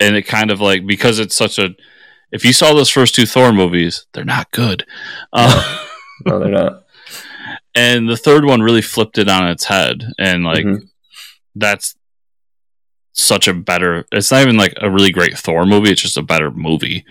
and 0.00 0.14
it 0.16 0.22
kind 0.22 0.50
of 0.50 0.60
like 0.60 0.86
because 0.86 1.18
it's 1.18 1.34
such 1.36 1.58
a. 1.58 1.70
If 2.30 2.44
you 2.44 2.52
saw 2.52 2.72
those 2.72 2.88
first 2.88 3.14
two 3.14 3.26
Thor 3.26 3.52
movies, 3.52 4.06
they're 4.14 4.24
not 4.24 4.50
good. 4.52 4.86
Uh, 5.32 5.78
no, 6.26 6.38
they're 6.38 6.48
not. 6.48 6.84
and 7.74 8.08
the 8.08 8.16
third 8.16 8.44
one 8.44 8.62
really 8.62 8.82
flipped 8.82 9.18
it 9.18 9.28
on 9.28 9.48
its 9.48 9.64
head, 9.66 10.04
and 10.18 10.44
like 10.44 10.64
Mhm. 10.64 10.88
that's 11.56 11.94
such 13.12 13.48
a 13.48 13.54
better. 13.54 14.06
It's 14.12 14.30
not 14.30 14.42
even 14.42 14.56
like 14.56 14.74
a 14.80 14.90
really 14.90 15.10
great 15.10 15.36
Thor 15.38 15.66
movie. 15.66 15.90
It's 15.90 16.02
just 16.02 16.16
a 16.16 16.22
better 16.22 16.50
movie. 16.50 17.04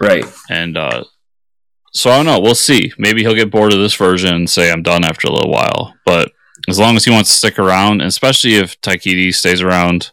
Right. 0.00 0.24
And 0.48 0.76
uh, 0.76 1.04
so 1.92 2.10
I 2.10 2.16
don't 2.16 2.26
know. 2.26 2.40
We'll 2.40 2.54
see. 2.54 2.92
Maybe 2.98 3.22
he'll 3.22 3.34
get 3.34 3.50
bored 3.50 3.72
of 3.72 3.80
this 3.80 3.94
version 3.94 4.34
and 4.34 4.50
say 4.50 4.70
I'm 4.70 4.82
done 4.82 5.04
after 5.04 5.28
a 5.28 5.32
little 5.32 5.50
while. 5.50 5.94
But 6.04 6.32
as 6.68 6.78
long 6.78 6.96
as 6.96 7.04
he 7.04 7.10
wants 7.10 7.30
to 7.30 7.36
stick 7.36 7.58
around, 7.58 8.02
especially 8.02 8.54
if 8.54 8.80
Taika 8.80 9.02
Waititi 9.02 9.34
stays 9.34 9.62
around, 9.62 10.12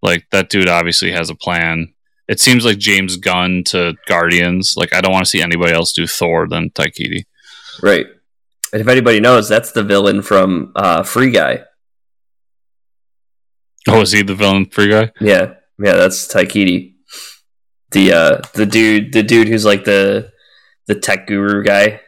like 0.00 0.26
that 0.30 0.48
dude 0.48 0.68
obviously 0.68 1.12
has 1.12 1.30
a 1.30 1.34
plan. 1.34 1.92
It 2.28 2.40
seems 2.40 2.64
like 2.64 2.78
James 2.78 3.16
Gunn 3.16 3.62
to 3.66 3.94
Guardians. 4.06 4.74
Like 4.76 4.94
I 4.94 5.00
don't 5.00 5.12
want 5.12 5.24
to 5.24 5.30
see 5.30 5.42
anybody 5.42 5.72
else 5.72 5.92
do 5.92 6.06
Thor 6.06 6.48
than 6.48 6.70
Taika 6.70 6.98
Waititi. 6.98 7.24
Right. 7.82 8.06
And 8.72 8.80
if 8.80 8.88
anybody 8.88 9.20
knows, 9.20 9.48
that's 9.48 9.72
the 9.72 9.82
villain 9.82 10.22
from 10.22 10.72
uh, 10.74 11.02
Free 11.02 11.30
Guy. 11.30 11.64
Oh, 13.88 14.00
is 14.00 14.12
he 14.12 14.22
the 14.22 14.34
villain 14.34 14.66
free 14.66 14.88
guy? 14.88 15.10
Yeah, 15.20 15.54
yeah, 15.78 15.94
that's 15.94 16.26
Taika 16.32 16.52
Waititi. 16.52 16.94
The 17.90 18.12
uh, 18.12 18.40
the 18.54 18.66
dude, 18.66 19.12
the 19.12 19.22
dude 19.22 19.48
who's 19.48 19.64
like 19.64 19.84
the 19.84 20.30
the 20.86 20.94
tech 20.94 21.26
guru 21.26 21.62
guy. 21.62 22.00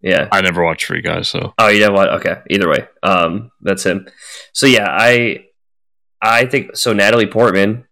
Yeah. 0.00 0.28
I 0.30 0.40
never 0.42 0.64
watched 0.64 0.84
Free 0.84 1.02
Guy, 1.02 1.22
so 1.22 1.54
Oh, 1.58 1.66
you 1.68 1.80
know 1.80 1.90
what? 1.92 2.08
Okay. 2.20 2.36
Either 2.50 2.68
way, 2.68 2.86
um, 3.02 3.50
that's 3.60 3.84
him. 3.84 4.06
So 4.52 4.66
yeah, 4.66 4.86
I 4.88 5.44
I 6.22 6.46
think 6.46 6.76
so. 6.76 6.92
Natalie 6.92 7.26
Portman, 7.26 7.84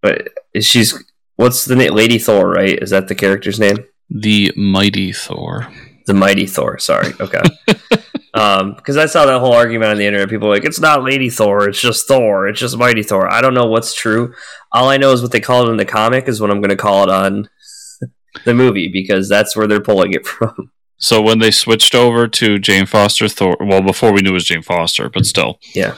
but 0.00 0.28
she's 0.60 0.94
what's 1.34 1.64
the 1.64 1.74
name? 1.74 1.94
Lady 1.94 2.18
Thor, 2.18 2.48
right? 2.48 2.80
Is 2.80 2.90
that 2.90 3.08
the 3.08 3.14
character's 3.16 3.58
name? 3.58 3.78
the 4.10 4.52
mighty 4.56 5.12
Thor. 5.12 5.68
The 6.08 6.14
Mighty 6.14 6.46
Thor. 6.46 6.78
Sorry. 6.78 7.12
Okay. 7.20 7.42
um, 8.34 8.74
because 8.74 8.96
I 8.96 9.06
saw 9.06 9.26
that 9.26 9.38
whole 9.40 9.52
argument 9.52 9.90
on 9.92 9.98
the 9.98 10.06
internet. 10.06 10.28
People 10.28 10.48
were 10.48 10.54
like, 10.54 10.64
it's 10.64 10.80
not 10.80 11.04
Lady 11.04 11.30
Thor. 11.30 11.68
It's 11.68 11.80
just 11.80 12.08
Thor. 12.08 12.48
It's 12.48 12.58
just 12.58 12.76
Mighty 12.76 13.02
Thor. 13.02 13.30
I 13.32 13.40
don't 13.40 13.54
know 13.54 13.66
what's 13.66 13.94
true. 13.94 14.34
All 14.72 14.88
I 14.88 14.96
know 14.96 15.12
is 15.12 15.22
what 15.22 15.32
they 15.32 15.40
call 15.40 15.66
it 15.66 15.70
in 15.70 15.76
the 15.76 15.84
comic 15.84 16.26
is 16.28 16.40
what 16.40 16.50
I'm 16.50 16.60
going 16.60 16.70
to 16.70 16.76
call 16.76 17.04
it 17.04 17.10
on 17.10 17.48
the 18.44 18.54
movie 18.54 18.88
because 18.92 19.28
that's 19.28 19.54
where 19.54 19.66
they're 19.66 19.80
pulling 19.80 20.12
it 20.14 20.26
from. 20.26 20.72
So 20.96 21.22
when 21.22 21.38
they 21.38 21.50
switched 21.52 21.94
over 21.94 22.26
to 22.26 22.58
Jane 22.58 22.86
Foster 22.86 23.28
Thor, 23.28 23.56
well, 23.60 23.82
before 23.82 24.12
we 24.12 24.20
knew 24.20 24.30
it 24.30 24.34
was 24.34 24.44
Jane 24.44 24.62
Foster, 24.62 25.08
but 25.08 25.26
still, 25.26 25.60
Yeah. 25.74 25.94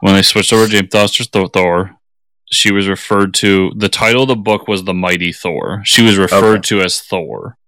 when 0.00 0.14
they 0.14 0.22
switched 0.22 0.52
over 0.54 0.66
to 0.66 0.72
Jane 0.72 0.88
Foster 0.88 1.24
Thor, 1.24 1.48
Thor, 1.48 1.96
she 2.50 2.72
was 2.72 2.88
referred 2.88 3.34
to. 3.34 3.72
The 3.76 3.90
title 3.90 4.22
of 4.22 4.28
the 4.28 4.36
book 4.36 4.66
was 4.66 4.84
the 4.84 4.94
Mighty 4.94 5.32
Thor. 5.34 5.82
She 5.84 6.00
was 6.02 6.16
referred 6.16 6.64
to 6.64 6.80
as 6.80 6.98
Thor. 7.00 7.58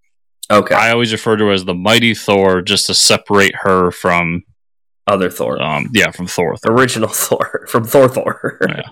Okay. 0.50 0.74
I 0.74 0.90
always 0.90 1.12
refer 1.12 1.36
to 1.36 1.44
her 1.46 1.52
as 1.52 1.64
the 1.64 1.74
Mighty 1.74 2.14
Thor, 2.14 2.60
just 2.62 2.86
to 2.86 2.94
separate 2.94 3.54
her 3.62 3.90
from, 3.90 4.42
Other 5.06 5.30
Thor. 5.30 5.62
um, 5.62 5.88
yeah, 5.94 6.10
from 6.10 6.26
Thor. 6.26 6.56
Original 6.66 7.08
Thor 7.12 7.66
from 7.68 7.84
Thor 7.84 8.08
Thor. 8.08 8.58
Yeah. 8.68 8.82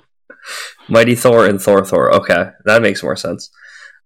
Mighty 0.89 1.15
Thor 1.15 1.47
and 1.47 1.61
Thor 1.61 1.85
Thor. 1.85 2.15
Okay, 2.15 2.51
that 2.65 2.83
makes 2.83 3.03
more 3.03 3.17
sense. 3.17 3.51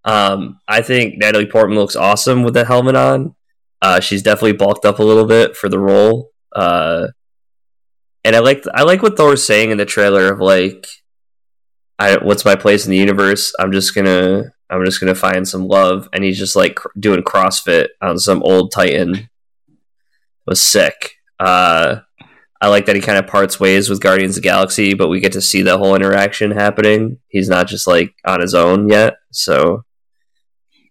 Um, 0.04 0.58
I 0.66 0.82
think 0.82 1.14
Natalie 1.18 1.46
Portman 1.46 1.78
looks 1.78 1.94
awesome 1.94 2.42
with 2.42 2.54
the 2.54 2.64
helmet 2.64 2.96
on. 2.96 3.34
Uh, 3.80 4.00
she's 4.00 4.22
definitely 4.22 4.52
bulked 4.54 4.84
up 4.84 4.98
a 4.98 5.02
little 5.04 5.26
bit 5.26 5.56
for 5.56 5.68
the 5.68 5.78
role. 5.78 6.30
Uh, 6.54 7.08
and 8.24 8.34
I 8.36 8.40
like 8.40 8.64
I 8.74 8.82
like 8.82 9.02
what 9.02 9.16
Thor's 9.16 9.44
saying 9.44 9.70
in 9.70 9.78
the 9.78 9.84
trailer 9.84 10.32
of 10.32 10.40
like, 10.40 10.86
I 11.98 12.16
what's 12.16 12.44
my 12.44 12.56
place 12.56 12.84
in 12.84 12.90
the 12.90 12.96
universe? 12.96 13.52
I'm 13.58 13.72
just 13.72 13.94
gonna 13.94 14.51
I'm 14.72 14.84
just 14.84 15.00
gonna 15.00 15.14
find 15.14 15.46
some 15.46 15.68
love, 15.68 16.08
and 16.12 16.24
he's 16.24 16.38
just 16.38 16.56
like 16.56 16.76
cr- 16.76 16.88
doing 16.98 17.22
CrossFit 17.22 17.88
on 18.00 18.18
some 18.18 18.42
old 18.42 18.72
Titan. 18.72 19.14
It 19.14 19.28
was 20.46 20.60
sick. 20.60 21.12
Uh, 21.38 22.00
I 22.60 22.68
like 22.68 22.86
that 22.86 22.96
he 22.96 23.02
kind 23.02 23.18
of 23.18 23.26
parts 23.26 23.60
ways 23.60 23.90
with 23.90 24.00
Guardians 24.00 24.36
of 24.36 24.42
the 24.42 24.48
Galaxy, 24.48 24.94
but 24.94 25.08
we 25.08 25.20
get 25.20 25.32
to 25.32 25.40
see 25.40 25.62
the 25.62 25.78
whole 25.78 25.94
interaction 25.94 26.52
happening. 26.52 27.18
He's 27.28 27.48
not 27.48 27.66
just 27.68 27.86
like 27.86 28.14
on 28.24 28.40
his 28.40 28.54
own 28.54 28.88
yet, 28.88 29.16
so 29.30 29.84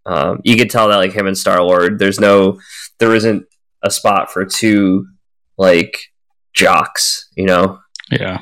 um, 0.06 0.42
you 0.44 0.58
could 0.58 0.70
tell 0.70 0.90
that 0.90 0.98
like 0.98 1.14
him 1.14 1.28
and 1.28 1.38
Star 1.38 1.62
Lord, 1.64 2.00
there's 2.00 2.20
no, 2.20 2.60
there 3.00 3.16
isn't 3.16 3.46
a 3.84 3.92
spot 3.92 4.32
for 4.32 4.46
two 4.46 5.08
like 5.58 5.98
jocks, 6.54 7.30
you 7.36 7.46
know. 7.46 7.80
Yeah, 8.12 8.42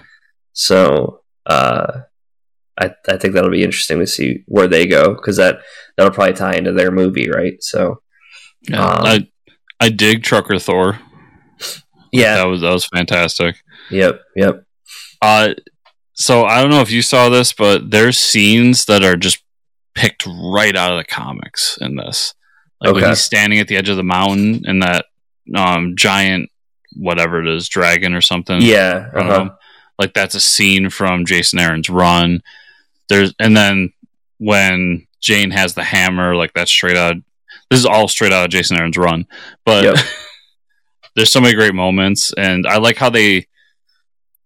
So 0.54 1.22
uh, 1.46 2.02
I 2.80 2.92
I 3.08 3.18
think 3.18 3.34
that'll 3.34 3.52
be 3.52 3.64
interesting 3.64 4.00
to 4.00 4.08
see 4.08 4.44
where 4.48 4.68
they 4.68 4.88
go 4.88 5.14
because 5.14 5.38
that 5.38 5.60
that'll 5.98 6.14
probably 6.14 6.34
tie 6.34 6.56
into 6.56 6.72
their 6.72 6.92
movie, 6.92 7.30
right? 7.30 7.62
So 7.62 8.02
yeah. 8.70 8.84
Um, 8.84 9.06
I 9.06 9.28
I 9.80 9.90
dig 9.90 10.24
Trucker 10.24 10.60
Thor. 10.60 11.00
yeah, 12.12 12.36
That 12.36 12.48
was 12.48 12.62
that 12.62 12.72
was 12.72 12.86
fantastic. 12.86 13.58
yep, 13.90 14.22
yep. 14.36 14.64
Uh, 15.22 15.54
so 16.14 16.46
I 16.46 16.62
don't 16.62 16.72
know 16.72 16.82
if 16.82 16.92
you 16.92 17.02
saw 17.02 17.30
this, 17.30 17.54
but 17.54 17.92
there's 17.92 18.18
scenes 18.18 18.86
that 18.86 19.04
are 19.04 19.16
just 19.16 19.44
picked 19.96 20.26
right 20.26 20.76
out 20.76 20.92
of 20.92 20.98
the 20.98 21.06
comics 21.06 21.78
in 21.82 21.96
this. 21.96 22.34
Like 22.82 22.94
when 22.94 23.06
he's 23.06 23.22
standing 23.22 23.60
at 23.60 23.68
the 23.68 23.76
edge 23.76 23.90
of 23.90 23.98
the 23.98 24.04
mountain 24.04 24.64
and 24.66 24.82
that 24.82 25.06
um, 25.54 25.96
giant, 25.98 26.50
whatever 26.96 27.42
it 27.42 27.48
is, 27.48 27.68
dragon 27.68 28.14
or 28.14 28.22
something. 28.22 28.62
Yeah, 28.62 29.10
uh-huh. 29.14 29.28
know. 29.28 29.56
Like 29.98 30.14
that's 30.14 30.36
a 30.36 30.40
scene 30.40 30.90
from 30.90 31.26
Jason 31.26 31.60
Aaron's 31.60 31.90
Run. 31.90 32.42
There's 33.10 33.34
and 33.40 33.56
then 33.58 33.92
when 34.38 35.06
Jane 35.22 35.52
has 35.52 35.74
the 35.74 35.84
hammer, 35.84 36.36
like 36.36 36.54
that's 36.54 36.72
straight 36.72 36.98
out. 36.98 37.16
This 37.70 37.80
is 37.80 37.86
all 37.86 38.08
straight 38.08 38.32
out 38.32 38.46
of 38.46 38.52
Jason 38.52 38.78
Aaron's 38.78 38.98
Run, 38.98 39.26
but 39.66 39.84
Yep. 39.84 39.96
there's 41.16 41.32
so 41.32 41.42
many 41.42 41.56
great 41.56 41.74
moments, 41.76 42.32
and 42.38 42.66
I 42.68 42.78
like 42.78 42.98
how 42.98 43.10
they. 43.10 43.48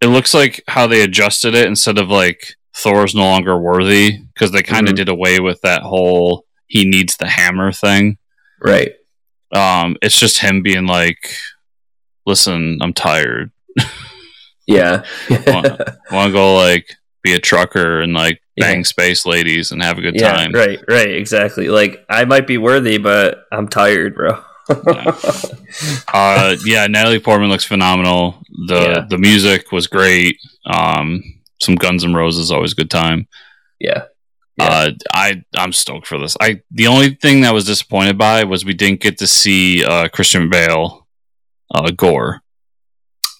It 0.00 0.08
looks 0.08 0.34
like 0.34 0.62
how 0.68 0.86
they 0.86 1.00
adjusted 1.02 1.54
it 1.54 1.66
instead 1.66 1.98
of 1.98 2.08
like 2.08 2.54
Thor's 2.76 3.14
no 3.14 3.22
longer 3.22 3.58
worthy 3.58 4.18
because 4.34 4.50
they 4.50 4.62
kind 4.62 4.88
of 4.88 4.94
Mhm. 4.94 4.98
did 4.98 5.08
away 5.08 5.40
with 5.40 5.60
that 5.62 5.82
whole 5.82 6.44
he 6.66 6.84
needs 6.84 7.16
the 7.16 7.28
hammer 7.28 7.70
thing. 7.72 8.18
Right. 8.60 8.92
Um, 9.54 9.96
it's 10.02 10.18
just 10.18 10.38
him 10.40 10.62
being 10.62 10.86
like, 10.86 11.36
"Listen, 12.26 12.78
I'm 12.82 12.92
tired. 12.92 13.52
Yeah. 14.66 15.04
Want 15.46 15.66
to 15.66 16.30
go 16.32 16.54
like 16.56 16.86
be 17.22 17.32
a 17.34 17.38
trucker 17.40 18.00
and 18.00 18.12
like 18.14 18.40
bang 18.56 18.78
Yeah. 18.78 18.82
space 18.84 19.26
ladies 19.26 19.70
and 19.72 19.82
have 19.82 19.98
a 19.98 20.00
good 20.02 20.14
yeah. 20.16 20.32
time." 20.32 20.52
Right. 20.52 20.80
Right. 20.88 21.10
Exactly. 21.14 21.68
Like 21.68 22.04
I 22.08 22.24
might 22.24 22.46
be 22.46 22.58
worthy, 22.58 22.98
but 22.98 23.44
I'm 23.52 23.68
tired, 23.68 24.14
bro. 24.14 24.42
Uh, 26.12 26.56
yeah, 26.64 26.86
Natalie 26.86 27.18
Portman 27.20 27.50
looks 27.50 27.64
phenomenal. 27.64 28.42
The 28.66 28.80
Yeah. 28.80 29.06
the 29.08 29.18
music 29.18 29.72
was 29.72 29.86
great. 29.86 30.38
Um, 30.66 31.22
some 31.60 31.74
Guns 31.74 32.04
N' 32.04 32.14
Roses 32.14 32.50
always 32.50 32.72
a 32.72 32.76
good 32.76 32.90
time. 32.90 33.26
yeah. 33.80 34.04
Yeah. 34.56 34.64
Uh, 34.66 34.90
I 35.12 35.42
I'm 35.56 35.72
stoked 35.72 36.06
for 36.06 36.16
this. 36.16 36.36
I 36.40 36.60
the 36.70 36.86
only 36.86 37.16
thing 37.16 37.40
that 37.40 37.48
I 37.48 37.52
was 37.52 37.64
disappointed 37.64 38.16
by 38.16 38.44
was 38.44 38.64
we 38.64 38.72
didn't 38.72 39.00
get 39.00 39.18
to 39.18 39.26
see 39.26 39.84
uh, 39.84 40.06
Christian 40.08 40.48
Bale, 40.48 41.08
uh, 41.74 41.90
Gorr. 41.90 42.40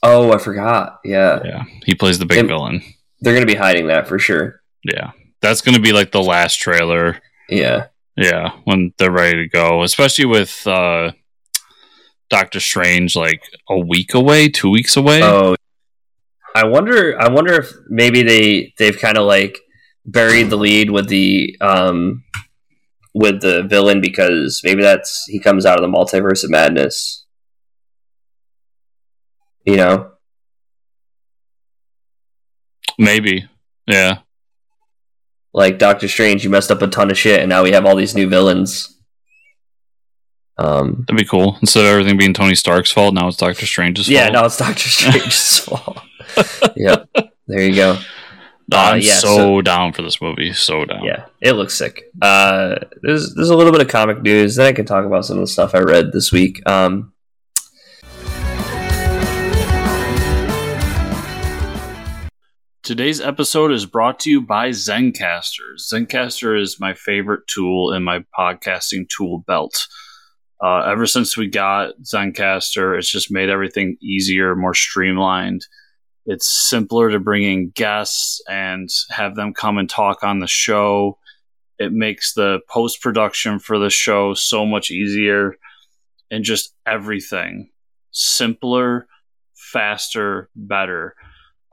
Oh, 0.03 0.33
I 0.33 0.39
forgot. 0.39 0.99
Yeah. 1.05 1.41
Yeah, 1.45 1.65
he 1.85 1.95
plays 1.95 2.19
the 2.19 2.27
big 2.27 2.39
And- 2.39 2.49
villain. 2.49 2.83
They're 3.21 3.33
gonna 3.35 3.47
be 3.47 3.55
hiding 3.55 3.87
that 3.87 4.09
for 4.09 4.19
sure. 4.19 4.61
Yeah, 4.85 5.13
that's 5.41 5.61
gonna 5.61 5.81
be 5.81 5.93
like 5.93 6.13
the 6.13 6.23
last 6.23 6.61
trailer. 6.61 7.21
Yeah. 7.49 7.87
Yeah, 8.17 8.51
when 8.65 8.93
they're 8.97 9.11
ready 9.11 9.43
to 9.43 9.49
go, 9.49 9.83
especially 9.83 10.27
with 10.27 10.65
uh, 10.67 11.13
Doctor 12.31 12.61
Strange 12.61 13.17
like 13.17 13.43
a 13.69 13.77
week 13.77 14.15
away, 14.15 14.49
two 14.49 14.71
weeks 14.71 14.97
away. 14.97 15.21
Oh, 15.23 15.57
I 16.55 16.65
wonder. 16.67 17.21
I 17.21 17.29
wonder 17.29 17.55
if 17.55 17.73
maybe 17.89 18.23
they 18.23 18.73
they've 18.79 18.99
kind 18.99 19.19
of 19.19 19.27
like 19.27 19.59
buried 20.07 20.51
the 20.51 20.57
lead 20.57 20.91
with 20.91 21.09
the 21.09 21.57
um 21.61 22.23
with 23.15 23.41
the 23.41 23.65
villain 23.65 24.01
because 24.01 24.61
maybe 24.63 24.83
that's 24.83 25.25
he 25.27 25.41
comes 25.41 25.67
out 25.67 25.83
of 25.83 25.83
the 25.83 25.97
multiverse 25.97 26.45
of 26.45 26.51
madness. 26.51 27.27
You 29.65 29.77
know, 29.77 30.13
Maybe. 32.99 33.49
Yeah. 33.87 34.19
Like 35.55 35.79
Doctor 35.79 36.09
Strange, 36.09 36.45
you 36.45 36.51
messed 36.51 36.71
up 36.71 36.83
a 36.83 36.89
ton 36.89 37.11
of 37.11 37.17
shit, 37.17 37.41
and 37.41 37.49
now 37.49 37.63
we 37.63 37.73
have 37.73 37.87
all 37.87 37.97
these 37.97 38.15
new 38.15 38.29
villains. 38.29 38.91
Um, 40.59 41.05
That'd 41.07 41.17
be 41.17 41.25
cool. 41.25 41.57
Instead 41.61 41.85
of 41.85 41.93
everything 41.93 42.19
being 42.19 42.35
Tony 42.35 42.55
Stark's 42.55 42.91
fault, 42.91 43.15
now 43.15 43.29
it's 43.29 43.37
Doctor 43.37 43.65
Strange's 43.65 44.09
yeah, 44.09 44.25
fault. 44.25 44.33
Yeah, 44.35 44.41
now 44.41 44.47
it's 44.47 44.57
Doctor 44.59 44.89
Strange's 44.89 45.59
fault. 45.61 45.99
yep, 46.77 47.09
there 47.47 47.63
you 47.63 47.75
go. 47.75 47.99
I'm 48.73 48.95
uh, 48.95 48.97
yeah, 48.97 49.15
so, 49.15 49.37
so- 49.37 49.63
down 49.63 49.93
for 49.93 50.03
this 50.03 50.21
movie. 50.21 50.53
So 50.53 50.85
down. 50.85 51.05
Yeah, 51.05 51.27
it 51.41 51.53
looks 51.53 51.75
sick. 51.75 52.05
Uh, 52.21 52.77
there's 53.03 53.35
there's 53.35 53.51
a 53.51 53.57
little 53.57 53.73
bit 53.73 53.81
of 53.81 53.89
comic 53.89 54.23
news. 54.23 54.57
Then 54.57 54.67
I 54.67 54.73
can 54.73 54.87
talk 54.87 55.07
about 55.07 55.25
some 55.25 55.39
of 55.39 55.43
the 55.43 55.47
stuff 55.47 55.75
I 55.75 55.81
read 55.81 56.13
this 56.13 56.33
week. 56.33 56.69
Um, 56.69 57.13
Today's 62.85 63.19
episode 63.19 63.73
is 63.73 63.87
brought 63.87 64.21
to 64.21 64.31
you 64.31 64.43
by 64.43 64.69
Zencastr. 64.69 65.79
Zencastr 65.79 66.61
is 66.61 66.79
my 66.79 66.93
favorite 66.93 67.47
tool 67.47 67.95
in 67.95 68.05
my 68.05 68.27
podcasting 68.39 69.09
tool 69.09 69.43
belt. 69.47 69.89
Uh, 70.63 70.81
ever 70.81 71.07
since 71.07 71.35
we 71.35 71.47
got 71.47 71.95
Zencastr, 72.03 72.99
it's 72.99 73.11
just 73.11 73.33
made 73.33 73.49
everything 73.49 73.97
easier, 74.03 74.55
more 74.55 74.75
streamlined. 74.75 75.67
It's 76.27 76.69
simpler 76.69 77.11
to 77.11 77.19
bring 77.19 77.45
in 77.45 77.71
guests 77.71 78.43
and 78.51 78.91
have 79.09 79.35
them 79.35 79.55
come 79.55 79.79
and 79.79 79.89
talk 79.89 80.23
on 80.23 80.41
the 80.41 80.47
show. 80.47 81.17
It 81.79 81.91
makes 81.91 82.35
the 82.35 82.59
post 82.69 83.01
production 83.01 83.61
for 83.61 83.79
the 83.79 83.89
show 83.89 84.35
so 84.35 84.67
much 84.67 84.91
easier 84.91 85.57
and 86.31 86.45
just 86.45 86.75
everything 86.87 87.71
simpler, 88.11 89.07
faster, 89.55 90.51
better 90.55 91.17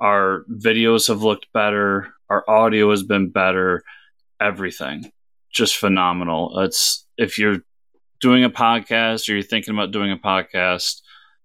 our 0.01 0.43
videos 0.49 1.07
have 1.07 1.21
looked 1.21 1.47
better. 1.53 2.13
Our 2.29 2.43
audio 2.49 2.89
has 2.89 3.03
been 3.03 3.29
better. 3.29 3.83
Everything. 4.41 5.11
Just 5.53 5.77
phenomenal. 5.77 6.59
It's 6.59 7.05
if 7.17 7.37
you're 7.37 7.59
doing 8.19 8.43
a 8.43 8.49
podcast 8.49 9.29
or 9.29 9.33
you're 9.33 9.43
thinking 9.43 9.73
about 9.73 9.91
doing 9.91 10.11
a 10.11 10.17
podcast 10.17 11.01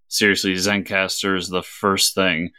seriously 0.09 0.55
zencastr 0.55 1.37
is 1.37 1.49
the 1.49 1.63
first 1.63 2.15
thing 2.15 2.51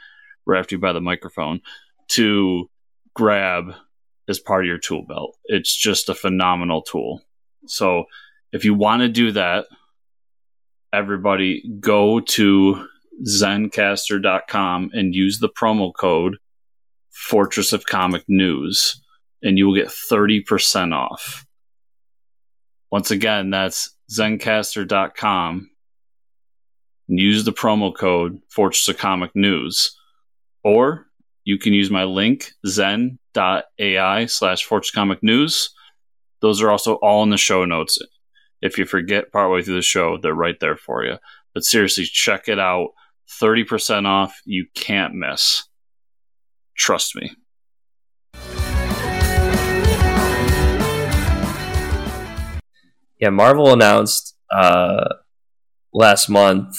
right 0.45 0.59
after 0.59 0.75
you 0.75 0.79
buy 0.79 0.91
the 0.91 0.99
microphone 0.99 1.61
to 2.09 2.69
grab 3.13 3.73
as 4.27 4.39
part 4.39 4.65
of 4.65 4.67
your 4.67 4.77
tool 4.77 5.05
belt. 5.07 5.37
It's 5.45 5.73
just 5.73 6.09
a 6.09 6.15
phenomenal 6.15 6.81
tool. 6.81 7.21
So 7.67 8.05
if 8.51 8.65
you 8.65 8.73
want 8.73 9.01
to 9.01 9.07
do 9.07 9.31
that 9.31 9.65
everybody 10.93 11.63
go 11.79 12.19
to 12.19 12.87
zencastr.com 13.25 14.91
and 14.93 15.15
use 15.15 15.39
the 15.39 15.49
promo 15.49 15.93
code 15.93 16.37
Fortress 17.11 17.73
of 17.73 17.85
Comic 17.85 18.23
News 18.27 19.01
and 19.41 19.57
you 19.57 19.67
will 19.67 19.75
get 19.75 19.87
30% 19.87 20.93
off. 20.93 21.45
Once 22.91 23.11
again, 23.11 23.49
that's 23.49 23.95
zencastr.com 24.11 25.69
and 27.09 27.19
use 27.19 27.45
the 27.45 27.53
promo 27.53 27.95
code 27.95 28.39
Fortress 28.49 28.87
of 28.87 28.97
Comic 28.97 29.31
News. 29.35 29.95
Or 30.63 31.05
you 31.43 31.57
can 31.57 31.73
use 31.73 31.89
my 31.89 32.03
link, 32.03 32.51
zen.ai 32.65 34.25
slash 34.25 34.63
Fortress 34.63 34.91
Comic 34.91 35.23
News. 35.23 35.69
Those 36.41 36.61
are 36.61 36.69
also 36.69 36.95
all 36.95 37.23
in 37.23 37.29
the 37.29 37.37
show 37.37 37.65
notes. 37.65 37.97
If 38.61 38.77
you 38.77 38.85
forget 38.85 39.31
partway 39.31 39.61
through 39.61 39.75
the 39.75 39.81
show, 39.81 40.17
they're 40.17 40.33
right 40.33 40.59
there 40.59 40.77
for 40.77 41.03
you. 41.05 41.17
But 41.53 41.63
seriously, 41.63 42.05
check 42.05 42.47
it 42.47 42.59
out. 42.59 42.89
30% 43.41 44.05
off. 44.05 44.41
You 44.45 44.67
can't 44.75 45.13
miss. 45.13 45.63
Trust 46.75 47.15
me. 47.15 47.31
yeah, 53.19 53.29
Marvel 53.29 53.73
announced 53.73 54.35
uh, 54.55 55.05
last 55.93 56.29
month 56.29 56.75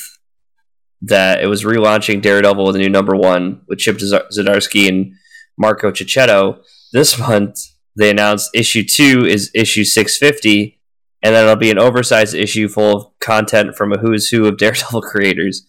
that 1.03 1.42
it 1.42 1.46
was 1.46 1.64
relaunching 1.64 2.22
Daredevil 2.22 2.64
with 2.64 2.76
a 2.76 2.78
new 2.78 2.88
number 2.88 3.16
one 3.16 3.62
with 3.68 3.78
Chip 3.78 3.99
Zdarsky 3.99 4.88
and 4.88 5.12
Marco 5.57 5.90
Checchetto. 5.90 6.62
This 6.92 7.18
month, 7.18 7.59
they 7.96 8.11
announced 8.11 8.51
issue 8.55 8.84
two 8.84 9.24
is 9.26 9.51
issue 9.55 9.84
650, 9.84 10.80
and 11.22 11.34
then 11.34 11.44
it'll 11.44 11.57
be 11.57 11.70
an 11.70 11.78
oversized 11.78 12.34
issue 12.34 12.68
full 12.68 12.96
of 12.96 13.18
content 13.20 13.76
from 13.76 13.92
a 13.92 13.99
who's 13.99 14.28
who 14.30 14.46
of 14.46 14.57
Daredevil 14.59 15.03
creators. 15.03 15.66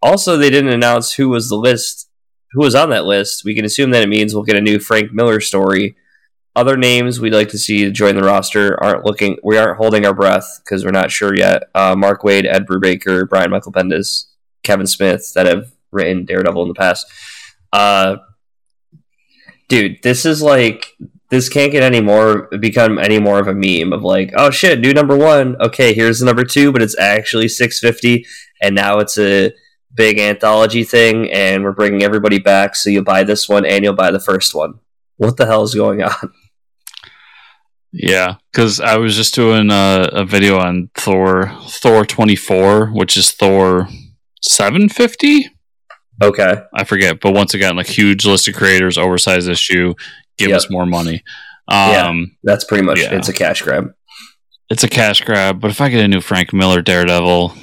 Also, 0.00 0.36
they 0.36 0.50
didn't 0.50 0.72
announce 0.72 1.14
who 1.14 1.28
was 1.28 1.48
the 1.48 1.56
list, 1.56 2.08
who 2.52 2.60
was 2.60 2.74
on 2.74 2.90
that 2.90 3.04
list. 3.04 3.44
We 3.44 3.54
can 3.54 3.64
assume 3.64 3.90
that 3.90 4.02
it 4.02 4.08
means 4.08 4.34
we'll 4.34 4.44
get 4.44 4.56
a 4.56 4.60
new 4.60 4.78
Frank 4.78 5.12
Miller 5.12 5.40
story. 5.40 5.96
Other 6.54 6.76
names 6.76 7.20
we'd 7.20 7.34
like 7.34 7.50
to 7.50 7.58
see 7.58 7.90
join 7.90 8.16
the 8.16 8.22
roster 8.22 8.82
aren't 8.82 9.04
looking. 9.04 9.36
We 9.44 9.58
aren't 9.58 9.78
holding 9.78 10.04
our 10.04 10.14
breath 10.14 10.60
because 10.64 10.84
we're 10.84 10.90
not 10.90 11.10
sure 11.10 11.34
yet. 11.34 11.64
Uh, 11.74 11.94
Mark 11.96 12.22
Waid, 12.22 12.46
Ed 12.46 12.66
Brubaker, 12.66 13.28
Brian 13.28 13.50
Michael 13.50 13.72
Bendis, 13.72 14.26
Kevin 14.64 14.86
Smith 14.86 15.32
that 15.34 15.46
have 15.46 15.72
written 15.92 16.24
Daredevil 16.24 16.62
in 16.62 16.68
the 16.68 16.74
past. 16.74 17.06
Uh, 17.72 18.16
dude, 19.68 20.02
this 20.02 20.26
is 20.26 20.42
like 20.42 20.96
this 21.30 21.48
can't 21.48 21.72
get 21.72 21.82
any 21.82 22.00
more 22.00 22.48
become 22.58 22.98
any 22.98 23.18
more 23.18 23.38
of 23.38 23.48
a 23.48 23.54
meme 23.54 23.92
of 23.92 24.02
like, 24.02 24.32
oh 24.36 24.50
shit, 24.50 24.80
new 24.80 24.92
number 24.92 25.16
one. 25.16 25.56
Okay, 25.60 25.92
here's 25.92 26.18
the 26.18 26.26
number 26.26 26.44
two, 26.44 26.72
but 26.72 26.82
it's 26.82 26.98
actually 26.98 27.48
six 27.48 27.78
fifty, 27.78 28.26
and 28.62 28.74
now 28.74 28.98
it's 28.98 29.18
a 29.18 29.52
big 29.94 30.18
anthology 30.18 30.84
thing, 30.84 31.30
and 31.32 31.64
we're 31.64 31.72
bringing 31.72 32.02
everybody 32.02 32.38
back. 32.38 32.76
So 32.76 32.90
you'll 32.90 33.04
buy 33.04 33.24
this 33.24 33.48
one 33.48 33.64
and 33.66 33.82
you'll 33.84 33.94
buy 33.94 34.10
the 34.10 34.20
first 34.20 34.54
one. 34.54 34.74
What 35.16 35.36
the 35.36 35.46
hell 35.46 35.62
is 35.62 35.74
going 35.74 36.02
on? 36.02 36.32
Yeah, 37.90 38.34
because 38.52 38.80
I 38.80 38.98
was 38.98 39.16
just 39.16 39.34
doing 39.34 39.70
a, 39.70 40.10
a 40.12 40.24
video 40.24 40.58
on 40.58 40.90
Thor, 40.94 41.50
Thor 41.68 42.04
24, 42.04 42.88
which 42.88 43.16
is 43.16 43.32
Thor 43.32 43.88
750. 44.42 45.48
Okay, 46.22 46.54
I 46.74 46.84
forget, 46.84 47.18
but 47.20 47.32
once 47.32 47.54
again, 47.54 47.76
like 47.76 47.86
huge 47.86 48.26
list 48.26 48.46
of 48.46 48.54
creators, 48.54 48.98
oversized 48.98 49.48
issue, 49.48 49.94
give 50.36 50.50
Yep. 50.50 50.56
us 50.58 50.70
more 50.70 50.84
money. 50.84 51.22
Yeah. 51.70 52.08
Um, 52.08 52.36
that's 52.42 52.64
pretty 52.64 52.84
much 52.84 53.00
Yeah. 53.00 53.14
it's 53.14 53.28
a 53.30 53.32
cash 53.32 53.62
grab. 53.62 53.92
It's 54.68 54.84
a 54.84 54.88
cash 54.88 55.22
grab, 55.22 55.58
but 55.60 55.70
if 55.70 55.80
I 55.80 55.88
get 55.88 56.04
a 56.04 56.08
new 56.08 56.20
Frank 56.20 56.52
Miller 56.52 56.82
Daredevil, 56.82 57.54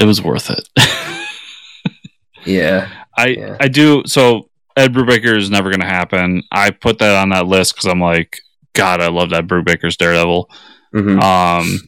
it 0.00 0.04
was 0.04 0.20
worth 0.22 0.50
it. 0.50 0.68
Yeah, 2.46 2.88
I 3.18 3.26
Yeah. 3.28 3.56
I 3.60 3.68
do 3.68 4.02
so. 4.06 4.48
Ed 4.76 4.94
Brubaker 4.94 5.36
is 5.36 5.50
never 5.50 5.68
going 5.68 5.80
to 5.80 5.86
happen. 5.86 6.42
I 6.50 6.70
put 6.70 6.98
that 7.00 7.14
on 7.16 7.28
that 7.30 7.46
list 7.46 7.74
because 7.74 7.86
I'm 7.90 8.00
like, 8.00 8.38
God, 8.74 9.00
I 9.02 9.08
love 9.08 9.30
that 9.30 9.46
Brubaker's 9.46 9.96
Daredevil. 9.98 10.48
hmm 10.92 11.18
Um, 11.20 11.80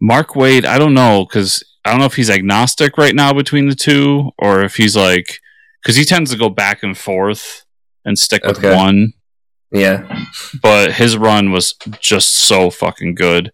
Mark 0.00 0.30
Waid, 0.30 0.64
I 0.64 0.78
don't 0.78 0.94
know 0.94 1.24
because 1.28 1.62
I 1.84 1.90
don't 1.90 2.00
know 2.00 2.06
if 2.06 2.14
he's 2.14 2.30
agnostic 2.30 2.98
right 2.98 3.14
now 3.14 3.32
between 3.32 3.68
the 3.68 3.74
two 3.74 4.30
or 4.38 4.62
if 4.64 4.76
he's 4.76 4.96
like 4.96 5.38
because 5.82 5.94
he 5.96 6.04
tends 6.04 6.30
to 6.32 6.36
go 6.36 6.48
back 6.48 6.82
and 6.82 6.96
forth 6.98 7.64
and 8.04 8.18
stick 8.18 8.44
with 8.44 8.58
Okay. 8.58 8.74
one. 8.74 9.12
Yeah. 9.70 10.24
but 10.62 10.92
his 10.94 11.16
run 11.16 11.52
was 11.52 11.74
just 12.00 12.34
so 12.34 12.70
fucking 12.70 13.14
good. 13.14 13.52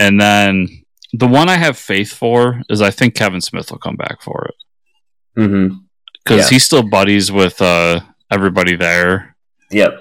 And 0.00 0.20
then 0.20 0.83
the 1.18 1.26
one 1.28 1.48
I 1.48 1.56
have 1.56 1.76
faith 1.78 2.12
for 2.12 2.62
is 2.68 2.80
I 2.82 2.90
think 2.90 3.14
Kevin 3.14 3.40
Smith 3.40 3.70
will 3.70 3.78
come 3.78 3.96
back 3.96 4.22
for 4.22 4.46
it 4.48 5.40
Mm-hmm. 5.40 5.76
because 6.22 6.44
Yeah. 6.46 6.48
he's 6.50 6.64
still 6.64 6.82
buddies 6.82 7.30
with 7.32 7.60
uh, 7.60 8.00
everybody 8.30 8.76
there. 8.76 9.36
Yep. 9.70 9.92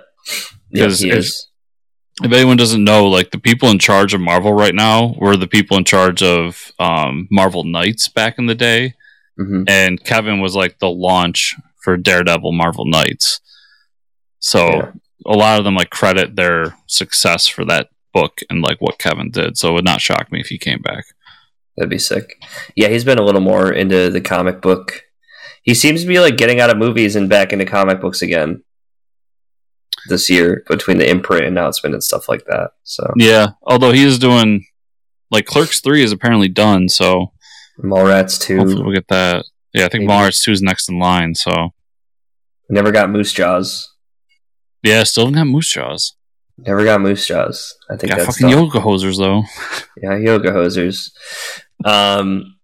Because 0.72 1.00
he 1.00 1.10
if- 1.12 1.32
If 2.24 2.32
anyone 2.32 2.58
doesn't 2.58 2.84
know, 2.84 3.08
like 3.08 3.32
the 3.32 3.40
people 3.40 3.70
in 3.70 3.80
charge 3.80 4.14
of 4.14 4.22
Marvel 4.22 4.54
right 4.54 4.76
now 4.76 5.16
were 5.18 5.36
the 5.36 5.48
people 5.48 5.78
in 5.78 5.84
charge 5.84 6.22
of 6.22 6.72
um, 6.80 7.28
Marvel 7.32 7.64
Knights 7.64 8.08
back 8.08 8.38
in 8.38 8.46
the 8.46 8.54
day, 8.56 8.94
Mhm. 9.40 9.68
and 9.68 10.04
Kevin 10.04 10.40
was 10.40 10.56
like 10.56 10.78
the 10.78 10.92
launch 10.92 11.56
for 11.84 11.98
Daredevil 11.98 12.52
Marvel 12.52 12.86
Knights. 12.86 13.40
So 14.40 14.68
Yeah. 14.68 14.92
a 15.26 15.36
lot 15.36 15.58
of 15.58 15.64
them 15.66 15.76
like 15.76 15.90
credit 15.90 16.36
their 16.36 16.76
success 16.88 17.48
for 17.48 17.66
that 17.66 17.88
book 18.14 18.42
and 18.50 18.62
like 18.62 18.78
what 18.80 19.00
Kevin 19.00 19.32
did. 19.32 19.58
So 19.58 19.70
it 19.70 19.74
would 19.74 19.86
not 19.86 20.02
shock 20.02 20.32
me 20.32 20.40
if 20.40 20.48
he 20.48 20.58
came 20.58 20.82
back. 20.82 21.06
That'd 21.76 21.90
be 21.90 21.98
sick. 21.98 22.42
Yeah, 22.76 22.90
he's 22.90 23.04
been 23.04 23.18
a 23.18 23.24
little 23.24 23.42
more 23.42 23.72
into 23.72 24.10
the 24.10 24.22
comic 24.22 24.62
book. 24.62 25.02
He 25.64 25.74
seems 25.74 26.02
to 26.02 26.08
be 26.08 26.20
like 26.20 26.38
getting 26.38 26.60
out 26.60 26.70
of 26.70 26.78
movies 26.78 27.16
and 27.16 27.30
back 27.30 27.52
into 27.52 27.66
comic 27.66 28.00
books 28.00 28.22
again 28.22 28.64
this 30.08 30.30
year 30.30 30.64
between 30.68 30.98
the 30.98 31.10
imprint 31.10 31.46
announcement 31.46 31.96
and 31.96 32.04
stuff 32.04 32.28
like 32.30 32.46
that. 32.46 32.72
So 32.84 33.12
Yeah, 33.16 33.48
although 33.64 33.92
he 33.92 34.04
is 34.04 34.20
doing 34.20 34.66
like 35.32 35.46
Clerks 35.46 35.82
three 35.82 36.04
is 36.04 36.12
apparently 36.12 36.50
done, 36.50 36.90
so 36.90 37.32
Mallrats 37.84 38.34
hopefully 38.48 38.76
two 38.76 38.84
we'll 38.84 38.94
get 38.94 39.08
that. 39.08 39.46
Yeah, 39.74 39.86
I 39.86 39.90
think 39.90 40.06
Maybe. 40.06 40.14
Mallrats 40.14 40.44
two 40.44 40.52
is 40.52 40.62
next 40.62 40.90
in 40.90 41.00
line. 41.00 41.34
So 41.34 41.74
never 42.70 42.92
got 42.92 43.10
Moose 43.10 43.34
Jaws. 43.34 43.92
yeah, 44.84 45.04
still 45.04 45.26
didn't 45.26 45.38
have 45.38 45.48
Moose 45.48 45.72
Jaws. 45.72 46.16
Never 46.58 46.84
got 46.84 47.02
Moose 47.02 47.28
Jaws. 47.28 47.76
I 47.90 47.98
think 47.98 48.12
Got 48.12 48.20
that's 48.20 48.38
fucking 48.38 48.50
yoga 48.50 48.80
hosers 48.80 49.18
though. 49.18 49.44
Yeah, 50.02 50.18
yoga 50.18 50.52
hosers. 50.52 51.12
Um, 51.86 52.58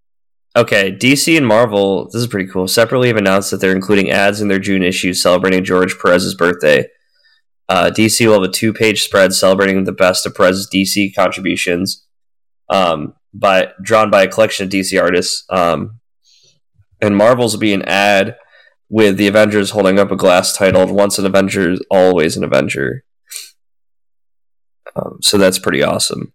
okay, 0.55 0.91
DC 0.91 1.37
and 1.37 1.47
Marvel. 1.47 2.05
This 2.05 2.15
is 2.15 2.27
pretty 2.27 2.49
cool. 2.49 2.67
Separately 2.67 3.07
have 3.07 3.17
announced 3.17 3.51
that 3.51 3.61
they're 3.61 3.75
including 3.75 4.09
ads 4.09 4.41
in 4.41 4.47
their 4.47 4.59
June 4.59 4.83
issues 4.83 5.21
celebrating 5.21 5.63
George 5.63 5.97
Perez's 5.99 6.35
birthday. 6.35 6.87
Uh, 7.69 7.91
DC 7.91 8.25
will 8.25 8.33
have 8.33 8.49
a 8.49 8.51
two-page 8.51 9.03
spread 9.03 9.31
celebrating 9.31 9.83
the 9.83 9.91
best 9.91 10.25
of 10.25 10.33
Perez's 10.33 10.67
DC 10.73 11.13
contributions, 11.15 12.05
um, 12.67 13.13
by 13.33 13.69
drawn 13.81 14.09
by 14.09 14.23
a 14.23 14.27
collection 14.27 14.65
of 14.65 14.71
DC 14.71 14.99
artists. 14.99 15.45
Um, 15.49 15.99
and 16.99 17.15
Marvel's 17.15 17.53
will 17.53 17.61
be 17.61 17.73
an 17.73 17.83
ad 17.83 18.35
with 18.89 19.17
the 19.17 19.27
Avengers 19.27 19.69
holding 19.69 19.99
up 19.99 20.11
a 20.11 20.15
glass 20.17 20.51
titled 20.51 20.89
"Once 20.89 21.19
an 21.19 21.25
Avenger, 21.25 21.75
always 21.91 22.35
an 22.35 22.43
Avenger." 22.43 23.03
Um, 24.95 25.19
so 25.21 25.37
that's 25.37 25.59
pretty 25.59 25.83
awesome. 25.83 26.33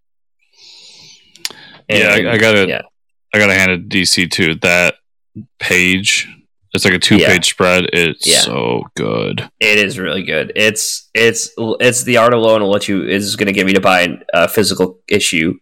yeah, 1.89 2.15
And- 2.15 2.27
I, 2.27 2.33
I 2.33 2.37
gotta, 2.37 2.67
yeah. 2.67 2.81
I 3.33 3.39
gotta 3.39 3.53
hand 3.53 3.71
it 3.71 3.89
DC 3.89 4.31
too. 4.31 4.55
That 4.55 4.95
page, 5.59 6.27
it's 6.73 6.85
like 6.85 6.93
a 6.93 6.99
two 6.99 7.17
Yeah. 7.17 7.27
page 7.27 7.49
spread. 7.49 7.85
It's 7.93 8.25
Yeah. 8.25 8.39
so 8.39 8.83
good. 8.95 9.49
It 9.59 9.77
is 9.77 9.99
really 9.99 10.23
good. 10.23 10.53
It's 10.55 11.09
it's 11.13 11.49
it's 11.57 12.03
the 12.03 12.17
art 12.17 12.33
alone 12.33 12.61
will 12.61 12.69
let 12.71 12.87
you 12.87 13.03
is 13.03 13.35
going 13.35 13.47
to 13.47 13.53
get 13.53 13.65
me 13.65 13.73
to 13.73 13.81
buy 13.81 14.17
a 14.33 14.47
physical 14.47 14.99
issue 15.09 15.55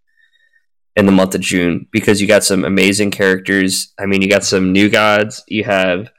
in 0.95 1.05
the 1.07 1.11
month 1.11 1.33
of 1.33 1.41
June 1.41 1.87
because 1.91 2.21
you 2.21 2.27
got 2.27 2.43
some 2.43 2.63
amazing 2.63 3.09
characters. 3.11 3.91
I 3.99 4.05
mean, 4.05 4.21
you 4.21 4.29
got 4.29 4.43
some 4.43 4.71
new 4.71 4.89
gods. 4.89 5.43
You 5.47 5.63
have 5.63 6.09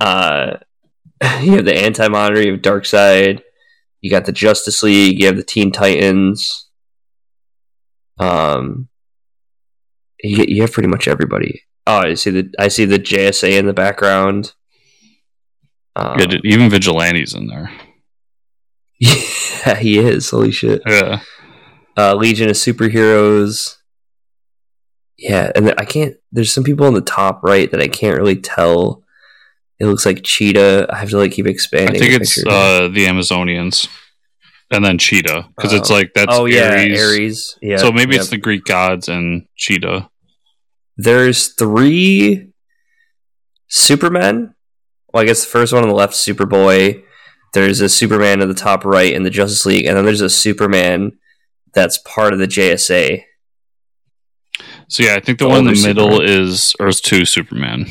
uh 0.00 0.56
you 1.42 1.56
have 1.56 1.64
the 1.66 1.76
Anti 1.76 2.08
Monitor, 2.08 2.42
you 2.42 2.52
have 2.52 2.62
Darkseid, 2.62 3.42
you 4.04 4.10
got 4.10 4.26
the 4.26 4.32
Justice 4.32 4.82
League, 4.82 5.18
you 5.18 5.26
have 5.28 5.36
the 5.36 5.42
Teen 5.42 5.72
Titans. 5.72 6.68
Um, 8.18 8.88
you, 10.22 10.44
you 10.46 10.60
have 10.60 10.72
pretty 10.72 10.90
much 10.90 11.08
everybody. 11.08 11.62
Oh, 11.86 12.00
I 12.00 12.12
see 12.12 12.28
the 12.30 12.52
I 12.58 12.68
see 12.68 12.84
the 12.84 12.98
JSA 12.98 13.58
in 13.58 13.64
the 13.64 13.72
background. 13.72 14.52
Um, 15.96 16.18
Yeah, 16.18 16.36
even 16.44 16.68
Vigilante's 16.68 17.32
in 17.32 17.46
there. 17.46 17.70
yeah, 18.98 19.76
he 19.76 19.98
is. 19.98 20.28
Holy 20.28 20.52
shit. 20.52 20.82
Yeah, 20.86 21.20
Uh, 21.96 22.14
Legion 22.14 22.50
of 22.50 22.56
Superheroes. 22.56 23.78
Yeah, 25.16 25.50
and 25.54 25.72
I 25.78 25.86
can't. 25.86 26.16
There's 26.30 26.52
some 26.52 26.64
people 26.64 26.86
on 26.86 26.92
the 26.92 27.00
top 27.00 27.42
right 27.42 27.70
that 27.70 27.80
I 27.80 27.88
can't 27.88 28.18
really 28.18 28.36
tell. 28.36 29.02
It 29.80 29.86
looks 29.86 30.06
like 30.06 30.22
Cheetah. 30.22 30.86
I 30.90 30.96
have 30.98 31.10
to 31.10 31.18
like 31.18 31.32
keep 31.32 31.46
expanding. 31.46 31.96
I 31.96 31.98
think 31.98 32.20
it's 32.20 32.38
uh, 32.46 32.88
the 32.92 33.06
Amazonians, 33.06 33.88
and 34.70 34.84
then 34.84 34.98
Cheetah 34.98 35.48
because 35.56 35.72
it's 35.72 35.90
Oh. 35.90 35.94
like 35.94 36.12
that's 36.14 36.28
oh 36.30 36.44
yeah, 36.46 36.70
Ares. 36.70 37.00
Ares. 37.02 37.58
Yeah. 37.60 37.76
so 37.78 37.90
maybe 37.92 38.12
yep. 38.12 38.20
it's 38.22 38.30
the 38.30 38.38
Greek 38.38 38.64
gods 38.64 39.08
and 39.08 39.46
Cheetah. 39.56 40.08
There's 40.96 41.48
three 41.54 42.50
Supermen. 43.68 44.54
Well, 45.12 45.22
I 45.22 45.26
guess 45.26 45.44
the 45.44 45.50
first 45.50 45.72
one 45.72 45.82
on 45.82 45.88
the 45.88 45.94
left, 45.94 46.14
Superboy. 46.14 47.02
There's 47.52 47.80
a 47.80 47.88
Superman 47.88 48.40
in 48.42 48.48
the 48.48 48.54
top 48.54 48.84
right 48.84 49.12
in 49.12 49.22
the 49.22 49.30
Justice 49.30 49.64
League, 49.66 49.86
and 49.86 49.96
then 49.96 50.04
there's 50.04 50.20
a 50.20 50.30
Superman 50.30 51.12
that's 51.72 51.98
part 51.98 52.32
of 52.32 52.38
the 52.38 52.46
JSA. 52.46 53.22
So 54.88 55.02
yeah, 55.04 55.14
I 55.14 55.20
think 55.20 55.38
the 55.38 55.44
The 55.44 55.48
one 55.50 55.66
in 55.68 55.74
the 55.74 55.82
middle 55.86 56.10
Superman. 56.18 56.42
is 56.42 56.74
Earth 56.80 57.02
Two 57.02 57.24
Superman. 57.24 57.86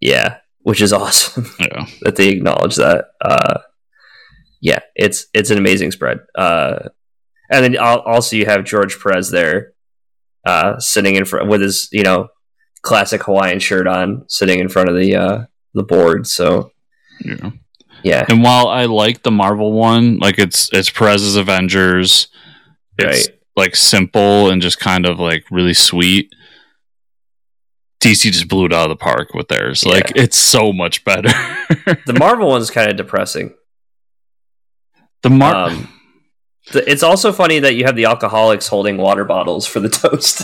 Yeah, 0.00 0.38
which 0.62 0.80
is 0.80 0.92
awesome 0.92 1.46
Yeah, 1.60 1.86
that 2.02 2.16
they 2.16 2.28
acknowledge 2.28 2.76
that. 2.76 3.06
Uh, 3.20 3.60
yeah, 4.60 4.80
it's 4.94 5.26
it's 5.34 5.50
an 5.50 5.58
amazing 5.58 5.92
spread. 5.92 6.20
Uh, 6.34 6.88
and 7.50 7.64
then 7.64 7.76
also 7.78 8.36
you 8.36 8.46
have 8.46 8.64
George 8.64 8.98
Perez 9.00 9.30
there, 9.30 9.72
uh, 10.44 10.78
sitting 10.78 11.14
in 11.14 11.24
front 11.24 11.48
with 11.48 11.60
his 11.60 11.88
you 11.92 12.02
know 12.02 12.28
classic 12.82 13.22
Hawaiian 13.24 13.60
shirt 13.60 13.86
on, 13.86 14.24
sitting 14.28 14.58
in 14.58 14.68
front 14.68 14.88
of 14.88 14.96
the 14.96 15.16
uh, 15.16 15.44
the 15.74 15.82
board. 15.82 16.26
So 16.26 16.72
yeah. 17.24 17.50
yeah, 18.02 18.24
And 18.28 18.42
while 18.42 18.68
I 18.68 18.84
like 18.84 19.22
the 19.22 19.30
Marvel 19.30 19.72
one, 19.72 20.18
like 20.18 20.38
it's 20.38 20.70
it's 20.72 20.90
Perez's 20.90 21.36
Avengers, 21.36 22.28
it's 22.98 23.28
right. 23.28 23.38
like 23.56 23.76
simple 23.76 24.50
and 24.50 24.60
just 24.60 24.78
kind 24.78 25.06
of 25.06 25.18
like 25.18 25.44
really 25.50 25.74
sweet. 25.74 26.32
DC 28.00 28.30
just 28.30 28.48
blew 28.48 28.66
it 28.66 28.72
out 28.72 28.90
of 28.90 28.96
the 28.98 29.02
park 29.02 29.34
with 29.34 29.48
theirs. 29.48 29.84
Yeah. 29.84 29.92
Like 29.92 30.12
it's 30.14 30.36
so 30.36 30.72
much 30.72 31.04
better. 31.04 31.30
The 32.06 32.16
Marvel 32.18 32.48
one's 32.48 32.70
kind 32.70 32.90
of 32.90 32.96
depressing. 32.96 33.54
the 35.22 35.30
Mar 35.30 35.54
Um, 35.54 35.88
the, 36.72 36.88
it's 36.90 37.02
also 37.02 37.32
funny 37.32 37.58
that 37.60 37.74
you 37.74 37.84
have 37.84 37.96
the 37.96 38.04
alcoholics 38.04 38.68
holding 38.68 38.98
water 38.98 39.24
bottles 39.24 39.66
for 39.66 39.80
the 39.80 39.88
toast. 40.00 40.42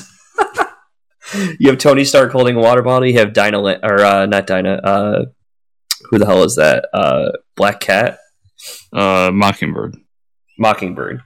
you 1.59 1.69
have 1.69 1.79
Tony 1.79 2.05
Stark 2.05 2.33
holding 2.33 2.57
a 2.57 2.61
water 2.61 2.83
bottle. 2.83 3.07
You 3.07 3.19
have 3.19 3.33
Dinah, 3.35 3.79
or 3.83 4.01
uh, 4.01 4.27
not 4.27 4.47
Dinah. 4.47 4.75
Uh, 4.83 5.25
who 6.11 6.19
the 6.19 6.27
hell 6.27 6.43
is 6.45 6.57
that? 6.57 6.87
Uh, 6.95 7.33
Black 7.57 7.81
Cat, 7.81 8.19
uh, 8.93 9.31
Mockingbird. 9.33 9.97
Mockingbird. 10.59 11.21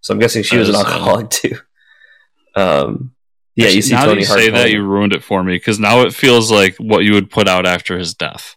So 0.00 0.12
I'm 0.12 0.20
guessing 0.20 0.42
she 0.42 0.58
was 0.58 0.68
an 0.68 0.74
uh, 0.74 0.78
alcoholic 0.80 1.30
too. 1.30 1.56
Um, 2.56 3.14
yeah, 3.54 3.68
you 3.68 3.82
see 3.82 3.92
now 3.92 4.06
Tony 4.06 4.22
you 4.22 4.26
Hart. 4.26 4.38
say 4.38 4.50
that, 4.50 4.70
you 4.70 4.82
ruined 4.82 5.12
it 5.12 5.22
for 5.22 5.42
me 5.44 5.56
because 5.56 5.78
now 5.78 6.02
it 6.02 6.14
feels 6.14 6.50
like 6.50 6.76
what 6.76 7.04
you 7.04 7.12
would 7.14 7.30
put 7.30 7.48
out 7.48 7.66
after 7.66 7.98
his 7.98 8.14
death. 8.14 8.56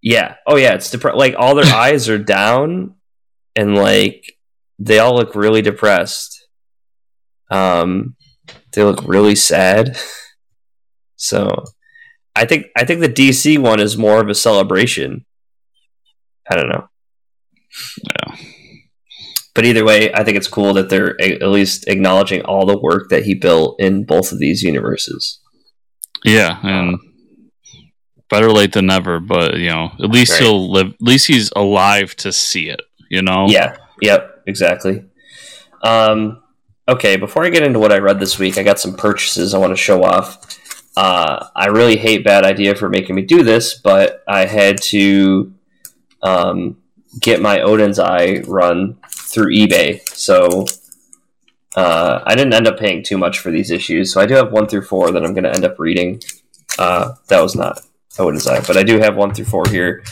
Yeah. 0.00 0.36
Oh 0.46 0.56
yeah, 0.56 0.74
it's 0.74 0.94
depre- 0.94 1.16
like 1.16 1.34
all 1.38 1.54
their 1.54 1.72
eyes 1.74 2.08
are 2.08 2.18
down 2.18 2.94
and 3.56 3.74
like 3.76 4.36
they 4.78 4.98
all 4.98 5.14
look 5.16 5.34
really 5.34 5.62
depressed. 5.62 6.46
Um 7.50 8.16
they 8.72 8.82
look 8.82 9.02
really 9.04 9.34
sad. 9.34 9.96
So 11.16 11.66
I 12.34 12.46
think 12.46 12.66
I 12.76 12.84
think 12.84 12.98
the 13.00 13.08
DC 13.08 13.56
one 13.56 13.78
is 13.78 13.96
more 13.96 14.20
of 14.20 14.28
a 14.28 14.34
celebration. 14.34 15.24
I 16.50 16.56
don't 16.56 16.68
know. 16.68 16.88
But 19.54 19.66
either 19.66 19.84
way, 19.84 20.12
I 20.12 20.24
think 20.24 20.36
it's 20.38 20.48
cool 20.48 20.72
that 20.74 20.88
they're 20.88 21.20
at 21.20 21.42
least 21.42 21.86
acknowledging 21.88 22.42
all 22.42 22.64
the 22.64 22.78
work 22.78 23.10
that 23.10 23.24
he 23.24 23.34
built 23.34 23.78
in 23.78 24.04
both 24.04 24.32
of 24.32 24.38
these 24.38 24.62
universes. 24.62 25.40
Yeah, 26.24 26.58
and 26.62 26.98
better 28.30 28.50
late 28.50 28.72
than 28.72 28.86
never. 28.86 29.20
But 29.20 29.56
you 29.58 29.68
know, 29.68 29.90
at 30.02 30.10
least 30.10 30.32
Right. 30.32 30.42
he'll 30.42 30.70
live. 30.72 30.88
At 30.88 31.02
least 31.02 31.26
he's 31.26 31.50
alive 31.54 32.16
to 32.16 32.32
see 32.32 32.68
it. 32.68 32.80
You 33.10 33.22
know. 33.22 33.46
Yeah. 33.48 33.76
Yep. 34.00 34.42
Exactly. 34.46 35.04
Um, 35.82 36.42
okay. 36.88 37.16
Before 37.16 37.44
I 37.44 37.50
get 37.50 37.62
into 37.62 37.78
what 37.78 37.92
I 37.92 37.98
read 37.98 38.20
this 38.20 38.38
week, 38.38 38.56
I 38.56 38.62
got 38.62 38.80
some 38.80 38.94
purchases 38.96 39.52
I 39.54 39.58
want 39.58 39.72
to 39.72 39.76
show 39.76 40.02
off. 40.02 40.58
Uh, 40.96 41.46
I 41.54 41.66
really 41.66 41.96
hate 41.96 42.24
bad 42.24 42.44
idea 42.44 42.74
for 42.74 42.88
making 42.88 43.14
me 43.16 43.22
do 43.22 43.42
this, 43.42 43.74
but 43.74 44.22
I 44.28 44.46
had 44.46 44.80
to 44.84 45.52
um, 46.22 46.76
get 47.20 47.40
my 47.40 47.60
Odin's 47.60 47.98
Eye 47.98 48.42
run 48.46 48.98
through 49.32 49.54
eBay. 49.54 50.06
So 50.10 50.66
uh, 51.74 52.22
I 52.24 52.34
didn't 52.34 52.52
end 52.52 52.66
up 52.66 52.78
paying 52.78 53.02
too 53.02 53.16
much 53.16 53.38
for 53.38 53.50
these 53.50 53.70
issues. 53.70 54.12
So 54.12 54.20
I 54.20 54.26
do 54.26 54.34
have 54.34 54.52
one 54.52 54.68
through 54.68 54.82
four 54.82 55.10
that 55.10 55.24
I'm 55.24 55.32
going 55.32 55.44
to 55.44 55.54
end 55.54 55.64
up 55.64 55.78
reading. 55.78 56.22
Uh, 56.78 57.14
that 57.28 57.40
was 57.40 57.54
not 57.54 57.80
Odin's 58.18 58.46
Eye, 58.46 58.60
but 58.60 58.76
I 58.76 58.82
do 58.82 58.98
have 58.98 59.16
one 59.16 59.34
through 59.34 59.46
four 59.46 59.64
here. 59.68 60.04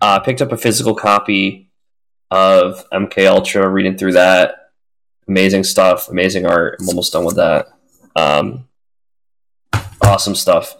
Uh, 0.00 0.20
picked 0.20 0.42
up 0.42 0.52
a 0.52 0.56
physical 0.56 0.94
copy 0.94 1.70
of 2.30 2.88
MK 2.90 3.26
Ultra, 3.26 3.68
reading 3.68 3.96
through 3.96 4.12
that. 4.12 4.70
Amazing 5.26 5.64
stuff, 5.64 6.08
amazing 6.08 6.46
art. 6.46 6.76
I'm 6.80 6.88
almost 6.88 7.12
done 7.12 7.24
with 7.24 7.36
that. 7.36 7.68
Um, 8.14 8.68
awesome 10.02 10.34
stuff. 10.34 10.74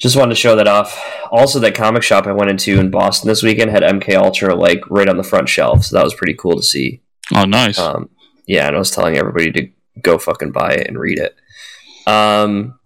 Just 0.00 0.16
wanted 0.16 0.30
to 0.30 0.40
show 0.40 0.56
that 0.56 0.66
off. 0.66 0.98
Also, 1.30 1.58
that 1.60 1.74
comic 1.74 2.02
shop 2.02 2.26
I 2.26 2.32
went 2.32 2.50
into 2.50 2.80
in 2.80 2.90
Boston 2.90 3.28
this 3.28 3.42
weekend 3.42 3.70
had 3.70 3.82
MK 3.82 4.16
Ultra 4.16 4.54
like 4.54 4.80
right 4.88 5.08
on 5.08 5.18
the 5.18 5.22
front 5.22 5.48
shelf, 5.48 5.84
so 5.84 5.96
that 5.96 6.04
was 6.04 6.14
pretty 6.14 6.34
cool 6.34 6.56
to 6.56 6.62
see. 6.62 7.02
Oh, 7.34 7.44
nice. 7.44 7.78
Um, 7.78 8.08
yeah, 8.46 8.66
and 8.66 8.74
I 8.74 8.78
was 8.78 8.90
telling 8.90 9.16
everybody 9.16 9.52
to 9.52 10.00
go 10.00 10.18
fucking 10.18 10.52
buy 10.52 10.72
it 10.72 10.88
and 10.88 10.98
read 10.98 11.18
it. 11.18 11.36
Um, 12.06 12.78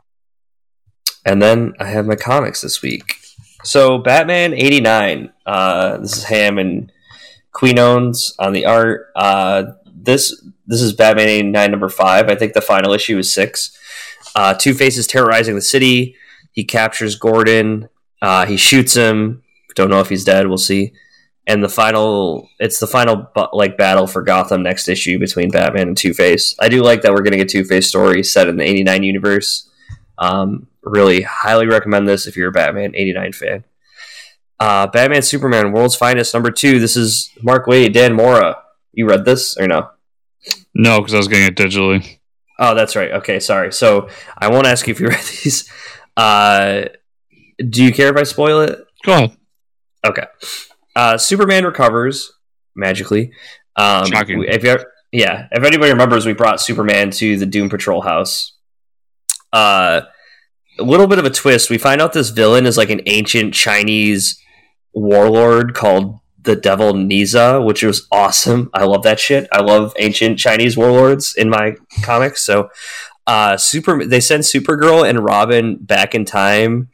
and 1.25 1.41
then 1.41 1.73
I 1.81 1.87
have 1.87 2.07
my 2.07 2.17
comics 2.17 2.61
this 2.61 2.83
week. 2.83 3.17
So 3.63 3.99
Batman 3.99 4.53
eighty 4.53 4.81
nine. 4.81 5.33
Uh, 5.47 5.99
this 5.99 6.17
is 6.17 6.25
Hamm 6.25 6.59
and 6.59 6.93
Quinones 7.53 8.35
on 8.39 8.53
the 8.53 8.67
art. 8.67 9.11
Uh, 9.17 9.65
this 9.87 10.45
this 10.67 10.83
is 10.83 10.93
Batman 10.93 11.29
eighty 11.29 11.49
nine 11.49 11.71
number 11.71 11.89
five. 11.89 12.29
I 12.29 12.35
think 12.35 12.53
the 12.53 12.61
final 12.61 12.93
issue 12.93 13.19
is 13.19 13.33
six. 13.33 13.77
Uh, 14.35 14.53
Two 14.53 14.75
Faces 14.75 15.07
terrorizing 15.07 15.55
the 15.55 15.63
city. 15.63 16.17
He 16.55 16.65
captures 16.65 17.17
Gordon. 17.17 17.91
Uh, 18.23 18.47
he 18.47 18.57
shoots 18.57 18.95
him. 18.95 19.43
Don't 19.75 19.91
know 19.91 20.01
if 20.01 20.09
he's 20.09 20.25
dead. 20.25 20.47
We'll 20.47 20.57
see. 20.57 20.93
And 21.47 21.63
the 21.63 21.69
final, 21.69 22.49
it's 22.59 22.79
the 22.79 22.87
final 22.87 23.31
like 23.53 23.77
battle 23.77 24.07
for 24.07 24.23
Gotham 24.23 24.63
next 24.63 24.89
issue 24.89 25.19
between 25.19 25.51
Batman 25.51 25.89
and 25.89 25.97
Two 25.97 26.15
Face. 26.15 26.57
I 26.59 26.71
do 26.71 26.83
like 26.83 27.03
that 27.03 27.13
we're 27.13 27.21
getting 27.23 27.43
a 27.43 27.45
Two 27.45 27.65
Face 27.65 27.87
story 27.87 28.23
set 28.23 28.49
in 28.49 28.57
the 28.57 28.65
eighty 28.65 28.83
nine 28.83 29.03
universe. 29.03 29.69
Um, 30.17 30.69
really 30.83 31.23
highly 31.23 31.67
recommend 31.67 32.09
this 32.09 32.27
if 32.27 32.37
you're 32.37 32.49
a 32.49 32.53
Batman 32.53 32.93
89 32.95 33.33
fan. 33.33 33.65
Uh, 34.61 34.87
Batman 34.87 35.23
Superman 35.23 35.73
World's 35.73 35.97
Finest 35.97 36.33
number 36.33 36.51
two. 36.51 36.79
This 36.79 36.97
is 36.97 37.31
Mark 37.43 37.67
Waid, 37.67 37.93
Dan 37.93 38.15
Mora. 38.15 38.63
You 38.93 39.09
read 39.09 39.25
this 39.25 39.57
or 39.57 39.67
no? 39.67 39.91
No, 40.75 41.01
because 41.01 41.15
I 41.15 41.19
was 41.19 41.29
getting 41.29 41.47
it 41.47 41.57
digitally. 41.57 42.19
Oh, 42.59 42.75
that's 42.75 42.95
right. 42.95 43.11
Okay, 43.13 43.41
sorry. 43.41 43.73
So 43.73 44.09
I 44.39 44.49
won't 44.49 44.67
ask 44.67 44.87
you 44.87 44.93
if 44.93 45.01
you 45.01 45.09
read 45.09 45.25
these. 45.43 45.69
Uh, 46.17 46.85
do 47.69 47.85
you 47.85 47.93
care 47.93 48.11
if 48.11 48.17
I 48.17 48.23
spoil 48.23 48.61
it? 48.61 48.79
Go 49.05 49.13
ahead. 49.13 49.37
Okay. 50.07 50.27
Uh, 50.95 51.19
Superman 51.19 51.65
recovers 51.65 52.33
magically. 52.77 53.33
Um, 53.77 54.07
Shocking. 54.07 54.45
If 54.47 54.63
you 54.65 54.79
yeah, 55.13 55.47
if 55.53 55.63
anybody 55.63 55.93
remembers, 55.93 56.27
we 56.27 56.33
brought 56.33 56.61
Superman 56.61 57.11
to 57.13 57.37
the 57.37 57.47
Doom 57.47 57.69
Patrol 57.69 58.01
house. 58.01 58.57
Uh, 59.53 60.03
a 60.79 60.83
little 60.83 61.07
bit 61.07 61.21
of 61.21 61.25
a 61.25 61.31
twist. 61.31 61.71
We 61.71 61.79
find 61.79 62.01
out 62.01 62.13
this 62.13 62.31
villain 62.31 62.67
is 62.67 62.77
like 62.77 62.91
an 62.91 63.01
ancient 63.07 63.55
Chinese 63.55 64.41
warlord 64.93 65.75
called 65.75 66.19
the 66.41 66.57
Devil 66.57 66.95
Nezha, 66.95 67.65
which 67.65 67.83
was 67.85 68.09
awesome. 68.11 68.71
I 68.75 68.85
love 68.85 69.05
that 69.05 69.21
shit. 69.21 69.49
I 69.53 69.61
love 69.61 69.95
ancient 69.99 70.39
Chinese 70.39 70.77
warlords 70.77 71.35
in 71.37 71.49
my 71.49 71.77
comics. 72.03 72.45
So, 72.45 72.71
uh, 73.27 73.57
super. 73.57 74.05
They 74.05 74.21
send 74.21 74.43
Supergirl 74.43 75.09
and 75.09 75.25
Robin 75.25 75.77
back 75.77 76.15
in 76.15 76.25
time 76.25 76.89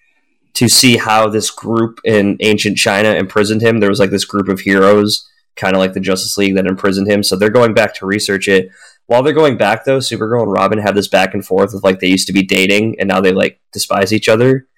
to 0.55 0.68
see 0.68 0.97
how 0.97 1.28
this 1.28 1.51
group 1.51 2.01
in 2.05 2.37
ancient 2.41 2.76
China 2.76 3.14
imprisoned 3.14 3.62
him. 3.62 3.81
There 3.81 3.89
was 3.89 4.01
like 4.01 4.11
this 4.11 4.24
group 4.24 4.49
of 4.49 4.61
heroes, 4.61 5.28
kind 5.57 5.74
of 5.74 5.81
like 5.81 5.93
the 5.93 6.01
Justice 6.01 6.37
League, 6.37 6.55
that 6.57 6.66
imprisoned 6.66 7.09
him. 7.09 7.22
So 7.22 7.37
they're 7.37 7.51
going 7.51 7.74
back 7.74 7.95
to 7.95 8.07
research 8.07 8.49
it. 8.49 8.70
While 9.07 9.22
they're 9.22 9.33
going 9.33 9.57
back, 9.57 9.85
though, 9.85 9.99
Supergirl 9.99 10.43
and 10.43 10.53
Robin 10.53 10.78
have 10.78 10.95
this 10.95 11.09
back 11.09 11.35
and 11.35 11.45
forth 11.45 11.74
of 11.74 11.83
like 11.83 11.99
they 11.99 12.09
used 12.09 12.28
to 12.28 12.33
be 12.33 12.43
dating 12.43 12.97
and 13.01 13.09
now 13.09 13.20
they 13.20 13.33
like 13.33 13.61
despise 13.72 14.12
each 14.12 14.28
other, 14.28 14.68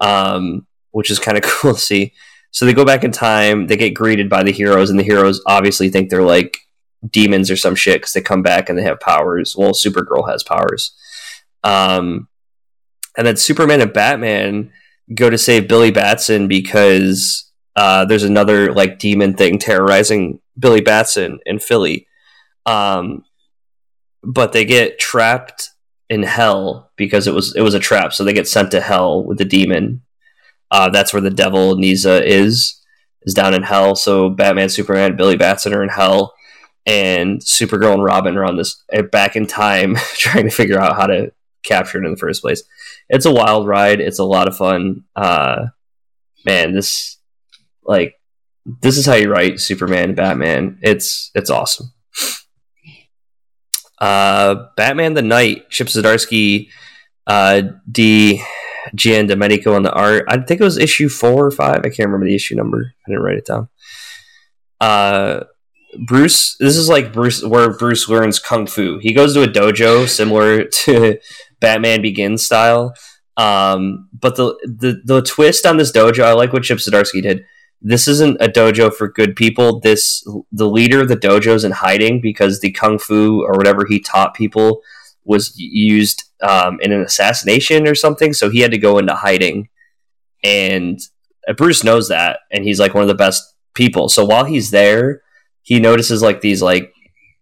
um, 0.00 0.66
which 0.92 1.10
is 1.10 1.18
kind 1.18 1.36
of 1.36 1.44
cool 1.44 1.74
to 1.74 1.80
see. 1.80 2.14
So 2.50 2.64
they 2.64 2.72
go 2.72 2.84
back 2.84 3.04
in 3.04 3.10
time, 3.10 3.66
they 3.66 3.76
get 3.76 3.90
greeted 3.90 4.30
by 4.30 4.44
the 4.44 4.52
heroes, 4.52 4.88
and 4.88 4.98
the 4.98 5.04
heroes 5.04 5.42
obviously 5.44 5.90
think 5.90 6.08
they're 6.08 6.22
like 6.22 6.56
demons 7.10 7.50
or 7.50 7.56
some 7.56 7.74
shit 7.74 8.00
because 8.00 8.12
they 8.12 8.20
come 8.20 8.42
back 8.42 8.68
and 8.68 8.78
they 8.78 8.82
have 8.82 9.00
powers. 9.00 9.56
Well, 9.56 9.72
Supergirl 9.72 10.28
has 10.28 10.42
powers. 10.42 10.94
Um, 11.62 12.28
and 13.16 13.26
then 13.26 13.36
Superman 13.36 13.80
and 13.80 13.92
Batman 13.92 14.72
go 15.14 15.30
to 15.30 15.38
save 15.38 15.68
Billy 15.68 15.90
Batson 15.90 16.48
because 16.48 17.50
uh, 17.76 18.04
there's 18.04 18.24
another 18.24 18.72
like 18.72 18.98
demon 18.98 19.34
thing 19.34 19.58
terrorizing 19.58 20.40
Billy 20.58 20.80
Batson 20.80 21.40
in 21.46 21.58
Philly. 21.58 22.06
Um, 22.66 23.24
but 24.22 24.52
they 24.52 24.64
get 24.64 24.98
trapped 24.98 25.70
in 26.08 26.22
hell 26.22 26.90
because 26.96 27.26
it 27.26 27.34
was 27.34 27.54
it 27.56 27.62
was 27.62 27.74
a 27.74 27.80
trap, 27.80 28.12
so 28.12 28.24
they 28.24 28.32
get 28.32 28.48
sent 28.48 28.70
to 28.70 28.80
hell 28.80 29.22
with 29.24 29.38
the 29.38 29.44
demon. 29.44 30.02
Uh, 30.70 30.88
that's 30.88 31.12
where 31.12 31.22
the 31.22 31.30
devil 31.30 31.76
Nezha 31.76 32.22
is 32.24 32.80
is 33.22 33.34
down 33.34 33.54
in 33.54 33.62
hell. 33.62 33.94
So 33.96 34.30
Batman, 34.30 34.68
Superman, 34.68 35.16
Billy 35.16 35.36
Batson 35.36 35.74
are 35.74 35.82
in 35.82 35.88
hell, 35.90 36.34
and 36.86 37.40
Supergirl 37.40 37.94
and 37.94 38.04
Robin 38.04 38.36
are 38.36 38.44
on 38.44 38.56
this 38.56 38.82
are 38.94 39.02
back 39.02 39.36
in 39.36 39.46
time 39.46 39.96
trying 40.14 40.44
to 40.44 40.54
figure 40.54 40.78
out 40.78 40.96
how 40.96 41.06
to 41.06 41.32
capture 41.64 41.98
it 41.98 42.04
in 42.04 42.12
the 42.12 42.18
first 42.18 42.42
place. 42.42 42.62
It's 43.08 43.26
a 43.26 43.32
wild 43.32 43.66
ride. 43.66 44.00
It's 44.00 44.18
a 44.18 44.24
lot 44.24 44.48
of 44.48 44.56
fun. 44.56 45.04
Uh, 45.16 45.66
man, 46.44 46.74
this 46.74 47.18
like 47.84 48.14
this 48.64 48.96
is 48.96 49.06
how 49.06 49.14
you 49.14 49.30
write 49.30 49.60
Superman, 49.60 50.10
and 50.10 50.16
Batman. 50.16 50.78
It's 50.82 51.30
it's 51.34 51.50
awesome. 51.50 51.92
Uh, 53.98 54.66
Batman 54.76 55.14
the 55.14 55.22
Knight, 55.22 55.70
Chip 55.70 55.86
Zdarsky, 55.88 56.68
uh, 57.26 57.62
D. 57.90 58.42
Gian 58.94 59.26
Domenico 59.26 59.74
on 59.74 59.82
the 59.82 59.92
art. 59.92 60.24
I 60.28 60.38
think 60.38 60.60
it 60.60 60.64
was 60.64 60.76
issue 60.76 61.08
four 61.08 61.46
or 61.46 61.50
five. 61.50 61.78
I 61.78 61.88
can't 61.88 62.06
remember 62.06 62.26
the 62.26 62.34
issue 62.34 62.54
number. 62.54 62.92
I 63.06 63.10
didn't 63.10 63.22
write 63.22 63.38
it 63.38 63.46
down. 63.46 63.68
Uh, 64.80 65.44
Bruce, 65.98 66.56
this 66.58 66.76
is 66.76 66.88
like 66.88 67.12
Bruce, 67.12 67.42
where 67.42 67.76
Bruce 67.76 68.08
learns 68.08 68.38
kung 68.38 68.66
fu. 68.66 68.98
He 68.98 69.12
goes 69.12 69.34
to 69.34 69.42
a 69.42 69.48
dojo 69.48 70.08
similar 70.08 70.64
to 70.64 71.18
Batman 71.60 72.02
Begins 72.02 72.44
style. 72.44 72.94
Um, 73.36 74.08
but 74.12 74.36
the, 74.36 74.54
the 74.64 75.00
the 75.04 75.22
twist 75.22 75.66
on 75.66 75.76
this 75.76 75.92
dojo, 75.92 76.24
I 76.24 76.32
like 76.32 76.52
what 76.52 76.62
Chip 76.62 76.78
Zdarsky 76.78 77.22
did. 77.22 77.44
This 77.80 78.08
isn't 78.08 78.40
a 78.40 78.48
dojo 78.48 78.94
for 78.94 79.08
good 79.08 79.34
people. 79.36 79.80
This 79.80 80.24
the 80.52 80.68
leader 80.68 81.00
of 81.00 81.08
the 81.08 81.16
dojo 81.16 81.54
is 81.54 81.64
in 81.64 81.72
hiding 81.72 82.20
because 82.20 82.60
the 82.60 82.70
kung 82.70 82.98
fu 82.98 83.42
or 83.44 83.52
whatever 83.52 83.84
he 83.86 84.00
taught 84.00 84.34
people 84.34 84.82
was 85.24 85.52
used 85.56 86.24
um, 86.42 86.78
in 86.80 86.92
an 86.92 87.00
assassination 87.00 87.88
or 87.88 87.94
something. 87.94 88.32
So 88.32 88.50
he 88.50 88.60
had 88.60 88.70
to 88.70 88.78
go 88.78 88.98
into 88.98 89.14
hiding, 89.14 89.68
and 90.44 91.00
uh, 91.48 91.54
Bruce 91.54 91.82
knows 91.82 92.08
that, 92.08 92.40
and 92.52 92.64
he's 92.64 92.78
like 92.78 92.94
one 92.94 93.02
of 93.02 93.08
the 93.08 93.14
best 93.14 93.42
people. 93.74 94.08
So 94.08 94.24
while 94.24 94.44
he's 94.44 94.70
there, 94.70 95.23
he 95.64 95.80
notices 95.80 96.22
like 96.22 96.40
these 96.40 96.62
like 96.62 96.92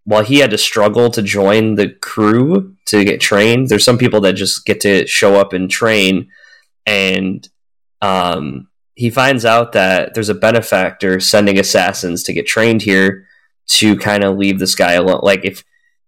while 0.04 0.24
he 0.24 0.38
had 0.38 0.50
to 0.50 0.58
struggle 0.58 1.10
to 1.10 1.22
join 1.22 1.74
the 1.74 1.90
crew 1.90 2.74
to 2.86 3.04
get 3.04 3.20
trained. 3.20 3.68
There's 3.68 3.84
some 3.84 3.98
people 3.98 4.20
that 4.22 4.32
just 4.32 4.64
get 4.64 4.80
to 4.80 5.06
show 5.06 5.34
up 5.34 5.52
and 5.52 5.70
train, 5.70 6.28
and 6.86 7.46
um, 8.00 8.68
he 8.94 9.10
finds 9.10 9.44
out 9.44 9.72
that 9.72 10.14
there's 10.14 10.30
a 10.30 10.34
benefactor 10.34 11.20
sending 11.20 11.58
assassins 11.58 12.22
to 12.22 12.32
get 12.32 12.46
trained 12.46 12.82
here 12.82 13.26
to 13.66 13.96
kind 13.96 14.24
of 14.24 14.38
leave 14.38 14.58
this 14.58 14.74
guy 14.74 14.94
alone. 14.94 15.20
Like 15.22 15.44
if 15.44 15.62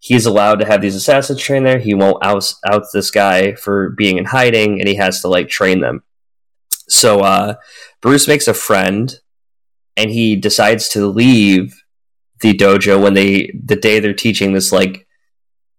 he's 0.05 0.27
allowed 0.27 0.57
to 0.57 0.67
have 0.67 0.83
these 0.83 0.95
assassins 0.95 1.41
train 1.41 1.65
there. 1.65 1.79
He 1.79 1.95
won't 1.95 2.23
out 2.23 2.53
out 2.67 2.85
this 2.93 3.11
guy 3.11 3.55
for 3.55 3.91
being 3.91 4.19
in 4.19 4.27
hiding, 4.27 4.79
and 4.79 4.87
he 4.87 4.97
has 4.97 5.23
to 5.23 5.29
like 5.29 5.49
train 5.49 5.81
them. 5.81 6.03
So 6.89 7.21
uh, 7.21 7.55
Bruce 8.03 8.29
makes 8.29 8.47
a 8.47 8.55
friend, 8.55 9.19
and 9.97 10.11
he 10.11 10.37
decides 10.37 10.91
to 10.91 11.07
leave 11.07 11.83
the 12.45 12.55
dojo 12.55 13.01
when 13.01 13.15
they 13.15 13.51
the 13.65 13.75
day 13.75 13.99
they're 14.01 14.13
teaching 14.13 14.53
this 14.53 14.71
like 14.71 15.07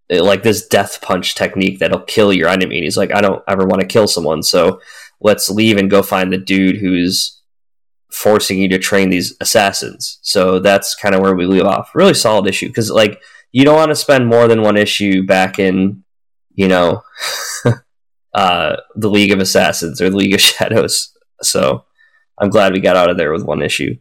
like 0.10 0.42
this 0.42 0.68
death 0.68 1.00
punch 1.02 1.36
technique 1.36 1.80
that'll 1.80 2.02
kill 2.02 2.34
your 2.34 2.50
enemy. 2.50 2.78
And 2.78 2.84
he's 2.84 2.98
like, 2.98 3.14
I 3.14 3.22
don't 3.22 3.44
ever 3.48 3.66
want 3.66 3.82
to 3.82 3.88
kill 3.88 4.08
someone, 4.08 4.42
so 4.42 4.82
let's 5.22 5.50
leave 5.50 5.78
and 5.78 5.90
go 5.90 6.02
find 6.02 6.34
the 6.34 6.40
dude 6.40 6.78
who's 6.78 7.40
forcing 8.12 8.58
you 8.58 8.68
to 8.70 8.80
train 8.80 9.10
these 9.10 9.36
assassins. 9.40 10.20
So 10.22 10.60
that's 10.60 10.96
kind 10.96 11.14
of 11.14 11.22
where 11.22 11.36
we 11.36 11.46
leave 11.46 11.66
off. 11.66 11.92
Really 11.94 12.14
solid 12.16 12.48
issue 12.48 12.68
because 12.68 12.90
like 12.90 13.22
you 13.52 13.64
don't 13.64 13.76
want 13.76 13.92
to 13.92 13.96
spend 13.96 14.28
more 14.28 14.48
than 14.48 14.64
one 14.64 14.78
issue 14.78 15.24
back 15.24 15.60
in, 15.60 16.04
you 16.56 16.68
know, 16.68 17.04
uh, 18.34 18.78
the 18.96 19.10
League 19.10 19.32
of 19.32 19.40
Assassins 19.40 20.02
or 20.02 20.10
the 20.10 20.18
League 20.18 20.34
of 20.34 20.42
Shadows. 20.54 21.16
So 21.44 21.86
I'm 22.40 22.50
glad 22.50 22.74
we 22.74 22.80
got 22.80 22.96
out 22.96 23.12
of 23.12 23.18
there 23.18 23.32
with 23.32 23.44
one 23.44 23.62
issue. 23.62 23.98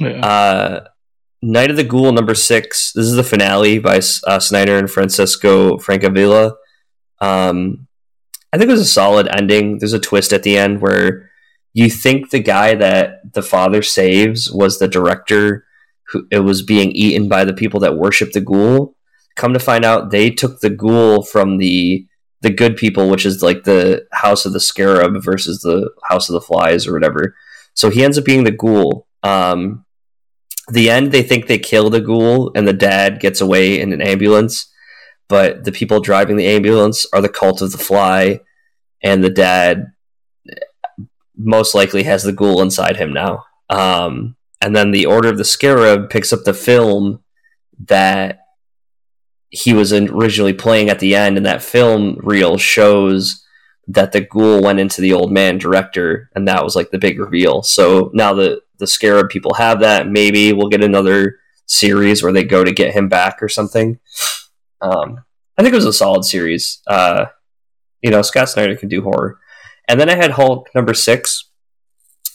Yeah. 0.00 0.26
Uh, 0.26 0.84
Night 1.42 1.70
of 1.70 1.76
the 1.76 1.84
Ghoul 1.84 2.12
number 2.12 2.34
six. 2.34 2.92
This 2.92 3.06
is 3.06 3.14
the 3.14 3.24
finale 3.24 3.78
by 3.78 4.00
uh, 4.26 4.38
Snyder 4.38 4.78
and 4.78 4.90
Francesco 4.90 5.76
Francavilla. 5.76 6.54
Um, 7.20 7.86
I 8.52 8.58
think 8.58 8.68
it 8.68 8.72
was 8.72 8.80
a 8.80 8.86
solid 8.86 9.28
ending. 9.28 9.78
There's 9.78 9.92
a 9.92 10.00
twist 10.00 10.32
at 10.32 10.42
the 10.42 10.56
end 10.56 10.80
where 10.80 11.30
you 11.72 11.90
think 11.90 12.30
the 12.30 12.40
guy 12.40 12.74
that 12.74 13.32
the 13.34 13.42
father 13.42 13.82
saves 13.82 14.50
was 14.50 14.78
the 14.78 14.88
director 14.88 15.66
who 16.08 16.26
it 16.30 16.40
was 16.40 16.62
being 16.62 16.92
eaten 16.92 17.28
by 17.28 17.44
the 17.44 17.52
people 17.52 17.80
that 17.80 17.96
worship 17.96 18.32
the 18.32 18.40
ghoul. 18.40 18.96
Come 19.34 19.52
to 19.52 19.58
find 19.58 19.84
out, 19.84 20.10
they 20.10 20.30
took 20.30 20.60
the 20.60 20.70
ghoul 20.70 21.22
from 21.22 21.58
the 21.58 22.06
the 22.42 22.50
good 22.50 22.76
people, 22.76 23.08
which 23.08 23.26
is 23.26 23.42
like 23.42 23.64
the 23.64 24.06
House 24.12 24.44
of 24.46 24.52
the 24.52 24.60
Scarab 24.60 25.22
versus 25.22 25.62
the 25.62 25.90
House 26.04 26.28
of 26.28 26.34
the 26.34 26.40
Flies 26.40 26.86
or 26.86 26.92
whatever. 26.92 27.34
So 27.74 27.90
he 27.90 28.04
ends 28.04 28.18
up 28.18 28.24
being 28.24 28.44
the 28.44 28.50
ghoul. 28.50 29.06
Um, 29.22 29.85
the 30.72 30.90
end 30.90 31.12
they 31.12 31.22
think 31.22 31.46
they 31.46 31.58
kill 31.58 31.90
the 31.90 32.00
ghoul 32.00 32.50
and 32.54 32.66
the 32.66 32.72
dad 32.72 33.20
gets 33.20 33.40
away 33.40 33.80
in 33.80 33.92
an 33.92 34.02
ambulance 34.02 34.72
but 35.28 35.64
the 35.64 35.72
people 35.72 36.00
driving 36.00 36.36
the 36.36 36.46
ambulance 36.46 37.06
are 37.12 37.20
the 37.20 37.28
cult 37.28 37.62
of 37.62 37.72
the 37.72 37.78
fly 37.78 38.40
and 39.02 39.22
the 39.22 39.30
dad 39.30 39.92
most 41.36 41.74
likely 41.74 42.04
has 42.04 42.22
the 42.22 42.32
ghoul 42.32 42.62
inside 42.62 42.96
him 42.96 43.12
now. 43.12 43.44
Um, 43.68 44.36
and 44.60 44.74
then 44.74 44.90
the 44.90 45.06
order 45.06 45.28
of 45.28 45.38
the 45.38 45.44
scarab 45.44 46.10
picks 46.10 46.32
up 46.32 46.44
the 46.44 46.54
film 46.54 47.22
that 47.86 48.40
he 49.50 49.74
was 49.74 49.92
originally 49.92 50.52
playing 50.52 50.88
at 50.88 50.98
the 50.98 51.14
end 51.14 51.36
and 51.36 51.46
that 51.46 51.62
film 51.62 52.18
reel 52.22 52.58
shows 52.58 53.44
that 53.88 54.12
the 54.12 54.20
ghoul 54.20 54.62
went 54.62 54.80
into 54.80 55.00
the 55.00 55.12
old 55.12 55.30
man 55.30 55.58
director 55.58 56.30
and 56.34 56.48
that 56.48 56.64
was 56.64 56.74
like 56.74 56.90
the 56.90 56.98
big 56.98 57.20
reveal. 57.20 57.62
So 57.62 58.10
now 58.14 58.34
the 58.34 58.60
the 58.78 58.86
scarab 58.86 59.28
people 59.28 59.54
have 59.54 59.80
that. 59.80 60.08
Maybe 60.08 60.52
we'll 60.52 60.68
get 60.68 60.82
another 60.82 61.38
series 61.66 62.22
where 62.22 62.32
they 62.32 62.44
go 62.44 62.64
to 62.64 62.72
get 62.72 62.94
him 62.94 63.08
back 63.08 63.42
or 63.42 63.48
something. 63.48 63.98
Um, 64.80 65.24
i 65.58 65.62
think 65.62 65.72
it 65.72 65.76
was 65.76 65.86
a 65.86 65.92
solid 65.92 66.24
series. 66.24 66.80
Uh, 66.86 67.26
you 68.02 68.10
know 68.10 68.22
scott 68.22 68.48
snyder 68.48 68.76
can 68.76 68.88
do 68.88 69.02
horror. 69.02 69.38
And 69.88 70.00
then 70.00 70.10
i 70.10 70.14
had 70.14 70.32
hulk 70.32 70.68
number 70.74 70.94
six 70.94 71.50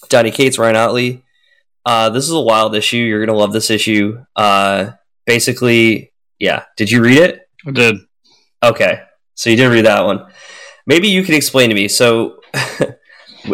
donny 0.10 0.32
cates 0.32 0.58
ryan 0.58 0.76
ottley 0.76 1.24
uh, 1.86 2.10
this 2.10 2.26
is 2.26 2.32
a 2.32 2.40
wild 2.40 2.76
issue. 2.76 2.98
You're 2.98 3.26
gonna 3.26 3.38
love 3.38 3.54
this 3.54 3.72
issue. 3.72 4.24
Uh, 4.36 4.92
basically 5.26 6.12
yeah. 6.42 6.66
Did 6.76 6.92
you 6.92 7.02
read 7.04 7.20
it? 7.20 7.42
I 7.66 7.72
did. 7.72 7.98
Okay, 8.64 9.02
so 9.36 9.50
you 9.50 9.56
did 9.56 9.68
read 9.68 9.86
that 9.86 10.06
one. 10.06 10.26
Maybe 10.88 11.08
you 11.08 11.24
can 11.24 11.36
explain 11.36 11.70
to 11.70 11.76
me. 11.76 11.88
So, 11.88 12.42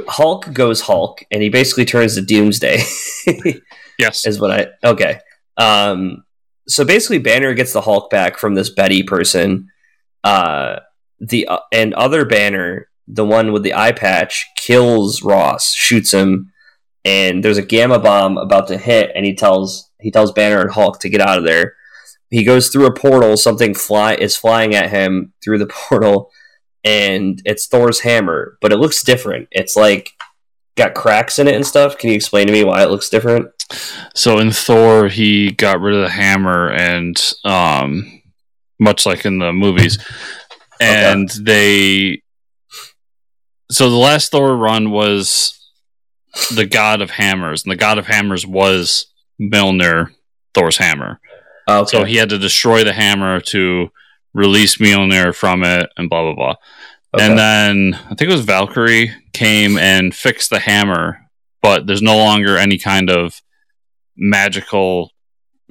Hulk 0.08 0.52
goes 0.54 0.82
Hulk, 0.82 1.24
and 1.32 1.42
he 1.42 1.50
basically 1.50 1.86
turns 1.86 2.16
to 2.16 2.22
Doomsday. 2.22 2.82
Yes. 4.00 4.28
is 4.28 4.40
what 4.40 4.52
I 4.52 4.68
okay. 4.88 5.22
Um, 5.58 6.24
so 6.68 6.86
basically, 6.86 7.18
Banner 7.18 7.54
gets 7.56 7.74
the 7.74 7.82
Hulk 7.82 8.10
back 8.12 8.38
from 8.38 8.54
this 8.54 8.70
Betty 8.70 9.02
person. 9.02 9.70
Uh, 10.24 10.82
the 11.20 11.48
uh, 11.48 11.60
and 11.72 11.94
other 11.96 12.26
Banner, 12.26 12.90
the 13.08 13.26
one 13.26 13.52
with 13.52 13.64
the 13.64 13.74
eye 13.74 13.94
patch, 13.94 14.46
kills 14.56 15.24
Ross, 15.24 15.74
shoots 15.74 16.12
him, 16.14 16.52
and 17.04 17.44
there's 17.44 17.58
a 17.58 17.64
gamma 17.64 18.00
bomb 18.00 18.38
about 18.38 18.68
to 18.68 18.78
hit, 18.78 19.12
and 19.16 19.26
he 19.26 19.34
tells 19.34 19.90
he 20.00 20.12
tells 20.12 20.32
Banner 20.32 20.62
and 20.62 20.72
Hulk 20.72 21.00
to 21.00 21.10
get 21.10 21.22
out 21.22 21.38
of 21.38 21.44
there. 21.44 21.76
He 22.30 22.44
goes 22.44 22.70
through 22.70 22.86
a 22.86 22.94
portal. 22.94 23.38
Something 23.38 23.74
fly 23.74 24.14
is 24.16 24.38
flying 24.38 24.76
at 24.76 24.90
him 24.90 25.34
through 25.44 25.60
the 25.60 25.68
portal, 25.90 26.30
and 26.84 27.42
it's 27.46 27.68
Thor's 27.68 28.02
hammer, 28.02 28.58
but 28.62 28.72
it 28.72 28.78
looks 28.78 29.04
different. 29.04 29.48
It's 29.52 29.76
like 29.76 30.12
got 30.76 30.94
cracks 30.94 31.40
in 31.40 31.48
it 31.48 31.56
and 31.56 31.66
stuff. 31.66 31.98
Can 31.98 32.10
you 32.10 32.16
explain 32.16 32.48
to 32.48 32.54
me 32.54 32.64
why 32.64 32.84
it 32.84 32.90
looks 32.90 33.10
different? 33.10 33.50
So 34.16 34.40
in 34.40 34.52
Thor, 34.52 35.10
he 35.10 35.52
got 35.52 35.82
rid 35.82 35.96
of 35.96 36.04
the 36.04 36.10
hammer, 36.10 36.70
and 36.70 37.18
um, 37.44 38.22
much 38.80 39.06
like 39.06 39.26
in 39.26 39.40
the 39.40 39.52
movies, 39.52 39.98
and 40.80 41.30
they. 41.30 42.22
So 43.70 43.90
the 43.90 43.98
last 43.98 44.32
Thor 44.32 44.56
run 44.56 44.92
was 44.92 45.60
the 46.56 46.66
God 46.66 47.02
of 47.02 47.12
Hammers, 47.12 47.64
and 47.64 47.72
the 47.72 47.78
God 47.78 47.98
of 47.98 48.08
Hammers 48.08 48.46
was 48.46 49.08
Mjolnir, 49.42 50.14
Thor's 50.54 50.78
hammer. 50.78 51.20
Okay. 51.68 51.90
So 51.90 52.06
he 52.06 52.16
had 52.16 52.30
to 52.30 52.38
destroy 52.38 52.84
the 52.86 52.94
hammer 52.94 53.42
to 53.42 53.90
release 54.38 54.78
Mjolnir 54.78 55.36
from 55.36 55.64
it, 55.64 55.90
and 55.98 56.10
blah 56.10 56.22
blah 56.22 56.36
blah. 56.36 56.56
Okay. 57.16 57.26
And 57.26 57.38
then 57.38 57.94
I 57.96 58.10
think 58.16 58.30
it 58.30 58.36
was 58.36 58.46
Valkyrie 58.46 59.12
came 59.34 59.78
and 59.78 60.14
fixed 60.14 60.50
the 60.50 60.60
hammer, 60.60 61.20
but 61.62 61.88
there's 61.88 62.02
no 62.02 62.18
longer 62.18 62.58
any 62.58 62.78
kind 62.78 63.10
of 63.10 63.42
magical 64.16 65.12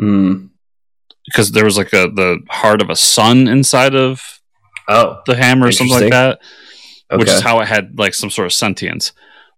Mm. 0.00 0.50
because 1.24 1.52
there 1.52 1.64
was 1.64 1.78
like 1.78 1.92
a 1.94 2.10
the 2.10 2.40
heart 2.50 2.82
of 2.82 2.90
a 2.90 2.96
sun 2.96 3.48
inside 3.48 3.94
of 3.94 4.40
Oh, 4.88 5.20
the 5.26 5.34
hammer 5.34 5.68
or 5.68 5.72
something 5.72 5.98
like 6.00 6.10
that, 6.10 6.38
okay. 7.10 7.18
which 7.18 7.28
is 7.30 7.40
how 7.40 7.60
it 7.60 7.66
had 7.66 7.98
like 7.98 8.12
some 8.14 8.30
sort 8.30 8.46
of 8.46 8.52
sentience. 8.52 9.12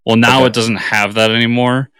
Well, 0.06 0.16
now 0.16 0.38
Okay. 0.38 0.46
it 0.46 0.52
doesn't 0.54 0.76
have 0.76 1.14
that 1.14 1.30
anymore. 1.32 1.90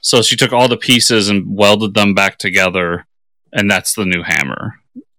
So 0.00 0.22
she 0.22 0.36
took 0.36 0.52
all 0.52 0.68
the 0.68 0.76
pieces 0.76 1.28
and 1.28 1.44
welded 1.48 1.92
them 1.94 2.14
back 2.14 2.38
together, 2.38 3.06
and 3.52 3.68
that's 3.70 3.94
the 3.94 4.06
new 4.06 4.22
hammer. 4.22 4.74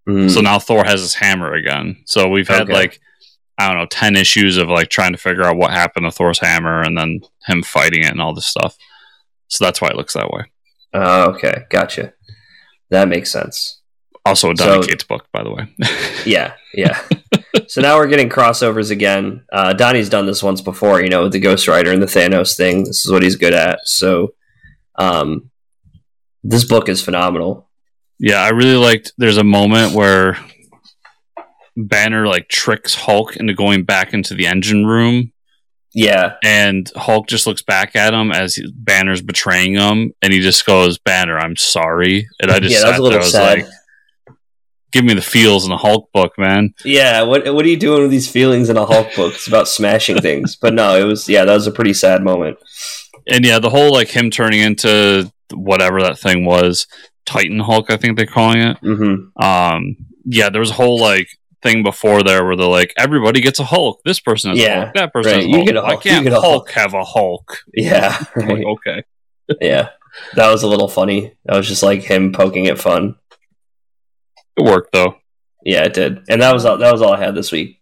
Mm. 0.10 0.32
So 0.32 0.42
now 0.42 0.60
Thor 0.60 0.84
has 0.86 1.02
his 1.02 1.14
hammer 1.14 1.54
again. 1.54 1.98
So 2.06 2.28
we've 2.30 2.48
had 2.48 2.64
Okay. 2.64 2.74
like 2.74 3.00
I 3.58 3.68
don't 3.68 3.78
know, 3.78 3.86
ten 3.88 4.16
issues 4.16 4.58
of 4.58 4.70
like 4.70 4.90
trying 4.90 5.12
to 5.12 5.18
figure 5.18 5.44
out 5.44 5.58
what 5.58 5.72
happened 5.72 6.06
to 6.06 6.12
Thor's 6.12 6.40
hammer 6.40 6.82
and 6.82 6.98
then 6.98 7.20
him 7.46 7.62
fighting 7.64 8.04
it 8.04 8.12
and 8.12 8.22
all 8.22 8.34
this 8.34 8.46
stuff. 8.48 8.76
So 9.50 9.66
that's 9.66 9.82
why 9.82 9.90
it 9.90 9.96
looks 9.96 10.14
that 10.14 10.32
way. 10.32 10.44
Oh, 10.94 11.32
okay, 11.32 11.64
gotcha. 11.70 12.14
That 12.90 13.08
makes 13.10 13.32
sense. 13.32 13.82
Also 14.26 14.50
a 14.52 14.54
Donny 14.54 14.82
So- 14.84 14.88
Cates 14.88 15.04
book, 15.04 15.26
by 15.34 15.44
the 15.44 15.52
way. 15.52 15.68
Yeah, 16.26 16.54
yeah. 16.74 17.02
so 17.68 17.82
now 17.82 17.98
we're 17.98 18.08
getting 18.08 18.30
crossovers 18.30 18.92
again. 18.92 19.44
Uh, 19.52 19.74
Donnie's 19.74 20.10
done 20.10 20.26
this 20.26 20.44
once 20.44 20.60
before, 20.62 21.02
you 21.02 21.10
know, 21.10 21.24
with 21.24 21.32
the 21.32 21.40
Ghost 21.40 21.68
Rider 21.68 21.92
and 21.92 22.02
the 22.02 22.08
Thanos 22.08 22.56
thing. 22.58 22.84
This 22.84 23.06
is 23.06 23.12
what 23.12 23.24
he's 23.24 23.38
good 23.38 23.54
at. 23.54 23.80
So, 23.86 24.34
um, 24.96 25.50
this 26.44 26.66
book 26.66 26.90
is 26.90 27.02
phenomenal. 27.02 27.69
Yeah, 28.20 28.42
I 28.42 28.50
really 28.50 28.76
liked 28.76 29.14
there's 29.18 29.38
a 29.38 29.44
moment 29.44 29.94
where 29.94 30.38
Banner 31.76 32.28
like 32.28 32.50
tricks 32.50 32.94
Hulk 32.96 33.38
into 33.38 33.54
going 33.54 33.84
back 33.84 34.14
into 34.14 34.34
the 34.34 34.48
engine 34.48 34.86
room 34.86 35.32
Yeah, 35.94 36.36
and 36.44 36.90
Hulk 36.96 37.28
just 37.28 37.48
looks 37.48 37.62
back 37.62 37.96
at 37.96 38.14
him 38.14 38.32
as 38.32 38.56
he- 38.56 38.72
Banner's 38.76 39.22
betraying 39.22 39.76
him 39.76 40.14
and 40.22 40.34
he 40.34 40.40
just 40.40 40.66
goes, 40.66 40.98
Banner, 40.98 41.38
I'm 41.40 41.56
sorry. 41.56 42.28
And 42.42 42.52
I 42.52 42.60
just 42.60 42.74
yeah, 42.76 42.82
that 42.82 42.90
was 42.92 43.00
a 43.00 43.04
little 43.04 43.20
was 43.20 43.32
sad. 43.32 43.60
like, 43.60 43.68
give 44.92 45.06
me 45.06 45.14
the 45.14 45.22
feels 45.22 45.66
in 45.66 45.72
a 45.72 45.78
Hulk 45.78 46.12
book, 46.14 46.34
man. 46.38 46.74
yeah, 46.84 47.22
what 47.22 47.54
what 47.54 47.64
are 47.66 47.70
you 47.70 47.78
doing 47.78 48.02
with 48.02 48.12
these 48.12 48.30
feelings 48.30 48.70
in 48.70 48.76
a 48.78 48.86
Hulk 48.86 49.16
book? 49.16 49.34
It's 49.36 49.48
about 49.48 49.68
smashing 49.70 50.18
things. 50.22 50.58
But 50.58 50.74
no, 50.74 51.00
it 51.00 51.06
was 51.06 51.30
yeah, 51.30 51.46
that 51.46 51.54
was 51.54 51.68
a 51.68 51.72
pretty 51.72 51.94
sad 51.94 52.24
moment. 52.24 52.58
and 53.32 53.46
yeah, 53.46 53.60
the 53.60 53.70
whole 53.70 53.94
like 53.94 54.10
him 54.10 54.30
turning 54.32 54.60
into 54.60 55.32
whatever 55.54 56.02
that 56.02 56.20
thing 56.20 56.44
was, 56.46 56.88
Titan 57.30 57.60
Hulk, 57.60 57.90
I 57.92 57.98
think 57.98 58.18
they're 58.18 58.26
calling 58.26 58.60
it. 58.62 58.78
hmm 58.82 59.42
Um, 59.42 59.96
yeah, 60.26 60.50
there 60.50 60.60
was 60.62 60.72
a 60.72 60.74
whole 60.74 61.00
like 61.00 61.28
thing 61.62 61.84
before 61.84 62.24
there 62.24 62.46
where 62.46 62.56
they're 62.56 62.68
like, 62.68 62.94
everybody 62.98 63.42
gets 63.42 63.60
a 63.60 63.64
Hulk. 63.66 64.02
This 64.06 64.20
person 64.20 64.52
is 64.52 64.60
a 64.64 64.76
Hulk. 64.84 64.94
That 64.96 65.14
person 65.14 65.32
right. 65.34 65.40
is 65.42 65.46
a 65.46 65.50
You 65.50 65.66
get 65.66 65.76
a 65.76 65.82
Hulk. 65.82 66.04
Can't 66.04 66.24
get 66.24 66.34
a 66.34 66.42
Hulk, 66.42 66.70
Hulk. 66.70 66.72
have 66.72 66.94
a 66.94 67.04
Hulk? 67.04 67.58
Yeah, 67.74 68.18
I'm 68.36 68.48
like, 68.56 68.66
okay. 68.66 69.04
yeah. 69.62 69.90
That 70.36 70.52
was 70.52 70.64
a 70.64 70.68
little 70.68 70.88
funny. 70.90 71.34
That 71.46 71.56
was 71.58 71.68
just 71.68 71.84
like 71.84 72.02
him 72.04 72.32
poking 72.34 72.68
at 72.68 72.80
fun. 72.80 73.16
It 74.58 74.64
worked 74.64 74.92
though. 74.92 75.16
Yeah, 75.64 75.84
it 75.84 75.94
did, 75.94 76.24
and 76.30 76.42
that 76.42 76.54
was 76.54 76.66
all, 76.66 76.78
that 76.78 76.92
was 76.92 77.02
all 77.02 77.14
I 77.14 77.20
had 77.20 77.36
this 77.36 77.52
week. 77.52 77.82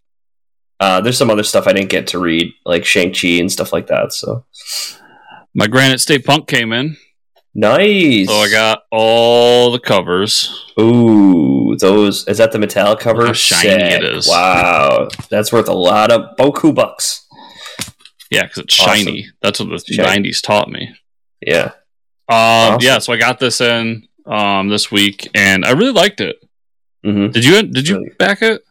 Uh, 0.80 1.02
there's 1.02 1.18
some 1.18 1.30
other 1.30 1.43
stuff 1.43 1.66
I 1.68 1.74
didn't 1.74 1.89
get 1.89 2.08
to 2.08 2.20
read, 2.20 2.54
like 2.66 2.86
Shang 2.86 3.14
Chi 3.14 3.39
and 3.39 3.52
stuff 3.52 3.72
like 3.74 3.88
that. 3.88 4.14
So 4.14 4.45
My 5.54 5.68
Granite 5.68 6.00
State 6.00 6.26
Punk 6.26 6.48
came 6.48 6.72
in, 6.74 6.98
nice. 7.56 8.28
so 8.28 8.34
I 8.36 8.50
got 8.50 8.84
all 8.91 9.72
the 9.72 9.80
covers. 9.80 10.66
ooh 10.80 11.76
those. 11.80 12.28
Is 12.28 12.38
that 12.39 12.52
the 12.52 12.60
metal 12.60 12.95
cover? 12.95 13.20
Look 13.20 13.28
how 13.28 13.34
shiny 13.34 13.70
it 13.84 14.02
Sick. 14.02 14.04
is. 14.04 14.28
Wow, 14.28 15.08
that's 15.30 15.52
worth 15.52 15.68
a 15.70 15.74
lot 15.74 16.12
of 16.12 16.36
boku 16.38 16.74
bucks. 16.74 17.26
Yeah, 18.32 18.43
because 18.43 18.60
it's 18.64 18.80
Awesome. 18.80 18.95
shiny. 19.06 19.28
That's 19.41 19.60
what 19.60 19.70
the 19.70 19.93
Shiny. 19.93 20.30
'90s 20.30 20.41
taught 20.41 20.70
me. 20.70 20.89
Yeah, 21.45 21.72
Um, 22.30 22.36
Awesome. 22.76 22.80
yeah, 22.82 23.00
so 23.00 23.14
I 23.14 23.18
got 23.18 23.39
this 23.39 23.62
in 23.62 24.08
um 24.26 24.70
this 24.70 24.91
week, 24.91 25.30
and 25.36 25.64
I 25.66 25.72
really 25.72 25.91
liked 25.93 26.20
it. 26.22 26.38
hmm 27.04 27.28
Did 27.30 27.45
you? 27.45 27.62
Did 27.64 27.88
you 27.88 28.12
back 28.20 28.41
it? 28.41 28.64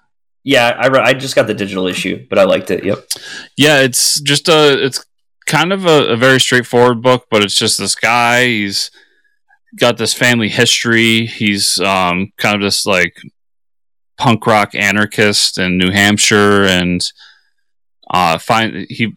yeah. 0.45 0.77
I 0.79 0.89
re- 0.89 1.01
I 1.01 1.15
just 1.15 1.35
got 1.37 1.47
the 1.47 1.55
digital 1.55 1.87
issue, 1.87 2.27
but 2.29 2.39
I 2.39 2.45
liked 2.45 2.71
it. 2.71 2.85
Yep. 2.85 2.99
Yeah, 3.57 3.81
it's 3.81 4.21
just 4.21 4.49
a. 4.49 4.85
It's 4.85 5.05
kind 5.47 5.73
of 5.73 5.87
a, 5.87 6.09
a 6.09 6.17
very 6.17 6.41
straightforward 6.41 7.03
book, 7.03 7.27
but 7.31 7.43
it's 7.43 7.55
just 7.55 7.79
this 7.79 7.95
guy. 7.95 8.47
He's 8.47 8.91
got 9.79 9.97
this 9.97 10.15
family 10.15 10.49
history. 10.49 11.27
He's 11.27 11.79
um 11.81 12.33
kind 12.37 12.57
of 12.57 12.63
this 12.63 12.85
like 12.87 13.17
punk 14.19 14.47
rock 14.47 14.75
anarchist 14.75 15.59
in 15.59 15.79
New 15.79 15.91
Hampshire, 15.91 16.65
and 16.65 17.01
uh, 18.11 18.39
find 18.39 18.87
he. 18.89 19.15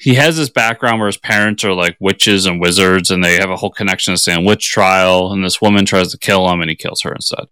He 0.00 0.16
has 0.16 0.36
this 0.36 0.50
background 0.50 0.98
where 0.98 1.06
his 1.06 1.16
parents 1.16 1.64
are 1.64 1.72
like 1.72 1.96
witches 1.98 2.44
and 2.44 2.60
wizards, 2.60 3.10
and 3.10 3.24
they 3.24 3.36
have 3.36 3.48
a 3.48 3.56
whole 3.56 3.70
connection 3.70 4.12
to 4.12 4.18
Salem 4.18 4.44
witch 4.44 4.68
trial. 4.70 5.32
And 5.32 5.42
this 5.42 5.62
woman 5.62 5.86
tries 5.86 6.10
to 6.10 6.18
kill 6.18 6.46
him, 6.50 6.60
and 6.60 6.68
he 6.68 6.76
kills 6.76 7.00
her 7.02 7.14
instead. 7.14 7.46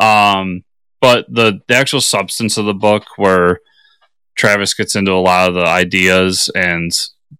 Um, 0.00 0.64
but 1.00 1.26
the 1.32 1.60
the 1.68 1.76
actual 1.76 2.00
substance 2.00 2.56
of 2.56 2.66
the 2.66 2.74
book, 2.74 3.04
where 3.16 3.60
Travis 4.36 4.74
gets 4.74 4.96
into 4.96 5.12
a 5.12 5.20
lot 5.20 5.48
of 5.48 5.54
the 5.54 5.64
ideas 5.66 6.50
and 6.54 6.90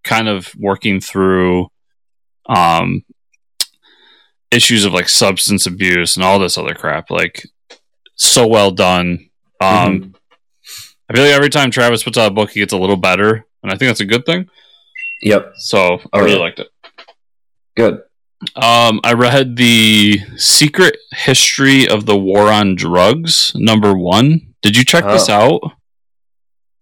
kind 0.05 0.29
of 0.29 0.55
working 0.57 1.01
through 1.01 1.69
um 2.49 3.03
issues 4.51 4.85
of 4.85 4.93
like 4.93 5.09
substance 5.09 5.67
abuse 5.67 6.17
and 6.17 6.25
all 6.25 6.39
this 6.39 6.57
other 6.59 6.75
crap 6.75 7.11
like 7.11 7.45
so 8.17 8.47
well 8.47 8.71
done 8.71 9.31
um 9.61 9.69
Mhm. 10.01 10.15
i 11.11 11.15
feel 11.15 11.25
like 11.25 11.33
every 11.35 11.49
time 11.51 11.71
travis 11.71 12.05
puts 12.05 12.17
out 12.19 12.31
a 12.31 12.35
book 12.35 12.51
he 12.51 12.61
gets 12.61 12.73
a 12.73 12.79
little 12.79 12.97
better 12.97 13.45
and 13.63 13.73
i 13.73 13.77
think 13.77 13.89
that's 13.89 14.01
a 14.01 14.05
good 14.05 14.25
thing 14.27 14.49
Yep. 15.23 15.55
so 15.57 15.95
i 16.13 16.19
Oh, 16.21 16.25
really 16.25 16.39
liked 16.39 16.61
it 16.61 16.69
Good. 17.77 18.03
Um, 18.55 19.01
I 19.03 19.15
read 19.15 19.57
the 19.57 20.19
Secret 20.37 20.97
History 21.13 21.89
of 21.89 22.07
the 22.07 22.17
War 22.17 22.53
on 22.53 22.77
Drugs, 22.77 23.51
number 23.57 23.95
one. 23.99 24.55
Did 24.63 24.77
you 24.77 24.85
check 24.85 25.03
this 25.05 25.29
out? 25.29 25.61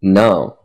No. 0.02 0.58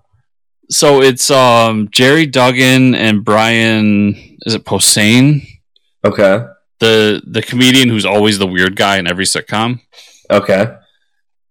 So 0.70 1.02
it's 1.02 1.32
um 1.32 1.90
Gerry 1.92 2.26
Duggan 2.26 2.96
and 2.96 3.24
Brian 3.24 4.38
is 4.46 4.54
it 4.54 4.66
Posehn? 4.66 5.48
Okay. 6.04 6.46
The 6.80 7.22
the 7.26 7.42
comedian 7.42 7.90
who's 7.90 8.06
always 8.06 8.40
the 8.40 8.48
weird 8.48 8.76
guy 8.76 8.98
in 8.98 9.08
every 9.08 9.26
sitcom. 9.26 9.82
Okay. 10.30 10.76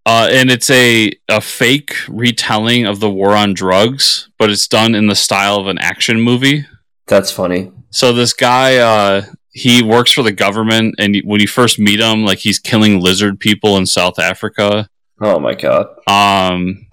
Uh, 0.07 0.28
and 0.30 0.53
it's 0.53 0.70
a, 0.70 1.11
a 1.28 1.41
fake 1.41 1.97
retelling 2.09 2.87
of 2.87 3.01
the 3.01 3.11
war 3.11 3.32
on 3.32 3.53
drugs, 3.53 4.28
but 4.39 4.49
it's 4.51 4.68
done 4.68 4.95
in 4.95 5.09
the 5.09 5.16
style 5.16 5.57
of 5.57 5.66
an 5.66 5.78
action 5.78 6.20
movie. 6.20 6.64
That's 7.09 7.32
funny. 7.32 7.72
So 7.91 8.12
this 8.12 8.32
guy, 8.32 8.76
uh, 8.76 9.22
he 9.51 9.82
works 9.82 10.12
for 10.12 10.22
the 10.22 10.30
government, 10.30 10.95
and 11.01 11.16
when 11.24 11.41
you 11.41 11.49
first 11.49 11.80
meet 11.80 11.99
him, 11.99 12.24
like 12.24 12.39
he's 12.39 12.61
killing 12.61 13.01
lizard 13.01 13.41
people 13.41 13.76
in 13.78 13.87
South 13.87 14.20
Africa. 14.20 14.89
Oh 15.20 15.41
my 15.41 15.55
god. 15.55 15.89
Um, 16.07 16.86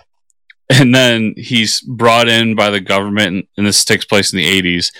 and 0.69 0.93
then 0.93 1.33
he's 1.37 1.81
brought 1.81 2.27
in 2.27 2.55
by 2.55 2.69
the 2.69 2.81
government, 2.81 3.47
and 3.57 3.65
this 3.65 3.83
takes 3.83 4.05
place 4.05 4.33
in 4.33 4.37
the 4.37 4.47
eighties 4.47 4.91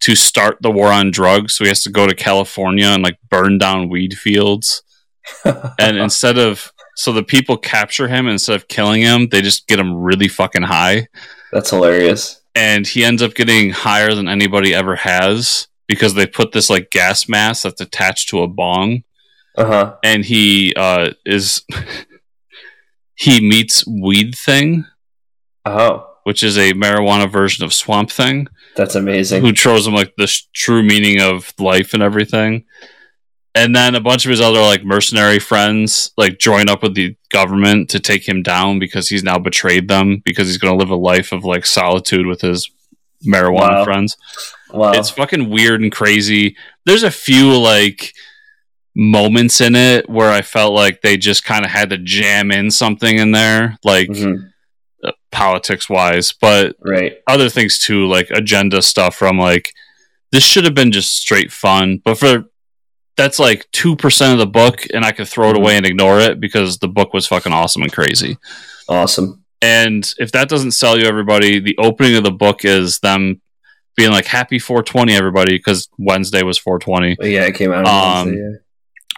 to 0.00 0.16
start 0.16 0.58
the 0.60 0.70
war 0.70 0.88
on 0.88 1.10
drugs. 1.10 1.54
So 1.54 1.64
he 1.64 1.68
has 1.68 1.82
to 1.84 1.90
go 1.90 2.06
to 2.06 2.14
California 2.14 2.86
and 2.86 3.02
like 3.02 3.18
burn 3.30 3.58
down 3.58 3.88
weed 3.88 4.14
fields. 4.14 4.82
and 5.78 5.96
instead 5.96 6.38
of 6.38 6.72
so 6.96 7.12
the 7.12 7.22
people 7.22 7.56
capture 7.56 8.08
him 8.08 8.26
instead 8.26 8.56
of 8.56 8.68
killing 8.68 9.02
him, 9.02 9.28
they 9.28 9.40
just 9.40 9.66
get 9.68 9.78
him 9.78 9.94
really 9.94 10.28
fucking 10.28 10.62
high. 10.62 11.06
That's 11.52 11.70
hilarious. 11.70 12.40
And 12.54 12.86
he 12.86 13.04
ends 13.04 13.22
up 13.22 13.34
getting 13.34 13.70
higher 13.70 14.14
than 14.14 14.28
anybody 14.28 14.74
ever 14.74 14.96
has 14.96 15.68
because 15.86 16.14
they 16.14 16.26
put 16.26 16.52
this 16.52 16.68
like 16.68 16.90
gas 16.90 17.28
mask 17.28 17.62
that's 17.62 17.80
attached 17.80 18.28
to 18.30 18.42
a 18.42 18.48
bong. 18.48 19.04
Uh 19.56 19.66
huh. 19.66 19.96
And 20.02 20.24
he 20.24 20.74
uh, 20.74 21.12
is 21.24 21.64
he 23.14 23.46
meets 23.46 23.86
Weed 23.86 24.34
Thing, 24.34 24.84
Oh, 25.64 26.08
which 26.24 26.42
is 26.42 26.56
a 26.58 26.72
marijuana 26.72 27.30
version 27.30 27.64
of 27.64 27.72
Swamp 27.72 28.10
Thing, 28.10 28.46
that's 28.76 28.94
amazing. 28.94 29.42
who 29.42 29.54
shows 29.54 29.86
him 29.86 29.94
like 29.94 30.12
the 30.16 30.26
sh- 30.26 30.44
true 30.54 30.82
meaning 30.82 31.20
of 31.20 31.52
life 31.58 31.94
and 31.94 32.02
everything. 32.02 32.64
And 33.54 33.76
then 33.76 33.94
a 33.94 34.00
bunch 34.00 34.24
of 34.24 34.30
his 34.30 34.40
other 34.40 34.60
like 34.60 34.82
mercenary 34.82 35.38
friends 35.38 36.12
like 36.16 36.38
join 36.38 36.70
up 36.70 36.82
with 36.82 36.94
the 36.94 37.14
government 37.30 37.90
to 37.90 38.00
take 38.00 38.26
him 38.26 38.42
down 38.42 38.78
because 38.78 39.08
he's 39.10 39.22
now 39.22 39.38
betrayed 39.38 39.88
them 39.88 40.22
because 40.24 40.46
he's 40.48 40.56
going 40.58 40.72
to 40.72 40.78
live 40.82 40.90
a 40.90 40.96
life 40.96 41.32
of 41.32 41.44
like 41.44 41.66
solitude 41.66 42.26
with 42.26 42.40
his 42.40 42.70
marijuana 43.26 43.78
Wow. 43.80 43.84
friends. 43.84 44.16
Wow. 44.70 44.92
It's 44.92 45.10
fucking 45.10 45.50
weird 45.50 45.82
and 45.82 45.92
crazy. 45.92 46.56
There's 46.86 47.02
a 47.02 47.10
few 47.10 47.54
like 47.58 48.14
moments 48.94 49.60
in 49.60 49.74
it 49.74 50.08
where 50.08 50.30
I 50.30 50.42
felt 50.42 50.72
like 50.74 51.02
they 51.02 51.16
just 51.16 51.44
kind 51.44 51.64
of 51.64 51.70
had 51.70 51.90
to 51.90 51.98
jam 51.98 52.50
in 52.50 52.70
something 52.70 53.18
in 53.18 53.32
there, 53.32 53.78
like 53.84 54.08
Mhm. 54.08 54.50
Politics 55.32 55.88
wise, 55.88 56.32
but 56.40 56.76
Right. 56.80 57.14
other 57.26 57.48
things 57.48 57.78
too, 57.78 58.06
like 58.06 58.30
agenda 58.30 58.82
stuff 58.82 59.16
from 59.16 59.38
like 59.38 59.72
this 60.30 60.44
should 60.44 60.64
have 60.64 60.74
been 60.74 60.92
just 60.92 61.16
straight 61.16 61.50
fun, 61.52 62.00
but 62.04 62.18
for 62.18 62.44
that's 63.16 63.38
like 63.38 63.66
two 63.72 63.94
percent 63.96 64.32
of 64.32 64.38
the 64.38 64.46
book, 64.46 64.86
and 64.94 65.04
I 65.04 65.12
could 65.12 65.28
throw 65.28 65.50
it 65.50 65.54
Mhm. 65.54 65.58
away 65.58 65.76
and 65.76 65.84
ignore 65.86 66.20
it 66.20 66.40
because 66.40 66.78
the 66.78 66.88
book 66.88 67.12
was 67.12 67.26
fucking 67.26 67.52
awesome 67.52 67.82
and 67.82 67.92
crazy. 67.92 68.38
Awesome. 68.88 69.42
And 69.60 70.10
if 70.18 70.32
that 70.32 70.48
doesn't 70.48 70.72
sell 70.72 70.98
you, 70.98 71.04
everybody, 71.06 71.60
the 71.60 71.76
opening 71.78 72.16
of 72.16 72.24
the 72.24 72.30
book 72.32 72.64
is 72.64 72.98
them 73.00 73.40
being 73.96 74.10
like 74.10 74.24
"Happy 74.26 74.58
420, 74.58 75.14
everybody," 75.14 75.56
because 75.58 75.88
Wednesday 75.98 76.42
was 76.42 76.56
420. 76.58 77.16
Yeah, 77.20 77.44
it 77.44 77.54
came 77.54 77.70
out. 77.72 77.86
Um, 77.86 78.28
Wednesday, 78.28 78.58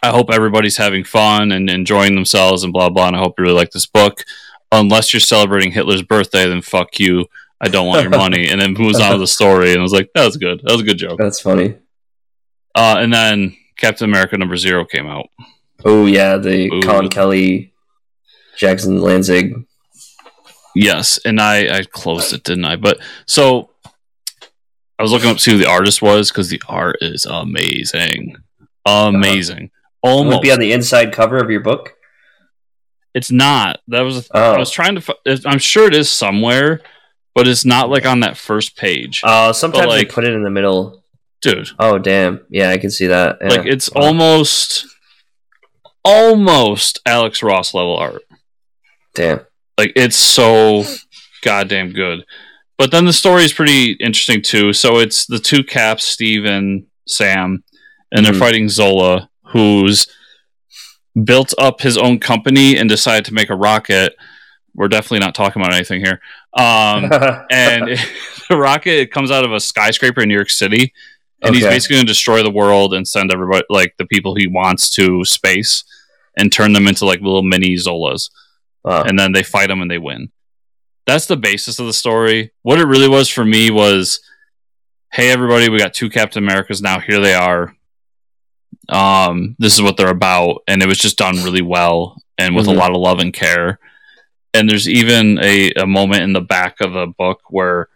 I 0.03 0.09
hope 0.11 0.31
everybody's 0.31 0.77
having 0.77 1.05
fun 1.05 1.53
and 1.53 1.71
enjoying 1.71 2.15
themselves 2.17 2.65
and 2.65 2.73
blah 2.73 2.89
blah. 2.91 3.07
And 3.07 3.17
I 3.17 3.21
hope 3.21 3.35
you 3.39 3.43
really 3.45 3.55
like 3.57 3.71
this 3.71 3.87
book. 3.87 4.25
Unless 4.73 5.13
you're 5.13 5.21
celebrating 5.21 5.73
Hitler's 5.73 6.03
birthday, 6.03 6.49
then 6.49 6.63
fuck 6.63 6.99
you. 6.99 7.27
I 7.61 7.69
don't 7.69 7.87
want 7.87 8.03
your 8.03 8.11
money. 8.19 8.49
And 8.49 8.61
then 8.61 8.75
moves 8.75 9.01
on 9.01 9.13
to 9.13 9.19
the 9.19 9.27
story. 9.27 9.71
And 9.71 9.79
I 9.79 9.83
was 9.83 9.93
like, 9.93 10.11
that 10.15 10.25
was 10.25 10.37
good. 10.37 10.61
That 10.65 10.73
was 10.73 10.81
a 10.81 10.85
good 10.85 10.99
joke. 10.99 11.19
That's 11.19 11.41
funny. 11.41 11.77
Uh, 12.75 12.97
and 12.99 13.13
then 13.13 13.57
Captain 13.77 14.09
America 14.09 14.37
number 14.37 14.57
zero 14.57 14.85
came 14.85 15.07
out. 15.07 15.29
Oh 15.85 16.07
yeah, 16.07 16.37
the 16.37 16.73
Ooh. 16.73 16.81
Colin 16.83 17.09
Kelly, 17.09 17.73
Jackson 18.57 18.99
Lanzig. 18.99 19.67
Yes, 20.75 21.19
and 21.25 21.41
I 21.41 21.79
I 21.79 21.83
closed 21.85 22.33
it, 22.33 22.43
didn't 22.43 22.65
I? 22.65 22.77
But 22.77 22.99
so 23.27 23.71
I 24.99 25.03
was 25.03 25.13
looking 25.13 25.31
up 25.31 25.37
to 25.37 25.43
see 25.43 25.53
who 25.53 25.59
the 25.59 25.69
artist 25.69 26.03
was 26.03 26.31
because 26.31 26.49
the 26.49 26.63
art 26.69 26.97
is 27.01 27.27
amazing, 27.27 28.37
amazing. 28.87 29.71
Would 30.03 30.11
Almost. 30.11 30.37
it 30.39 30.43
be 30.43 30.53
on 30.53 30.59
the 30.61 30.73
inside 30.73 31.13
cover 31.13 31.39
of 31.39 31.51
your 31.51 31.61
book? 31.61 31.94
It's 33.15 33.31
not. 33.31 33.81
That 33.89 34.01
was. 34.01 34.29
Oh. 34.35 34.53
I 34.55 34.59
was 34.59 34.71
trying 34.71 34.97
to. 35.01 35.15
I'm 35.47 35.59
sure 35.59 35.87
it 35.87 35.95
is 35.95 36.11
somewhere, 36.11 36.81
but 37.35 37.47
it's 37.49 37.65
not 37.65 37.89
like 37.91 38.05
on 38.07 38.21
that 38.21 38.37
first 38.37 38.77
page, 38.77 39.21
Uh, 39.25 39.53
sometimes 39.53 39.87
like- 39.87 40.09
they 40.09 40.13
put 40.13 40.25
it 40.25 40.33
in 40.35 40.43
the 40.43 40.51
middle. 40.51 41.03
dude. 41.43 41.69
Oh 41.79 41.99
damn! 41.99 42.41
Yeah, 42.51 42.71
I 42.71 42.79
can 42.79 42.91
see 42.91 43.07
that. 43.09 43.39
Yeah. 43.41 43.49
Like 43.49 43.67
it's 43.67 43.91
Wow. 43.93 44.03
almost, 44.07 44.87
almost 46.05 47.01
Alex 47.07 47.43
Ross 47.43 47.75
level 47.75 47.97
art. 47.97 48.23
damn. 49.15 49.41
Like 49.79 49.93
it's 49.97 50.17
so 50.17 50.85
goddamn 51.43 51.93
good. 51.93 52.25
But 52.79 52.91
then 52.91 53.05
the 53.05 53.13
story 53.13 53.45
is 53.45 53.53
pretty 53.53 53.93
interesting 53.93 54.43
too. 54.43 54.73
So 54.73 54.99
it's 54.99 55.27
the 55.27 55.39
two 55.39 55.63
caps, 55.63 56.05
Steve 56.05 56.45
and 56.45 56.87
Sam, 57.07 57.63
and 58.13 58.25
they're 58.27 58.33
Mhm. 58.33 58.39
fighting 58.39 58.69
Zola, 58.69 59.29
who's 59.53 60.07
built 61.23 61.55
up 61.59 61.81
his 61.81 61.97
own 61.97 62.19
company 62.19 62.77
and 62.77 62.89
decided 62.89 63.25
to 63.27 63.35
make 63.35 63.51
a 63.51 63.55
rocket. 63.55 64.15
We're 64.75 64.89
definitely 64.89 65.21
not 65.21 65.35
talking 65.35 65.63
about 65.63 65.75
anything 65.75 66.05
here. 66.05 66.21
Um, 66.55 67.05
and 67.51 67.99
the 68.49 68.57
rocket 68.57 69.01
it 69.01 69.13
comes 69.13 69.31
out 69.31 69.45
of 69.45 69.53
a 69.53 69.61
skyscraper 69.61 70.23
in 70.23 70.29
New 70.29 70.35
York 70.35 70.51
City, 70.51 70.93
and 71.43 71.55
he's 71.55 71.65
basically 71.65 71.97
going 71.97 72.07
to 72.07 72.11
destroy 72.11 72.43
the 72.43 72.51
world 72.51 72.95
and 72.95 73.07
send 73.07 73.33
everybody, 73.33 73.65
like 73.69 73.95
the 73.99 74.07
people 74.07 74.35
he 74.35 74.47
wants, 74.47 74.91
to 74.97 75.25
space 75.25 75.85
and 76.37 76.53
turn 76.53 76.73
them 76.73 76.89
into 76.89 77.05
like 77.05 77.21
little 77.21 77.43
mini 77.43 77.77
Zolas 77.77 78.31
Wow. 78.85 79.05
and 79.05 79.19
then 79.19 79.33
they 79.33 79.43
fight 79.43 79.69
them 79.69 79.81
and 79.81 79.91
they 79.91 79.99
win. 79.99 80.31
That's 81.07 81.27
the 81.27 81.37
basis 81.37 81.79
of 81.79 81.87
the 81.87 81.93
story. 81.93 82.53
What 82.63 82.79
it 82.79 82.87
really 82.87 83.09
was 83.09 83.29
for 83.29 83.45
me 83.45 83.71
was, 83.71 84.21
hey 85.13 85.31
everybody, 85.31 85.69
we 85.69 85.79
got 85.79 85.95
two 85.95 86.11
Captain 86.11 86.43
Americas 86.43 86.83
now. 86.83 87.01
Here 87.01 87.21
they 87.21 87.35
are. 87.35 87.74
Um, 88.89 89.57
this 89.59 89.75
is 89.75 89.83
what 89.83 89.97
they're 89.97 90.09
about, 90.11 90.63
and 90.69 90.83
it 90.83 90.89
was 90.89 90.99
just 90.99 91.19
done 91.19 91.37
really 91.43 91.63
well 91.63 92.17
and 92.39 92.55
with 92.55 92.67
Mhm. 92.67 92.73
a 92.75 92.77
lot 92.77 92.91
of 92.91 92.97
love 92.99 93.19
and 93.21 93.33
care. 93.33 93.79
And 94.53 94.69
there's 94.69 94.89
even 94.89 95.39
a, 95.43 95.73
a 95.73 95.87
moment 95.87 96.23
in 96.23 96.33
the 96.33 96.41
back 96.41 96.81
of 96.81 96.93
the 96.93 97.07
book 97.07 97.41
where 97.51 97.89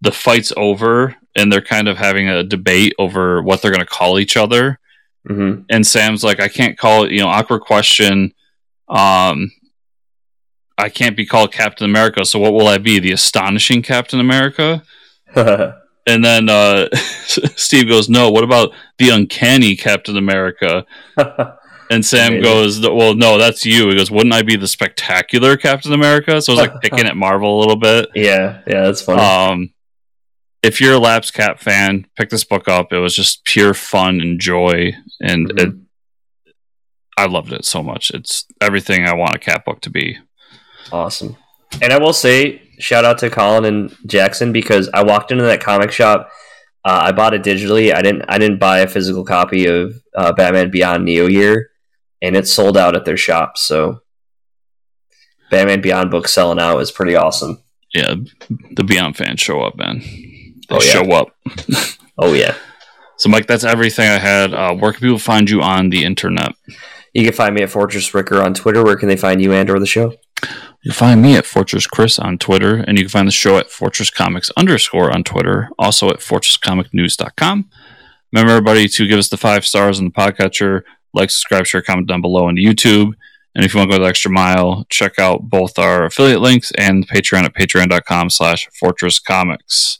the 0.00 0.12
fight's 0.12 0.52
over 0.56 1.14
and 1.34 1.50
they're 1.52 1.60
kind 1.62 1.88
of 1.88 1.96
having 1.98 2.28
a 2.28 2.42
debate 2.42 2.94
over 2.98 3.42
what 3.42 3.60
they're 3.62 3.70
going 3.70 3.80
to 3.80 3.86
call 3.86 4.18
each 4.18 4.36
other 4.36 4.78
hmm 5.26 5.60
and 5.70 5.84
Sam's 5.86 6.22
like, 6.22 6.38
I 6.38 6.46
can't 6.48 6.78
call 6.78 7.04
it, 7.04 7.10
you 7.12 7.18
know, 7.20 7.26
awkward 7.28 7.60
question. 7.62 8.32
Um, 8.88 9.50
I 10.78 10.88
can't 10.88 11.16
be 11.16 11.26
called 11.26 11.52
Captain 11.52 11.84
America, 11.84 12.24
so 12.24 12.38
what 12.38 12.52
will 12.52 12.68
I 12.68 12.78
be? 12.78 13.00
The 13.00 13.10
astonishing 13.12 13.82
Captain 13.82 14.20
America? 14.20 14.82
And 16.06 16.24
then 16.24 16.48
uh, 16.48 16.88
Steve 17.56 17.88
goes, 17.88 18.08
No, 18.08 18.30
what 18.30 18.44
about 18.44 18.72
the 18.98 19.10
uncanny 19.10 19.76
Captain 19.76 20.16
America? 20.16 20.84
And 21.88 22.04
Sam 22.04 22.42
goes, 22.42 22.80
Well, 22.80 23.14
no, 23.14 23.38
that's 23.38 23.64
you. 23.64 23.88
He 23.90 23.96
goes, 23.96 24.10
Wouldn't 24.10 24.34
I 24.34 24.42
be 24.42 24.56
the 24.56 24.66
spectacular 24.66 25.56
Captain 25.56 25.92
America? 25.92 26.42
So 26.42 26.52
I 26.52 26.56
was 26.56 26.66
like 26.68 26.80
picking 26.82 27.06
at 27.06 27.16
Marvel 27.16 27.56
a 27.56 27.60
little 27.60 27.76
bit. 27.76 28.08
yeah, 28.16 28.60
yeah, 28.66 28.82
that's 28.86 29.02
funny. 29.02 29.22
Um, 29.22 29.72
if 30.64 30.80
you're 30.80 30.94
a 30.94 30.98
Laps 30.98 31.30
Cap 31.30 31.60
fan, 31.60 32.08
pick 32.16 32.28
this 32.30 32.42
book 32.42 32.66
up. 32.66 32.92
It 32.92 32.98
was 32.98 33.14
just 33.14 33.44
pure 33.44 33.72
fun 33.72 34.20
and 34.20 34.40
joy, 34.40 34.94
and 35.20 35.48
Mhm. 35.48 35.60
it, 35.62 35.74
I 37.16 37.26
loved 37.26 37.52
it 37.52 37.64
so 37.64 37.84
much. 37.84 38.10
It's 38.10 38.46
everything 38.60 39.04
I 39.06 39.14
want 39.14 39.36
a 39.36 39.38
cat 39.38 39.64
book 39.64 39.80
to 39.82 39.90
be. 39.90 40.18
Awesome. 40.90 41.36
And 41.80 41.92
I 41.92 41.98
will 41.98 42.12
say, 42.12 42.62
shout 42.78 43.04
out 43.04 43.18
to 43.18 43.30
Colin 43.30 43.64
and 43.64 43.96
Jackson 44.06 44.52
because 44.52 44.88
I 44.92 45.02
walked 45.04 45.30
into 45.32 45.44
that 45.44 45.60
comic 45.62 45.90
shop. 45.92 46.30
Uh, 46.84 47.00
I 47.04 47.12
bought 47.12 47.34
it 47.34 47.42
digitally. 47.42 47.92
I 47.94 48.00
didn't. 48.02 48.22
I 48.28 48.38
didn't 48.38 48.58
buy 48.58 48.78
a 48.78 48.86
physical 48.86 49.24
copy 49.24 49.66
of 49.66 49.94
uh, 50.16 50.32
Batman 50.32 50.70
Beyond 50.70 51.04
Neo 51.04 51.26
Year, 51.26 51.70
and 52.22 52.36
it 52.36 52.46
sold 52.46 52.76
out 52.76 52.94
at 52.94 53.04
their 53.04 53.16
shop. 53.16 53.58
So, 53.58 54.00
Batman 55.50 55.80
Beyond 55.80 56.10
book 56.10 56.28
selling 56.28 56.60
out 56.60 56.78
is 56.78 56.90
pretty 56.90 57.16
awesome. 57.16 57.62
Yeah, 57.94 58.14
the 58.72 58.84
Beyond 58.84 59.16
fans 59.16 59.40
show 59.40 59.62
up, 59.62 59.76
man. 59.76 60.00
They 60.00 60.76
Oh, 60.76 60.82
yeah. 60.82 60.90
show 60.92 61.12
up. 61.12 61.28
Oh 62.18 62.32
yeah. 62.32 62.54
So, 63.18 63.28
Mike, 63.28 63.46
that's 63.46 63.62
everything 63.62 64.08
I 64.08 64.16
had. 64.18 64.54
Uh, 64.54 64.74
where 64.74 64.90
can 64.92 65.00
people 65.02 65.18
find 65.18 65.50
you 65.50 65.60
on 65.60 65.90
the 65.90 66.02
internet? 66.02 66.52
You 67.12 67.24
can 67.24 67.34
find 67.34 67.54
me 67.54 67.60
at 67.62 67.68
Fortress 67.68 68.14
Ricker 68.14 68.40
on 68.42 68.54
Twitter. 68.54 68.82
Where 68.82 68.96
can 68.96 69.08
they 69.10 69.16
find 69.18 69.42
you 69.42 69.52
and 69.52 69.68
or 69.68 69.78
the 69.78 69.84
show? 69.86 70.14
You 70.86 70.92
can 70.92 70.98
find 70.98 71.20
me 71.20 71.34
at 71.34 71.46
Fortress 71.46 71.84
Chris 71.84 72.16
on 72.16 72.38
Twitter, 72.38 72.76
and 72.76 72.96
you 72.96 73.02
can 73.02 73.10
find 73.10 73.26
the 73.26 73.32
show 73.32 73.58
at 73.58 73.72
Fortress 73.72 74.08
Comics 74.08 74.52
underscore 74.56 75.10
on 75.10 75.24
Twitter, 75.24 75.68
also 75.80 76.10
at 76.10 76.18
fortresscomicnews.com. 76.18 77.68
Remember, 78.32 78.52
everybody, 78.52 78.86
to 78.86 79.08
give 79.08 79.18
us 79.18 79.28
the 79.28 79.36
five 79.36 79.66
stars 79.66 79.98
in 79.98 80.04
the 80.04 80.10
podcatcher, 80.12 80.82
like, 81.12 81.32
subscribe, 81.32 81.66
share, 81.66 81.82
comment 81.82 82.06
down 82.06 82.20
below 82.20 82.46
on 82.46 82.54
YouTube. 82.54 83.14
And 83.56 83.64
if 83.64 83.74
you 83.74 83.78
want 83.78 83.90
to 83.90 83.96
go 83.96 84.04
the 84.04 84.08
extra 84.08 84.30
mile, 84.30 84.86
check 84.88 85.18
out 85.18 85.50
both 85.50 85.76
our 85.76 86.04
affiliate 86.04 86.40
links 86.40 86.70
and 86.78 87.08
Patreon 87.08 87.42
at 87.42 87.54
patreon.com 87.56 88.30
slash 88.30 88.68
fortress 88.78 89.18
comics. 89.18 89.98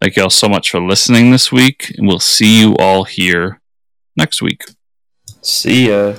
Thank 0.00 0.16
you 0.16 0.24
all 0.24 0.30
so 0.30 0.48
much 0.48 0.68
for 0.68 0.80
listening 0.80 1.30
this 1.30 1.52
week, 1.52 1.94
and 1.96 2.08
we'll 2.08 2.18
see 2.18 2.58
you 2.58 2.74
all 2.74 3.04
here 3.04 3.60
next 4.16 4.42
week. 4.42 4.64
See 5.42 5.90
ya. 5.90 6.16